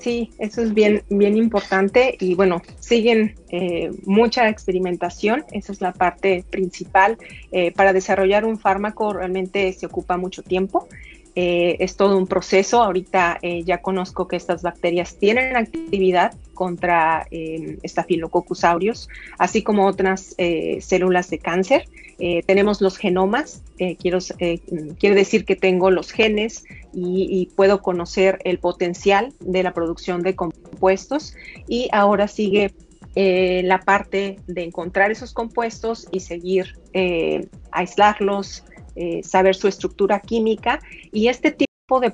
Sí, 0.00 0.30
eso 0.38 0.62
es 0.62 0.72
bien, 0.72 1.02
bien 1.10 1.36
importante 1.36 2.16
y 2.18 2.34
bueno, 2.34 2.62
siguen 2.78 3.34
eh, 3.50 3.90
mucha 4.06 4.48
experimentación, 4.48 5.44
esa 5.52 5.72
es 5.72 5.82
la 5.82 5.92
parte 5.92 6.42
principal. 6.48 7.18
Eh, 7.52 7.70
para 7.72 7.92
desarrollar 7.92 8.46
un 8.46 8.58
fármaco 8.58 9.12
realmente 9.12 9.70
se 9.74 9.84
ocupa 9.84 10.16
mucho 10.16 10.42
tiempo. 10.42 10.88
Eh, 11.36 11.76
es 11.78 11.96
todo 11.96 12.16
un 12.16 12.26
proceso. 12.26 12.82
Ahorita 12.82 13.38
eh, 13.42 13.62
ya 13.64 13.78
conozco 13.78 14.26
que 14.26 14.36
estas 14.36 14.62
bacterias 14.62 15.16
tienen 15.16 15.56
actividad 15.56 16.34
contra 16.54 17.26
eh, 17.30 17.78
Staphylococcus 17.86 18.64
aureus, 18.64 19.08
así 19.38 19.62
como 19.62 19.86
otras 19.86 20.34
eh, 20.38 20.78
células 20.80 21.30
de 21.30 21.38
cáncer. 21.38 21.84
tenemos 22.46 22.82
los 22.82 22.98
genomas, 22.98 23.62
quiero, 23.98 24.18
quiere 24.98 25.14
decir 25.16 25.46
que 25.46 25.56
tengo 25.56 25.90
los 25.90 26.12
genes 26.12 26.64
y, 26.92 27.26
y, 27.30 27.46
puedo 27.56 27.80
conocer 27.80 28.40
el 28.44 28.58
potencial 28.58 29.32
de 29.40 29.62
la 29.62 29.72
producción 29.72 30.22
de 30.22 30.34
compuestos. 30.34 31.34
Y 31.66 31.88
ahora 31.92 32.28
sigue 32.28 32.74
la 33.14 33.80
parte 33.80 34.36
de 34.46 34.64
encontrar 34.64 35.10
esos 35.10 35.32
compuestos 35.32 36.08
y 36.12 36.20
seguir 36.20 36.76
aislarlos, 37.72 38.64
eh, 39.02 39.22
saber 39.22 39.54
su 39.54 39.66
estructura 39.66 40.20
química 40.20 40.78
y 41.10 41.28
este 41.28 41.52
tipo 41.52 42.00
de, 42.00 42.12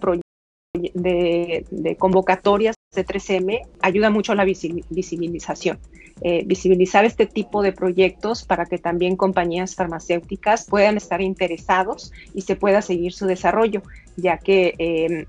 de, 0.94 1.96
convocatorias 1.96 2.76
de 2.94 3.04
3M 3.04 3.62
ayuda 3.80 4.10
mucho 4.10 4.30
a 4.30 4.36
la 4.36 4.44
visibilización. 4.44 5.80
Eh, 6.20 6.44
visibilizar 6.46 7.04
este 7.04 7.26
tipo 7.26 7.60
de 7.64 7.72
proyectos 7.72 8.44
para 8.44 8.66
que 8.66 8.78
también 8.78 9.16
compañías 9.16 9.74
farmacéuticas 9.74 10.66
puedan 10.66 10.96
estar 10.96 11.20
interesados 11.20 12.12
y 12.34 12.42
se 12.42 12.54
pueda 12.54 12.82
seguir 12.82 13.12
su 13.12 13.26
desarrollo, 13.26 13.82
ya 14.16 14.38
que 14.38 14.74
eh, 14.78 15.26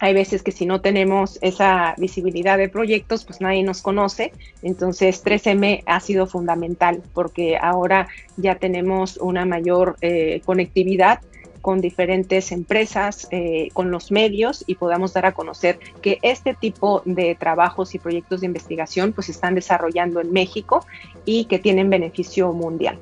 hay 0.00 0.14
veces 0.14 0.42
que 0.42 0.52
si 0.52 0.66
no 0.66 0.80
tenemos 0.80 1.38
esa 1.40 1.94
visibilidad 1.98 2.58
de 2.58 2.68
proyectos, 2.68 3.24
pues 3.24 3.40
nadie 3.40 3.62
nos 3.62 3.82
conoce. 3.82 4.32
Entonces 4.62 5.24
3M 5.24 5.82
ha 5.86 6.00
sido 6.00 6.26
fundamental 6.26 7.02
porque 7.12 7.56
ahora 7.56 8.08
ya 8.36 8.56
tenemos 8.56 9.16
una 9.18 9.44
mayor 9.44 9.96
eh, 10.00 10.42
conectividad 10.44 11.20
con 11.60 11.80
diferentes 11.80 12.52
empresas, 12.52 13.26
eh, 13.30 13.70
con 13.72 13.90
los 13.90 14.10
medios 14.10 14.64
y 14.66 14.74
podamos 14.74 15.14
dar 15.14 15.24
a 15.24 15.32
conocer 15.32 15.78
que 16.02 16.18
este 16.20 16.52
tipo 16.52 17.00
de 17.06 17.34
trabajos 17.36 17.94
y 17.94 17.98
proyectos 17.98 18.42
de 18.42 18.48
investigación 18.48 19.14
pues 19.14 19.30
están 19.30 19.54
desarrollando 19.54 20.20
en 20.20 20.30
México 20.30 20.84
y 21.24 21.46
que 21.46 21.58
tienen 21.58 21.88
beneficio 21.88 22.52
mundial. 22.52 22.98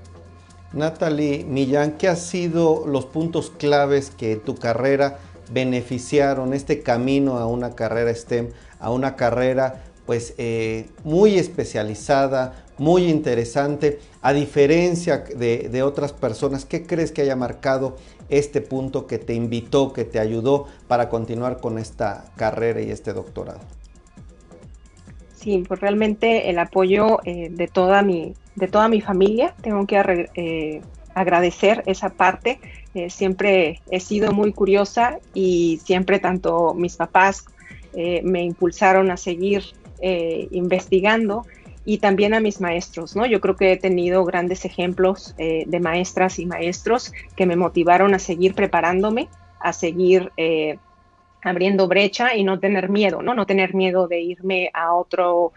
Natalie 0.72 1.44
Millán, 1.44 1.98
¿qué 1.98 2.06
han 2.06 2.16
sido 2.16 2.86
los 2.86 3.04
puntos 3.06 3.50
claves 3.50 4.10
que 4.10 4.36
tu 4.36 4.54
carrera 4.54 5.18
beneficiaron 5.52 6.54
este 6.54 6.82
camino 6.82 7.38
a 7.38 7.46
una 7.46 7.74
carrera 7.74 8.14
STEM, 8.14 8.48
a 8.80 8.90
una 8.90 9.16
carrera 9.16 9.82
pues 10.06 10.34
eh, 10.38 10.88
muy 11.04 11.38
especializada, 11.38 12.64
muy 12.78 13.04
interesante. 13.04 14.00
A 14.20 14.32
diferencia 14.32 15.18
de, 15.18 15.82
otras 15.82 16.12
personas, 16.12 16.64
¿qué 16.64 16.86
crees 16.86 17.12
que 17.12 17.22
haya 17.22 17.36
marcado 17.36 17.96
este 18.28 18.60
punto 18.60 19.06
que 19.06 19.18
te 19.18 19.34
invitó, 19.34 19.92
que 19.92 20.04
te 20.04 20.18
ayudó 20.18 20.66
para 20.88 21.08
continuar 21.08 21.60
con 21.60 21.78
esta 21.78 22.24
carrera 22.36 22.80
y 22.80 22.90
este 22.90 23.12
doctorado? 23.12 23.60
Sí, 25.34 25.64
pues 25.66 25.80
realmente 25.80 26.50
el 26.50 26.58
apoyo 26.58 27.18
eh, 27.24 27.48
de, 27.50 27.66
toda 27.66 28.02
mi, 28.02 28.34
de 28.54 28.68
toda 28.68 28.88
mi 28.88 29.00
familia. 29.00 29.54
Tengo 29.60 29.86
que 29.86 30.28
eh, 30.34 30.82
agradecer 31.14 31.82
esa 31.86 32.10
parte. 32.10 32.60
Eh, 32.94 33.10
siempre 33.10 33.80
he 33.90 34.00
sido 34.00 34.32
muy 34.32 34.52
curiosa 34.52 35.18
y 35.34 35.80
siempre 35.84 36.18
tanto 36.18 36.74
mis 36.74 36.96
papás 36.96 37.44
me 37.94 38.42
impulsaron 38.42 39.10
a 39.10 39.18
seguir 39.18 39.64
investigando 40.00 41.44
y 41.84 41.98
también 41.98 42.34
a 42.34 42.40
mis 42.40 42.60
maestros, 42.60 43.16
¿no? 43.16 43.26
Yo 43.26 43.40
creo 43.40 43.56
que 43.56 43.72
he 43.72 43.76
tenido 43.76 44.24
grandes 44.24 44.64
ejemplos 44.64 45.34
eh, 45.38 45.64
de 45.66 45.80
maestras 45.80 46.38
y 46.38 46.46
maestros 46.46 47.12
que 47.36 47.46
me 47.46 47.56
motivaron 47.56 48.14
a 48.14 48.18
seguir 48.18 48.54
preparándome, 48.54 49.28
a 49.58 49.72
seguir 49.72 50.30
eh, 50.36 50.78
abriendo 51.42 51.88
brecha 51.88 52.36
y 52.36 52.44
no 52.44 52.60
tener 52.60 52.88
miedo, 52.88 53.22
¿no? 53.22 53.34
No 53.34 53.46
tener 53.46 53.74
miedo 53.74 54.06
de 54.06 54.20
irme 54.20 54.70
a 54.74 54.94
otro 54.94 55.52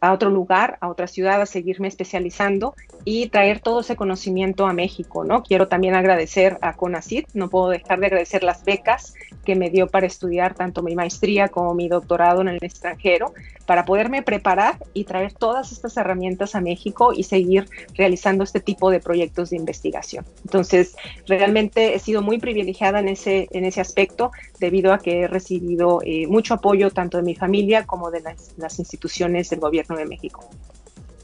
a 0.00 0.12
otro 0.12 0.30
lugar, 0.30 0.78
a 0.80 0.88
otra 0.88 1.06
ciudad, 1.06 1.40
a 1.40 1.46
seguirme 1.46 1.88
especializando 1.88 2.74
y 3.04 3.28
traer 3.28 3.60
todo 3.60 3.80
ese 3.80 3.96
conocimiento 3.96 4.66
a 4.66 4.72
México, 4.72 5.24
¿no? 5.24 5.42
Quiero 5.42 5.68
también 5.68 5.94
agradecer 5.94 6.58
a 6.62 6.74
CONACYT, 6.74 7.28
no 7.34 7.48
puedo 7.48 7.68
dejar 7.68 8.00
de 8.00 8.06
agradecer 8.06 8.42
las 8.42 8.64
becas 8.64 9.14
que 9.44 9.56
me 9.56 9.70
dio 9.70 9.88
para 9.88 10.06
estudiar 10.06 10.54
tanto 10.54 10.82
mi 10.82 10.94
maestría 10.94 11.48
como 11.48 11.74
mi 11.74 11.88
doctorado 11.88 12.40
en 12.40 12.48
el 12.48 12.58
extranjero, 12.60 13.32
para 13.70 13.84
poderme 13.84 14.24
preparar 14.24 14.84
y 14.94 15.04
traer 15.04 15.32
todas 15.32 15.70
estas 15.70 15.96
herramientas 15.96 16.56
a 16.56 16.60
México 16.60 17.12
y 17.14 17.22
seguir 17.22 17.68
realizando 17.94 18.42
este 18.42 18.58
tipo 18.58 18.90
de 18.90 18.98
proyectos 18.98 19.50
de 19.50 19.58
investigación. 19.58 20.26
Entonces, 20.42 20.96
realmente 21.28 21.94
he 21.94 22.00
sido 22.00 22.20
muy 22.20 22.40
privilegiada 22.40 22.98
en 22.98 23.08
ese, 23.08 23.46
en 23.52 23.64
ese 23.64 23.80
aspecto 23.80 24.32
debido 24.58 24.92
a 24.92 24.98
que 24.98 25.20
he 25.20 25.28
recibido 25.28 26.00
eh, 26.04 26.26
mucho 26.26 26.54
apoyo 26.54 26.90
tanto 26.90 27.18
de 27.18 27.22
mi 27.22 27.36
familia 27.36 27.86
como 27.86 28.10
de 28.10 28.22
las, 28.22 28.54
las 28.56 28.80
instituciones 28.80 29.50
del 29.50 29.60
gobierno 29.60 29.96
de 29.96 30.04
México. 30.04 30.50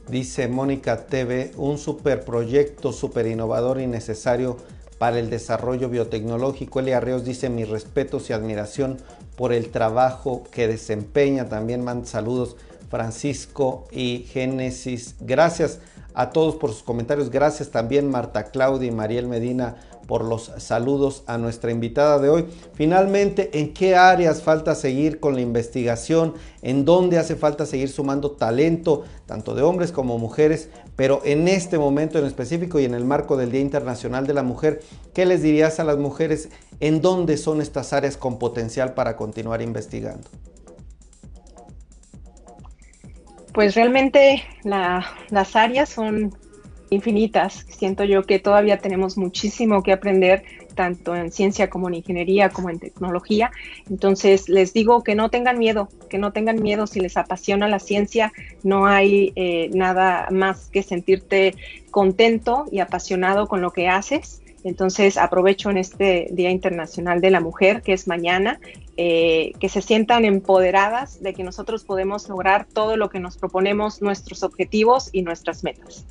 Dice 0.08 0.46
Mónica 0.46 1.04
TV, 1.04 1.50
un 1.56 1.78
superproyecto 1.78 2.92
súper 2.92 3.26
innovador 3.26 3.80
y 3.80 3.88
necesario 3.88 4.56
para 4.98 5.18
el 5.18 5.30
desarrollo 5.30 5.88
biotecnológico. 5.88 6.80
Elia 6.80 6.98
Arreos 6.98 7.24
dice 7.24 7.48
mis 7.50 7.68
respetos 7.68 8.30
y 8.30 8.32
admiración 8.32 8.98
por 9.36 9.52
el 9.52 9.70
trabajo 9.70 10.44
que 10.50 10.68
desempeña. 10.68 11.48
También 11.48 11.84
manda 11.84 12.06
saludos 12.06 12.56
Francisco 12.90 13.86
y 13.90 14.26
Génesis. 14.30 15.16
Gracias 15.20 15.80
a 16.14 16.30
todos 16.30 16.56
por 16.56 16.70
sus 16.72 16.82
comentarios. 16.82 17.30
Gracias 17.30 17.70
también 17.70 18.10
Marta 18.10 18.44
Claudia 18.44 18.88
y 18.88 18.92
Mariel 18.92 19.28
Medina 19.28 19.76
por 20.06 20.24
los 20.24 20.52
saludos 20.58 21.24
a 21.26 21.36
nuestra 21.36 21.70
invitada 21.70 22.18
de 22.18 22.28
hoy. 22.28 22.46
Finalmente, 22.74 23.58
¿en 23.58 23.74
qué 23.74 23.96
áreas 23.96 24.42
falta 24.42 24.74
seguir 24.74 25.20
con 25.20 25.34
la 25.34 25.40
investigación? 25.40 26.34
¿En 26.62 26.84
dónde 26.84 27.18
hace 27.18 27.36
falta 27.36 27.66
seguir 27.66 27.88
sumando 27.88 28.30
talento, 28.30 29.04
tanto 29.26 29.54
de 29.54 29.62
hombres 29.62 29.92
como 29.92 30.18
mujeres? 30.18 30.68
Pero 30.96 31.20
en 31.24 31.46
este 31.46 31.78
momento 31.78 32.18
en 32.18 32.24
específico 32.24 32.80
y 32.80 32.84
en 32.86 32.94
el 32.94 33.04
marco 33.04 33.36
del 33.36 33.52
Día 33.52 33.60
Internacional 33.60 34.26
de 34.26 34.34
la 34.34 34.42
Mujer, 34.42 34.80
¿qué 35.14 35.26
les 35.26 35.42
dirías 35.42 35.78
a 35.78 35.84
las 35.84 35.98
mujeres? 35.98 36.48
¿En 36.80 37.02
dónde 37.02 37.36
son 37.36 37.60
estas 37.60 37.92
áreas 37.92 38.16
con 38.16 38.38
potencial 38.38 38.94
para 38.94 39.14
continuar 39.16 39.60
investigando? 39.60 40.28
Pues 43.52 43.74
realmente 43.74 44.42
las 44.64 45.56
áreas 45.56 45.88
son 45.88 46.34
infinitas. 46.90 47.66
Siento 47.68 48.04
yo 48.04 48.22
que 48.22 48.38
todavía 48.38 48.78
tenemos 48.78 49.16
muchísimo 49.16 49.82
que 49.82 49.92
aprender, 49.92 50.44
tanto 50.76 51.16
en 51.16 51.32
ciencia 51.32 51.68
como 51.68 51.88
en 51.88 51.94
ingeniería, 51.94 52.50
como 52.50 52.70
en 52.70 52.78
tecnología. 52.78 53.50
Entonces, 53.90 54.48
les 54.48 54.72
digo 54.72 55.02
que 55.02 55.16
no 55.16 55.30
tengan 55.30 55.58
miedo, 55.58 55.88
que 56.08 56.18
no 56.18 56.32
tengan 56.32 56.62
miedo 56.62 56.86
si 56.86 57.00
les 57.00 57.16
apasiona 57.16 57.66
la 57.66 57.80
ciencia. 57.80 58.32
No 58.62 58.86
hay 58.86 59.32
eh, 59.34 59.70
nada 59.74 60.28
más 60.30 60.68
que 60.68 60.84
sentirte 60.84 61.56
contento 61.90 62.66
y 62.70 62.78
apasionado 62.78 63.48
con 63.48 63.60
lo 63.60 63.72
que 63.72 63.88
haces. 63.88 64.42
Entonces, 64.62 65.16
aprovecho 65.16 65.70
en 65.70 65.78
este 65.78 66.28
Día 66.30 66.50
Internacional 66.50 67.20
de 67.20 67.30
la 67.30 67.40
Mujer, 67.40 67.82
que 67.82 67.92
es 67.92 68.06
mañana, 68.06 68.60
eh, 68.96 69.52
que 69.60 69.68
se 69.68 69.80
sientan 69.80 70.24
empoderadas 70.24 71.22
de 71.22 71.34
que 71.34 71.44
nosotros 71.44 71.84
podemos 71.84 72.28
lograr 72.28 72.66
todo 72.72 72.96
lo 72.96 73.08
que 73.08 73.20
nos 73.20 73.36
proponemos, 73.36 74.02
nuestros 74.02 74.42
objetivos 74.42 75.10
y 75.12 75.22
nuestras 75.22 75.64
metas 75.64 76.06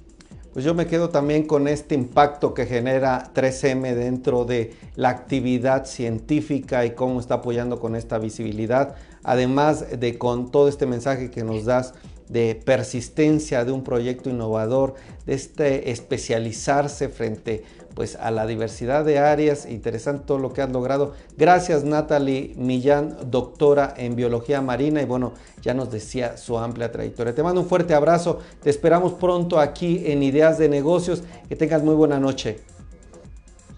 pues 0.55 0.63
yo 0.63 0.73
me 0.73 0.87
quedo 0.87 1.09
también 1.09 1.45
con 1.45 1.67
este 1.67 1.95
impacto 1.95 2.53
que 2.53 2.65
genera 2.65 3.33
3M 3.35 3.93
dentro 3.93 4.45
de 4.45 4.73
la 4.95 5.09
actividad 5.09 5.85
científica 5.85 6.85
y 6.85 6.91
cómo 6.91 7.19
está 7.19 7.33
apoyando 7.33 7.77
con 7.81 7.93
esta 7.93 8.19
visibilidad, 8.19 8.95
además 9.21 9.99
de 9.99 10.17
con 10.17 10.51
todo 10.51 10.69
este 10.69 10.85
mensaje 10.85 11.29
que 11.29 11.43
nos 11.43 11.65
das 11.65 11.93
de 12.29 12.59
persistencia 12.63 13.65
de 13.65 13.71
un 13.71 13.83
proyecto 13.83 14.29
innovador, 14.29 14.95
de 15.25 15.33
este 15.33 15.91
especializarse 15.91 17.09
frente 17.09 17.63
pues 17.95 18.17
a 18.17 18.29
la 18.29 18.45
diversidad 18.45 19.05
de 19.05 19.19
áreas, 19.19 19.65
interesante 19.65 20.25
todo 20.27 20.37
lo 20.37 20.51
que 20.51 20.61
has 20.61 20.69
logrado. 20.69 21.13
Gracias 21.37 21.85
Natalie 21.85 22.53
Millán, 22.57 23.15
doctora 23.31 23.93
en 23.95 24.17
biología 24.17 24.61
marina 24.61 25.01
y 25.01 25.05
bueno, 25.05 25.33
ya 25.61 25.73
nos 25.73 25.89
decía 25.91 26.35
su 26.37 26.57
amplia 26.57 26.91
trayectoria. 26.91 27.33
Te 27.33 27.41
mando 27.41 27.61
un 27.61 27.67
fuerte 27.67 27.93
abrazo, 27.93 28.39
te 28.61 28.69
esperamos 28.69 29.13
pronto 29.13 29.59
aquí 29.59 30.03
en 30.05 30.23
Ideas 30.23 30.57
de 30.57 30.67
Negocios, 30.67 31.23
que 31.47 31.55
tengas 31.55 31.83
muy 31.83 31.95
buena 31.95 32.19
noche. 32.19 32.59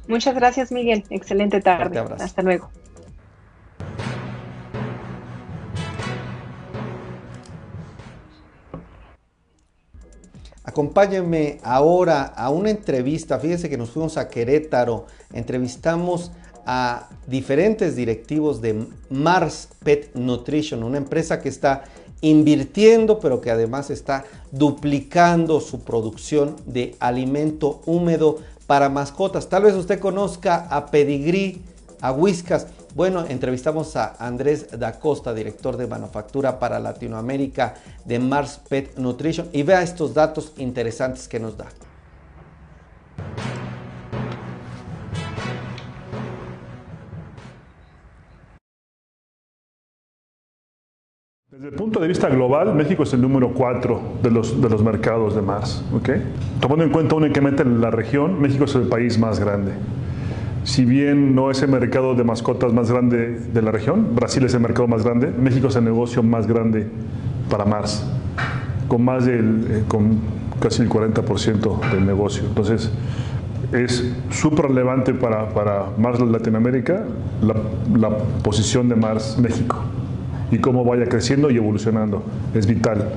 Muchas 0.07 0.33
gracias 0.33 0.71
Miguel, 0.71 1.03
excelente 1.11 1.61
tarde. 1.61 1.99
Hasta 2.19 2.41
luego. 2.41 2.69
Acompáñenme 10.67 11.59
ahora 11.63 12.23
a 12.23 12.49
una 12.49 12.69
entrevista. 12.69 13.39
Fíjense 13.39 13.69
que 13.69 13.77
nos 13.77 13.91
fuimos 13.91 14.17
a 14.17 14.27
Querétaro, 14.27 15.05
entrevistamos 15.31 16.29
a 16.65 17.07
diferentes 17.25 17.95
directivos 17.95 18.61
de 18.61 18.85
Mars 19.09 19.69
Pet 19.81 20.13
Nutrition, 20.13 20.83
una 20.83 20.97
empresa 20.97 21.39
que 21.39 21.47
está 21.47 21.85
invirtiendo, 22.19 23.21
pero 23.21 23.39
que 23.39 23.49
además 23.49 23.89
está 23.89 24.25
duplicando 24.51 25.61
su 25.61 25.85
producción 25.85 26.57
de 26.65 26.97
alimento 26.99 27.79
húmedo 27.85 28.39
para 28.67 28.89
mascotas. 28.89 29.47
Tal 29.47 29.63
vez 29.63 29.73
usted 29.73 29.99
conozca 29.99 30.67
a 30.69 30.87
Pedigree, 30.87 31.61
a 32.01 32.11
Whiskas. 32.11 32.67
Bueno, 32.97 33.25
entrevistamos 33.29 33.95
a 33.95 34.15
Andrés 34.17 34.69
da 34.71 34.93
Costa, 34.99 35.31
director 35.31 35.77
de 35.77 35.85
manufactura 35.85 36.57
para 36.57 36.79
Latinoamérica 36.79 37.75
de 38.03 38.17
Mars 38.17 38.59
Pet 38.67 38.97
Nutrition, 38.97 39.49
y 39.53 39.61
vea 39.61 39.83
estos 39.83 40.15
datos 40.15 40.53
interesantes 40.57 41.27
que 41.27 41.39
nos 41.39 41.55
da. 41.55 41.67
Desde 51.51 51.67
el 51.67 51.75
punto 51.75 51.99
de 51.99 52.07
vista 52.07 52.29
global, 52.29 52.73
México 52.73 53.03
es 53.03 53.13
el 53.13 53.21
número 53.21 53.53
4 53.53 54.01
de 54.23 54.31
los, 54.31 54.59
de 54.59 54.69
los 54.69 54.81
mercados 54.81 55.35
de 55.35 55.43
Mars. 55.43 55.83
¿okay? 55.93 56.23
Tomando 56.59 56.83
en 56.83 56.89
cuenta 56.89 57.13
únicamente 57.13 57.63
la 57.63 57.91
región, 57.91 58.41
México 58.41 58.63
es 58.63 58.73
el 58.73 58.87
país 58.87 59.19
más 59.19 59.39
grande 59.39 59.73
si 60.67 60.83
bien 60.83 61.33
no 61.33 61.49
es 61.49 61.61
el 61.61 61.69
mercado 61.69 62.13
de 62.13 62.25
mascotas 62.25 62.73
más 62.73 62.91
grande 62.91 63.39
de 63.39 63.61
la 63.61 63.71
región, 63.71 64.13
Brasil 64.13 64.43
es 64.43 64.53
el 64.53 64.59
mercado 64.59 64.85
más 64.85 65.01
grande, 65.01 65.31
México 65.31 65.69
es 65.69 65.77
el 65.77 65.85
negocio 65.85 66.21
más 66.23 66.45
grande 66.45 66.87
para 67.49 67.63
Mars, 67.63 68.05
con 68.89 69.05
más 69.05 69.25
del, 69.25 69.65
eh, 69.69 69.83
con 69.87 70.19
casi 70.59 70.81
el 70.81 70.89
40% 70.89 71.79
del 71.93 72.05
negocio. 72.05 72.43
Entonces, 72.49 72.91
es 73.71 74.13
súper 74.29 74.65
relevante 74.65 75.13
para, 75.13 75.47
para, 75.53 75.85
Mars 75.97 76.19
Latinoamérica 76.19 77.05
la, 77.41 77.55
la, 77.97 78.17
posición 78.43 78.89
de 78.89 78.97
Mars 78.97 79.37
México 79.41 79.77
y 80.51 80.57
cómo 80.57 80.83
vaya 80.83 81.05
creciendo 81.05 81.49
y 81.49 81.55
evolucionando. 81.55 82.23
Es 82.53 82.67
vital 82.67 83.07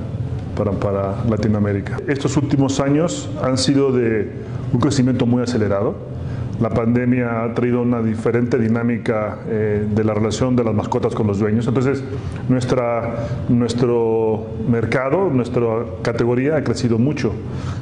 para, 0.57 0.71
para 0.71 1.25
Latinoamérica. 1.29 1.99
Estos 2.07 2.37
últimos 2.37 2.79
años 2.79 3.29
han 3.43 3.59
sido 3.59 3.91
de 3.91 4.31
un 4.73 4.79
crecimiento 4.79 5.27
muy 5.27 5.43
acelerado 5.43 6.20
la 6.61 6.69
pandemia 6.69 7.43
ha 7.43 7.55
traído 7.55 7.81
una 7.81 8.03
diferente 8.03 8.59
dinámica 8.59 9.39
eh, 9.49 9.87
de 9.91 10.05
la 10.05 10.13
relación 10.13 10.55
de 10.57 10.63
las 10.63 10.75
mascotas 10.75 11.15
con 11.15 11.27
los 11.27 11.39
dueños. 11.39 11.67
Entonces, 11.67 12.05
nuestra, 12.49 13.29
nuestro 13.49 14.47
mercado, 14.69 15.31
nuestra 15.31 15.67
categoría 16.03 16.57
ha 16.57 16.65
crecido 16.65 16.99
mucho. 16.99 17.33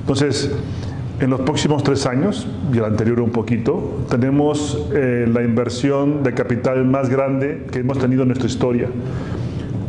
Entonces, 0.00 0.56
en 1.20 1.30
los 1.30 1.40
próximos 1.40 1.82
tres 1.82 2.06
años, 2.06 2.46
y 2.72 2.78
el 2.78 2.84
anterior 2.84 3.20
un 3.20 3.30
poquito, 3.30 4.04
tenemos 4.08 4.88
eh, 4.94 5.28
la 5.32 5.42
inversión 5.42 6.22
de 6.22 6.32
capital 6.32 6.84
más 6.84 7.08
grande 7.08 7.66
que 7.72 7.80
hemos 7.80 7.98
tenido 7.98 8.22
en 8.22 8.28
nuestra 8.28 8.46
historia. 8.46 8.88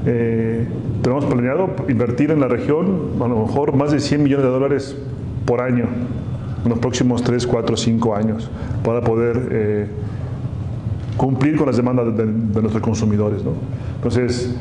eh, 0.08 0.66
tenemos 1.04 1.26
planeado 1.26 1.70
invertir 1.88 2.32
en 2.32 2.40
la 2.40 2.48
región 2.48 3.12
a 3.22 3.28
lo 3.28 3.46
mejor 3.46 3.76
más 3.76 3.92
de 3.92 4.00
100 4.00 4.24
millones 4.24 4.46
de 4.46 4.52
dólares 4.52 4.98
por 5.46 5.62
año 5.62 5.86
en 6.64 6.70
los 6.70 6.80
próximos 6.80 7.24
3, 7.24 7.46
4, 7.48 7.78
5 7.78 8.16
años 8.16 8.50
para 8.84 9.02
poder 9.02 9.48
eh, 9.52 9.88
cumplir 11.18 11.58
con 11.58 11.68
las 11.68 11.78
demandas 11.78 12.16
de, 12.16 12.26
nuestros 12.26 12.82
consumidores. 12.82 13.42
Entonces, 13.96 14.56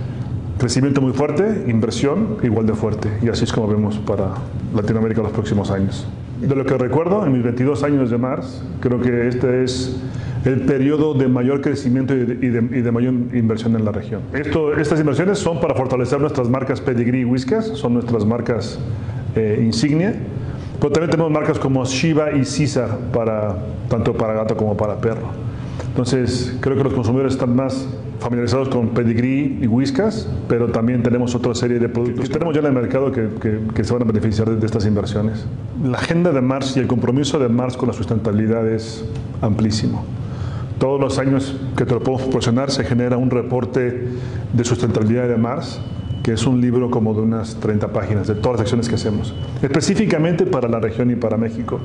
crecimiento 0.59 1.01
muy 1.01 1.13
fuerte, 1.13 1.65
inversión 1.69 2.39
igual 2.43 2.67
de 2.67 2.75
fuerte 2.75 3.09
y 3.23 3.29
así 3.29 3.45
es 3.45 3.53
como 3.53 3.69
vemos 3.69 3.99
para 3.99 4.35
Latinoamérica 4.75 5.23
los 5.23 5.33
próximos 5.33 5.71
años. 5.71 6.07
De 6.41 6.55
lo 6.55 6.65
que 6.65 6.79
recuerdo, 6.79 7.27
en 7.27 7.33
mis 7.33 7.43
22 7.43 7.83
años 7.83 8.11
de 8.11 8.19
Mars, 8.19 8.63
creo 8.81 9.01
que 9.01 9.27
este 9.27 9.65
es 9.65 10.01
el 10.45 10.63
periodo 10.63 11.15
de 11.15 11.27
mayor 11.27 11.61
crecimiento 11.61 12.15
y 12.15 12.25
de, 12.25 12.93
mayor 12.93 13.15
inversión 13.35 13.75
en 13.75 13.85
la 13.85 13.93
región. 13.93 14.23
Esto, 14.33 14.77
estas 14.77 15.01
inversiones 15.01 15.39
son 15.39 15.61
para 15.61 15.75
fortalecer 15.75 16.21
nuestras 16.21 16.49
marcas 16.49 16.81
Pedigree 16.81 17.23
y 17.23 17.25
Whiskas, 17.25 17.67
son 17.67 17.95
nuestras 17.95 18.25
marcas 18.25 18.79
eh, 19.35 19.61
insignia, 19.65 20.15
pero 20.81 20.93
también 20.93 21.11
tenemos 21.11 21.33
marcas 21.33 21.59
como 21.59 21.85
Shiva 21.85 22.31
y 22.33 22.45
Caesar, 22.45 22.99
para, 23.13 23.57
tanto 23.89 24.15
para 24.15 24.35
gato 24.35 24.57
como 24.57 24.77
para 24.77 24.97
perro. 25.01 25.29
Entonces, 25.89 26.57
creo 26.61 26.77
que 26.77 26.85
los 26.85 26.93
consumidores 26.93 27.33
están 27.33 27.57
más 27.57 27.89
familiarizados 28.21 28.69
con 28.69 28.89
Pedigree 28.91 29.59
y 29.61 29.67
Whiskas, 29.67 30.29
pero 30.49 30.69
también 30.69 31.03
tenemos 31.03 31.35
otra 31.35 31.55
serie 31.55 31.79
de 31.79 31.89
productos 31.89 32.27
que 32.27 32.33
tenemos 32.33 32.55
ya 32.55 32.61
en 32.61 32.67
el 32.67 32.73
mercado 32.73 33.13
que, 33.13 33.29
que, 33.75 33.85
se 33.85 33.93
van 33.93 34.03
a 34.03 34.05
beneficiar 34.05 34.51
de, 34.51 34.65
estas 34.65 34.87
inversiones. 34.87 35.47
La 35.83 35.99
agenda 35.99 36.33
de 36.33 36.41
Mars 36.41 36.77
y 36.77 36.81
el 36.81 36.87
compromiso 36.87 37.39
de 37.39 37.49
Mars 37.49 37.77
con 37.77 37.89
la 37.89 37.95
sustentabilidad 37.95 38.69
es 38.69 39.05
amplísimo. 39.41 40.05
Todos 40.79 41.01
los 41.01 41.19
años 41.19 41.57
que 41.77 41.85
te 41.85 41.95
lo 41.95 42.01
podemos 42.01 42.23
proporcionar 42.23 42.71
se 42.71 42.85
genera 42.85 43.17
un 43.17 43.31
reporte 43.31 44.07
de 44.53 44.65
sustentabilidad 44.65 45.29
de 45.29 45.37
Mars, 45.37 45.81
que 46.29 46.35
es 46.35 46.47
un 46.47 46.61
libro 46.61 46.91
como 46.91 47.15
de 47.15 47.23
unas 47.23 47.55
30 47.59 47.91
páginas 47.91 48.27
de 48.27 48.35
todas 48.35 48.59
las 48.59 48.61
acciones 48.61 48.87
que 48.87 48.97
hacemos, 48.97 49.33
específicamente 49.63 50.45
para 50.45 50.69
la 50.69 50.79
región 50.79 51.11
y 51.11 51.17
para 51.17 51.39
México. 51.39 51.81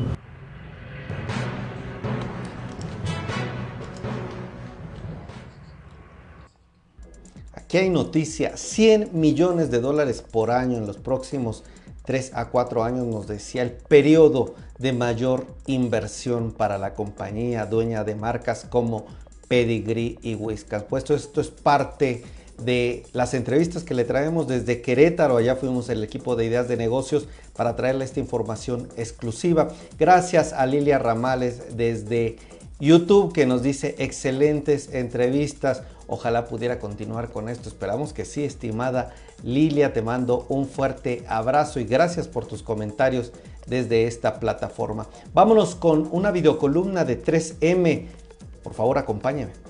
Aquí 7.54 7.78
hay 7.78 7.90
noticia, 7.90 8.58
100 8.58 9.12
millones 9.14 9.72
de 9.72 9.80
dólares 9.80 10.22
por 10.22 10.52
año 10.52 10.78
en 10.78 10.88
los 10.88 10.98
próximos 10.98 11.64
3 12.04 12.34
a 12.36 12.50
4 12.50 12.84
años, 12.84 13.08
nos 13.08 13.28
decía 13.30 13.62
el 13.62 13.72
periodo 13.72 14.56
de 14.78 14.92
mayor 14.92 15.48
inversión 15.68 16.52
para 16.52 16.78
la 16.78 16.96
compañía 16.96 17.66
dueña 17.66 18.04
de 18.04 18.16
marcas 18.16 18.68
como 18.70 19.06
Pedigree 19.48 20.20
y 20.22 20.36
Whiskas. 20.36 20.84
Puesto 20.84 21.16
esto 21.16 21.40
es 21.40 21.48
parte 21.48 22.26
de 22.66 23.06
las 23.14 23.34
entrevistas 23.34 23.84
que 23.84 23.94
le 23.94 24.04
traemos 24.04 24.48
desde 24.48 24.82
Querétaro. 24.82 25.38
Allá 25.38 25.56
fuimos 25.56 25.90
el 25.90 26.04
equipo 26.04 26.36
de 26.36 26.46
ideas 26.46 26.68
de 26.68 26.78
negocios 26.78 27.28
para 27.56 27.76
traerle 27.76 28.06
esta 28.06 28.20
información 28.20 28.90
exclusiva. 28.98 29.70
Gracias 30.00 30.54
a 30.54 30.66
Lilia 30.66 31.00
Ramales 31.00 31.78
desde 31.78 32.38
YouTube 32.80 33.34
que 33.34 33.46
nos 33.46 33.64
dice 33.64 33.96
excelentes 34.00 34.94
entrevistas. 34.94 35.84
Ojalá 36.08 36.46
pudiera 36.46 36.80
continuar 36.80 37.30
con 37.30 37.50
esto. 37.50 37.70
Esperamos 37.70 38.14
que 38.14 38.26
sí, 38.26 38.44
estimada 38.44 39.14
Lilia. 39.44 39.94
Te 39.94 40.02
mando 40.02 40.46
un 40.50 40.68
fuerte 40.68 41.24
abrazo 41.28 41.80
y 41.80 41.86
gracias 41.86 42.28
por 42.28 42.46
tus 42.46 42.62
comentarios 42.62 43.32
desde 43.68 44.06
esta 44.06 44.40
plataforma. 44.40 45.08
Vámonos 45.34 45.76
con 45.76 46.10
una 46.12 46.32
videocolumna 46.32 47.06
de 47.06 47.24
3M. 47.24 48.08
Por 48.64 48.74
favor, 48.74 48.98
acompáñame. 48.98 49.63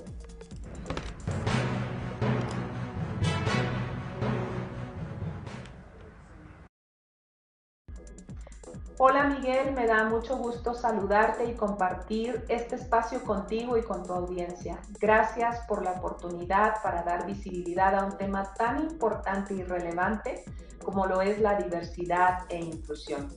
Hola 9.05 9.25
Miguel, 9.25 9.73
me 9.73 9.85
da 9.85 10.05
mucho 10.05 10.37
gusto 10.37 10.73
saludarte 10.73 11.43
y 11.43 11.55
compartir 11.55 12.45
este 12.47 12.75
espacio 12.75 13.21
contigo 13.21 13.75
y 13.75 13.83
con 13.83 14.01
tu 14.03 14.13
audiencia. 14.13 14.79
Gracias 14.97 15.59
por 15.67 15.83
la 15.83 15.91
oportunidad 15.91 16.81
para 16.81 17.03
dar 17.03 17.25
visibilidad 17.25 17.95
a 17.95 18.05
un 18.05 18.17
tema 18.17 18.53
tan 18.53 18.79
importante 18.79 19.55
y 19.55 19.63
relevante 19.63 20.45
como 20.81 21.05
lo 21.05 21.21
es 21.21 21.37
la 21.41 21.57
diversidad 21.57 22.45
e 22.47 22.61
inclusión. 22.61 23.27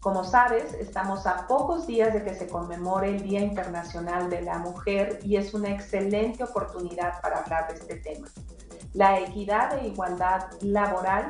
Como 0.00 0.24
sabes, 0.24 0.72
estamos 0.72 1.26
a 1.26 1.46
pocos 1.46 1.86
días 1.86 2.14
de 2.14 2.24
que 2.24 2.34
se 2.34 2.48
conmemore 2.48 3.10
el 3.10 3.22
Día 3.22 3.40
Internacional 3.40 4.30
de 4.30 4.40
la 4.40 4.58
Mujer 4.58 5.18
y 5.22 5.36
es 5.36 5.52
una 5.52 5.68
excelente 5.68 6.44
oportunidad 6.44 7.20
para 7.20 7.40
hablar 7.40 7.68
de 7.68 7.74
este 7.74 7.96
tema. 7.96 8.26
La 8.94 9.20
equidad 9.20 9.78
e 9.78 9.88
igualdad 9.88 10.46
laboral 10.62 11.28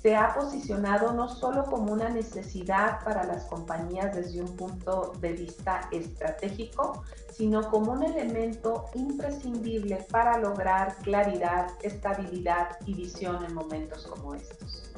se 0.00 0.16
ha 0.16 0.34
posicionado 0.34 1.12
no 1.12 1.28
solo 1.28 1.64
como 1.64 1.92
una 1.92 2.08
necesidad 2.08 3.04
para 3.04 3.24
las 3.24 3.44
compañías 3.44 4.14
desde 4.14 4.40
un 4.40 4.56
punto 4.56 5.12
de 5.20 5.32
vista 5.32 5.88
estratégico, 5.90 7.04
sino 7.32 7.68
como 7.70 7.92
un 7.92 8.02
elemento 8.02 8.86
imprescindible 8.94 10.06
para 10.10 10.38
lograr 10.38 10.96
claridad, 11.02 11.68
estabilidad 11.82 12.78
y 12.86 12.94
visión 12.94 13.44
en 13.44 13.54
momentos 13.54 14.06
como 14.06 14.34
estos. 14.34 14.90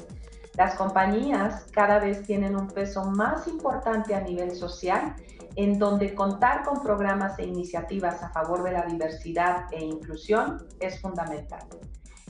Las 0.55 0.75
compañías 0.75 1.65
cada 1.71 1.99
vez 1.99 2.23
tienen 2.23 2.55
un 2.55 2.67
peso 2.67 3.03
más 3.03 3.47
importante 3.47 4.15
a 4.15 4.21
nivel 4.21 4.55
social, 4.55 5.15
en 5.55 5.79
donde 5.79 6.15
contar 6.15 6.63
con 6.63 6.81
programas 6.81 7.37
e 7.39 7.45
iniciativas 7.45 8.23
a 8.23 8.29
favor 8.29 8.63
de 8.63 8.71
la 8.71 8.85
diversidad 8.85 9.65
e 9.71 9.83
inclusión 9.83 10.65
es 10.79 11.01
fundamental. 11.01 11.67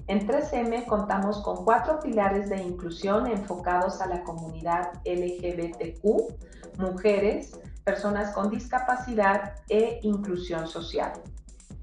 En 0.08 0.28
3M 0.28 0.86
contamos 0.86 1.42
con 1.44 1.64
cuatro 1.64 2.00
pilares 2.02 2.50
de 2.50 2.62
inclusión 2.62 3.26
enfocados 3.28 4.02
a 4.02 4.08
la 4.08 4.22
comunidad 4.24 4.92
LGBTQ, 5.06 6.78
mujeres, 6.78 7.58
personas 7.86 8.34
con 8.34 8.50
discapacidad 8.50 9.56
e 9.70 10.00
inclusión 10.04 10.68
social. 10.68 11.14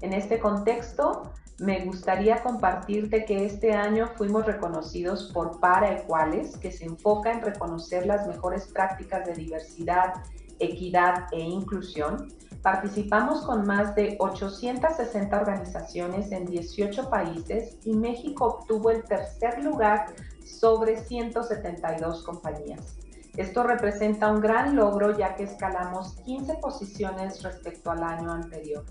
En 0.01 0.13
este 0.13 0.39
contexto, 0.39 1.31
me 1.57 1.83
gustaría 1.85 2.43
compartirte 2.43 3.25
que 3.25 3.45
este 3.45 3.73
año 3.73 4.11
fuimos 4.15 4.45
reconocidos 4.45 5.31
por 5.33 5.59
Para 5.59 5.91
Ecuales, 5.91 6.57
que 6.57 6.71
se 6.71 6.85
enfoca 6.85 7.31
en 7.31 7.41
reconocer 7.41 8.05
las 8.05 8.27
mejores 8.27 8.67
prácticas 8.67 9.25
de 9.25 9.33
diversidad, 9.33 10.13
equidad 10.59 11.25
e 11.31 11.39
inclusión 11.39 12.27
Participamos 12.61 13.43
con 13.43 13.65
más 13.65 13.95
de 13.95 14.17
860 14.19 15.35
organizaciones 15.35 16.31
en 16.31 16.45
18 16.45 17.09
países 17.09 17.77
y 17.83 17.95
México 17.95 18.45
obtuvo 18.45 18.91
el 18.91 19.03
tercer 19.03 19.63
lugar 19.63 20.13
sobre 20.45 20.97
172 20.97 22.23
compañías. 22.23 22.97
Esto 23.35 23.63
representa 23.63 24.31
un 24.31 24.41
gran 24.41 24.75
logro 24.75 25.17
ya 25.17 25.35
que 25.35 25.43
escalamos 25.43 26.15
15 26.25 26.55
posiciones 26.55 27.41
respecto 27.41 27.89
al 27.89 28.03
año 28.03 28.31
anterior. 28.31 28.85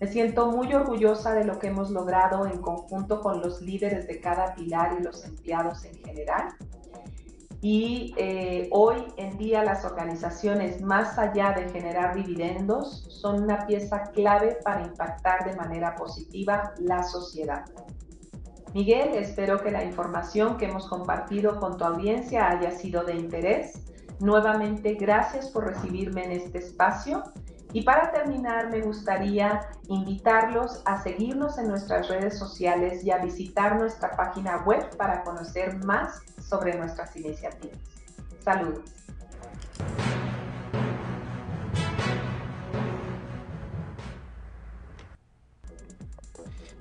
Me 0.00 0.08
siento 0.08 0.50
muy 0.50 0.74
orgullosa 0.74 1.32
de 1.32 1.44
lo 1.44 1.58
que 1.58 1.68
hemos 1.68 1.90
logrado 1.90 2.44
en 2.44 2.60
conjunto 2.60 3.20
con 3.20 3.40
los 3.40 3.62
líderes 3.62 4.06
de 4.06 4.20
cada 4.20 4.54
pilar 4.54 4.96
y 4.98 5.02
los 5.02 5.24
empleados 5.24 5.84
en 5.84 5.94
general 5.94 6.48
y 7.64 8.12
eh, 8.18 8.68
hoy 8.72 9.06
en 9.16 9.38
día 9.38 9.64
las 9.64 9.86
organizaciones, 9.86 10.82
más 10.82 11.18
allá 11.18 11.52
de 11.52 11.66
generar 11.70 12.14
dividendos, 12.14 13.06
son 13.08 13.42
una 13.44 13.66
pieza 13.66 14.02
clave 14.12 14.58
para 14.62 14.82
impactar 14.82 15.46
de 15.46 15.56
manera 15.56 15.94
positiva 15.94 16.74
la 16.76 17.02
sociedad. 17.02 17.64
Miguel, 18.74 19.14
espero 19.14 19.62
que 19.62 19.70
la 19.70 19.82
información 19.82 20.58
que 20.58 20.66
hemos 20.66 20.86
compartido 20.88 21.58
con 21.58 21.78
tu 21.78 21.84
audiencia 21.84 22.50
haya 22.50 22.70
sido 22.70 23.02
de 23.02 23.14
interés. 23.14 23.80
Nuevamente, 24.20 24.92
gracias 24.96 25.48
por 25.48 25.64
recibirme 25.64 26.26
en 26.26 26.32
este 26.32 26.58
espacio 26.58 27.22
y 27.74 27.82
para 27.82 28.12
terminar, 28.12 28.70
me 28.70 28.80
gustaría 28.82 29.68
invitarlos 29.88 30.80
a 30.84 31.02
seguirnos 31.02 31.58
en 31.58 31.66
nuestras 31.66 32.06
redes 32.06 32.38
sociales 32.38 33.04
y 33.04 33.10
a 33.10 33.18
visitar 33.18 33.76
nuestra 33.76 34.12
página 34.12 34.62
web 34.64 34.96
para 34.96 35.24
conocer 35.24 35.84
más 35.84 36.22
sobre 36.40 36.78
nuestras 36.78 37.16
iniciativas. 37.16 37.76
Saludos. 38.44 38.84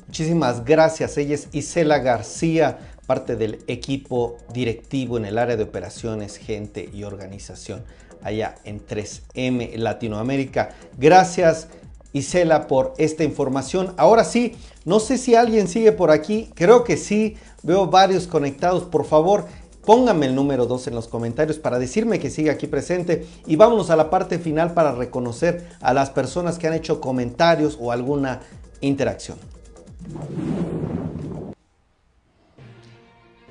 Muchísimas 0.05 0.63
gracias. 0.63 1.17
Ella 1.17 1.33
es 1.33 1.49
Isela 1.53 1.97
García, 1.97 2.77
parte 3.07 3.35
del 3.35 3.63
equipo 3.65 4.37
directivo 4.53 5.17
en 5.17 5.25
el 5.25 5.39
área 5.39 5.57
de 5.57 5.63
operaciones, 5.63 6.37
gente 6.37 6.87
y 6.93 7.03
organización 7.03 7.83
allá 8.23 8.55
en 8.63 8.85
3M 8.85 9.75
Latinoamérica. 9.77 10.69
Gracias 10.97 11.67
Isela 12.13 12.67
por 12.67 12.93
esta 12.97 13.23
información. 13.23 13.93
Ahora 13.97 14.23
sí, 14.23 14.55
no 14.85 14.99
sé 14.99 15.17
si 15.17 15.35
alguien 15.35 15.67
sigue 15.67 15.91
por 15.91 16.11
aquí, 16.11 16.51
creo 16.55 16.83
que 16.83 16.95
sí, 16.95 17.35
veo 17.63 17.87
varios 17.87 18.27
conectados, 18.27 18.83
por 18.83 19.05
favor. 19.05 19.45
Pónganme 19.85 20.27
el 20.27 20.35
número 20.35 20.65
2 20.65 20.87
en 20.87 20.95
los 20.95 21.09
comentarios 21.09 21.59
para 21.59 21.77
decirme 21.77 22.19
que 22.19 22.29
sigue 22.29 22.49
aquí 22.49 22.67
presente 22.67 23.27
y 23.45 23.57
vámonos 23.57 23.89
a 23.89 23.97
la 23.97 24.09
parte 24.09 24.39
final 24.39 24.73
para 24.73 24.93
reconocer 24.93 25.67
a 25.81 25.93
las 25.93 26.09
personas 26.09 26.57
que 26.57 26.67
han 26.67 26.73
hecho 26.73 27.01
comentarios 27.01 27.77
o 27.81 27.91
alguna 27.91 28.39
interacción. 28.79 29.37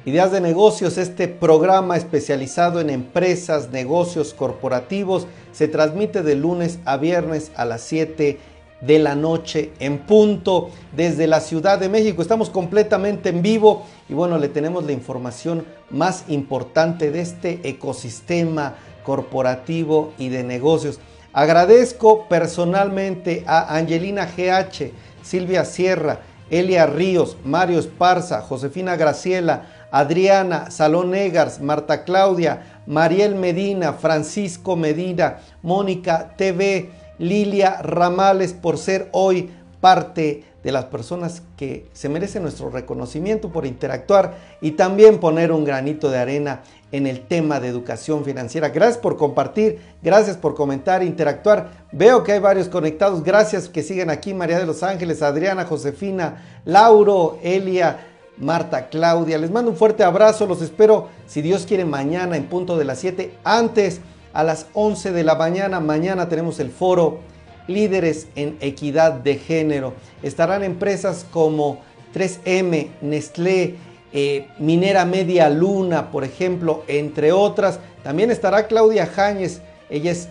Ideas 0.04 0.32
de 0.32 0.40
negocios, 0.40 0.98
este 0.98 1.28
programa 1.28 1.96
especializado 1.96 2.80
en 2.80 2.90
empresas, 2.90 3.70
negocios 3.70 4.34
corporativos, 4.34 5.28
se 5.52 5.68
transmite 5.68 6.24
de 6.24 6.34
lunes 6.34 6.80
a 6.84 6.96
viernes 6.96 7.52
a 7.54 7.64
las 7.64 7.82
7 7.82 8.40
de 8.80 8.98
la 8.98 9.14
noche 9.14 9.70
en 9.78 9.98
punto 9.98 10.70
desde 10.96 11.28
la 11.28 11.38
Ciudad 11.38 11.78
de 11.78 11.88
México. 11.88 12.20
Estamos 12.20 12.50
completamente 12.50 13.28
en 13.28 13.42
vivo 13.42 13.84
y 14.08 14.14
bueno, 14.14 14.38
le 14.38 14.48
tenemos 14.48 14.84
la 14.84 14.90
información 14.90 15.64
más 15.88 16.24
importante 16.26 17.12
de 17.12 17.20
este 17.20 17.60
ecosistema 17.62 18.74
corporativo 19.04 20.14
y 20.18 20.30
de 20.30 20.42
negocios. 20.42 20.98
Agradezco 21.32 22.26
personalmente 22.28 23.44
a 23.46 23.76
Angelina 23.76 24.26
GH, 24.26 24.90
Silvia 25.22 25.64
Sierra, 25.64 26.22
Elia 26.50 26.86
Ríos, 26.86 27.36
Mario 27.44 27.78
Esparza, 27.78 28.42
Josefina 28.42 28.96
Graciela, 28.96 29.81
Adriana, 29.92 30.70
Salón 30.70 31.14
Egars, 31.14 31.60
Marta 31.60 32.02
Claudia, 32.02 32.80
Mariel 32.86 33.34
Medina, 33.36 33.92
Francisco 33.92 34.74
Medina, 34.74 35.36
Mónica 35.62 36.34
TV, 36.36 36.90
Lilia 37.18 37.80
Ramales 37.82 38.54
por 38.54 38.78
ser 38.78 39.08
hoy 39.12 39.50
parte 39.80 40.44
de 40.62 40.72
las 40.72 40.86
personas 40.86 41.42
que 41.56 41.88
se 41.92 42.08
merecen 42.08 42.42
nuestro 42.42 42.70
reconocimiento 42.70 43.50
por 43.50 43.66
interactuar 43.66 44.38
y 44.60 44.72
también 44.72 45.18
poner 45.18 45.50
un 45.50 45.64
granito 45.64 46.08
de 46.08 46.18
arena 46.18 46.62
en 46.92 47.06
el 47.06 47.26
tema 47.26 47.58
de 47.58 47.68
educación 47.68 48.24
financiera. 48.24 48.68
Gracias 48.68 48.98
por 48.98 49.16
compartir, 49.16 49.80
gracias 50.02 50.36
por 50.36 50.54
comentar, 50.54 51.02
interactuar. 51.02 51.86
Veo 51.90 52.22
que 52.22 52.32
hay 52.32 52.38
varios 52.38 52.68
conectados. 52.68 53.24
Gracias 53.24 53.68
que 53.68 53.82
siguen 53.82 54.08
aquí 54.08 54.34
María 54.34 54.58
de 54.58 54.66
los 54.66 54.82
Ángeles, 54.82 55.20
Adriana, 55.20 55.64
Josefina, 55.64 56.60
Lauro, 56.64 57.38
Elia, 57.42 58.11
Marta, 58.38 58.88
Claudia. 58.88 59.38
Les 59.38 59.50
mando 59.50 59.70
un 59.70 59.76
fuerte 59.76 60.04
abrazo. 60.04 60.46
Los 60.46 60.62
espero, 60.62 61.08
si 61.26 61.42
Dios 61.42 61.66
quiere, 61.66 61.84
mañana 61.84 62.36
en 62.36 62.46
punto 62.46 62.76
de 62.76 62.84
las 62.84 62.98
7. 63.00 63.34
Antes, 63.44 64.00
a 64.32 64.44
las 64.44 64.66
11 64.74 65.12
de 65.12 65.24
la 65.24 65.34
mañana, 65.34 65.80
mañana 65.80 66.28
tenemos 66.28 66.58
el 66.60 66.70
foro 66.70 67.20
Líderes 67.68 68.26
en 68.34 68.56
Equidad 68.60 69.12
de 69.12 69.36
Género. 69.36 69.94
Estarán 70.22 70.64
empresas 70.64 71.26
como 71.30 71.78
3M, 72.14 72.88
Nestlé, 73.00 73.76
eh, 74.12 74.48
Minera 74.58 75.04
Media 75.04 75.48
Luna, 75.48 76.10
por 76.10 76.24
ejemplo, 76.24 76.82
entre 76.88 77.32
otras. 77.32 77.78
También 78.02 78.30
estará 78.30 78.66
Claudia 78.66 79.06
Jáñez. 79.06 79.60
Ella 79.88 80.10
es 80.10 80.28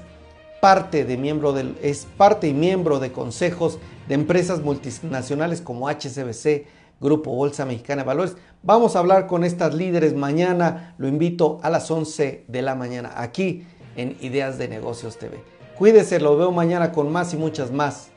parte 0.60 1.06
de 1.06 1.18
miembro 1.18 1.56
es 1.82 2.08
parte 2.18 2.48
y 2.48 2.54
miembro 2.54 3.00
de 3.00 3.12
consejos 3.12 3.80
de 4.08 4.14
empresas 4.14 4.62
multinacionales 4.62 5.60
como 5.60 5.90
HCBC 5.90 6.66
Grupo 7.02 7.36
Bolsa 7.36 7.66
Mexicana 7.66 8.04
de 8.04 8.08
Valores. 8.08 8.38
Vamos 8.64 8.96
a 8.96 9.00
hablar 9.00 9.28
con 9.28 9.44
estas 9.44 9.74
líderes 9.74 10.16
mañana. 10.16 10.96
Lo 11.00 11.08
invito 11.08 11.60
a 11.64 11.70
las 11.70 11.90
11 11.90 12.46
de 12.48 12.62
la 12.62 12.76
mañana 12.76 13.12
aquí 13.18 13.66
en 13.98 14.16
Ideas 14.22 14.58
de 14.58 14.68
Negocios 14.68 15.18
TV. 15.18 15.44
Cuídese, 15.78 16.20
lo 16.20 16.38
veo 16.38 16.52
mañana 16.52 16.92
con 16.92 17.12
más 17.12 17.34
y 17.34 17.38
muchas 17.38 17.72
más 17.72 18.12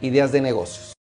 ideas 0.00 0.32
de 0.32 0.40
negocios. 0.40 0.99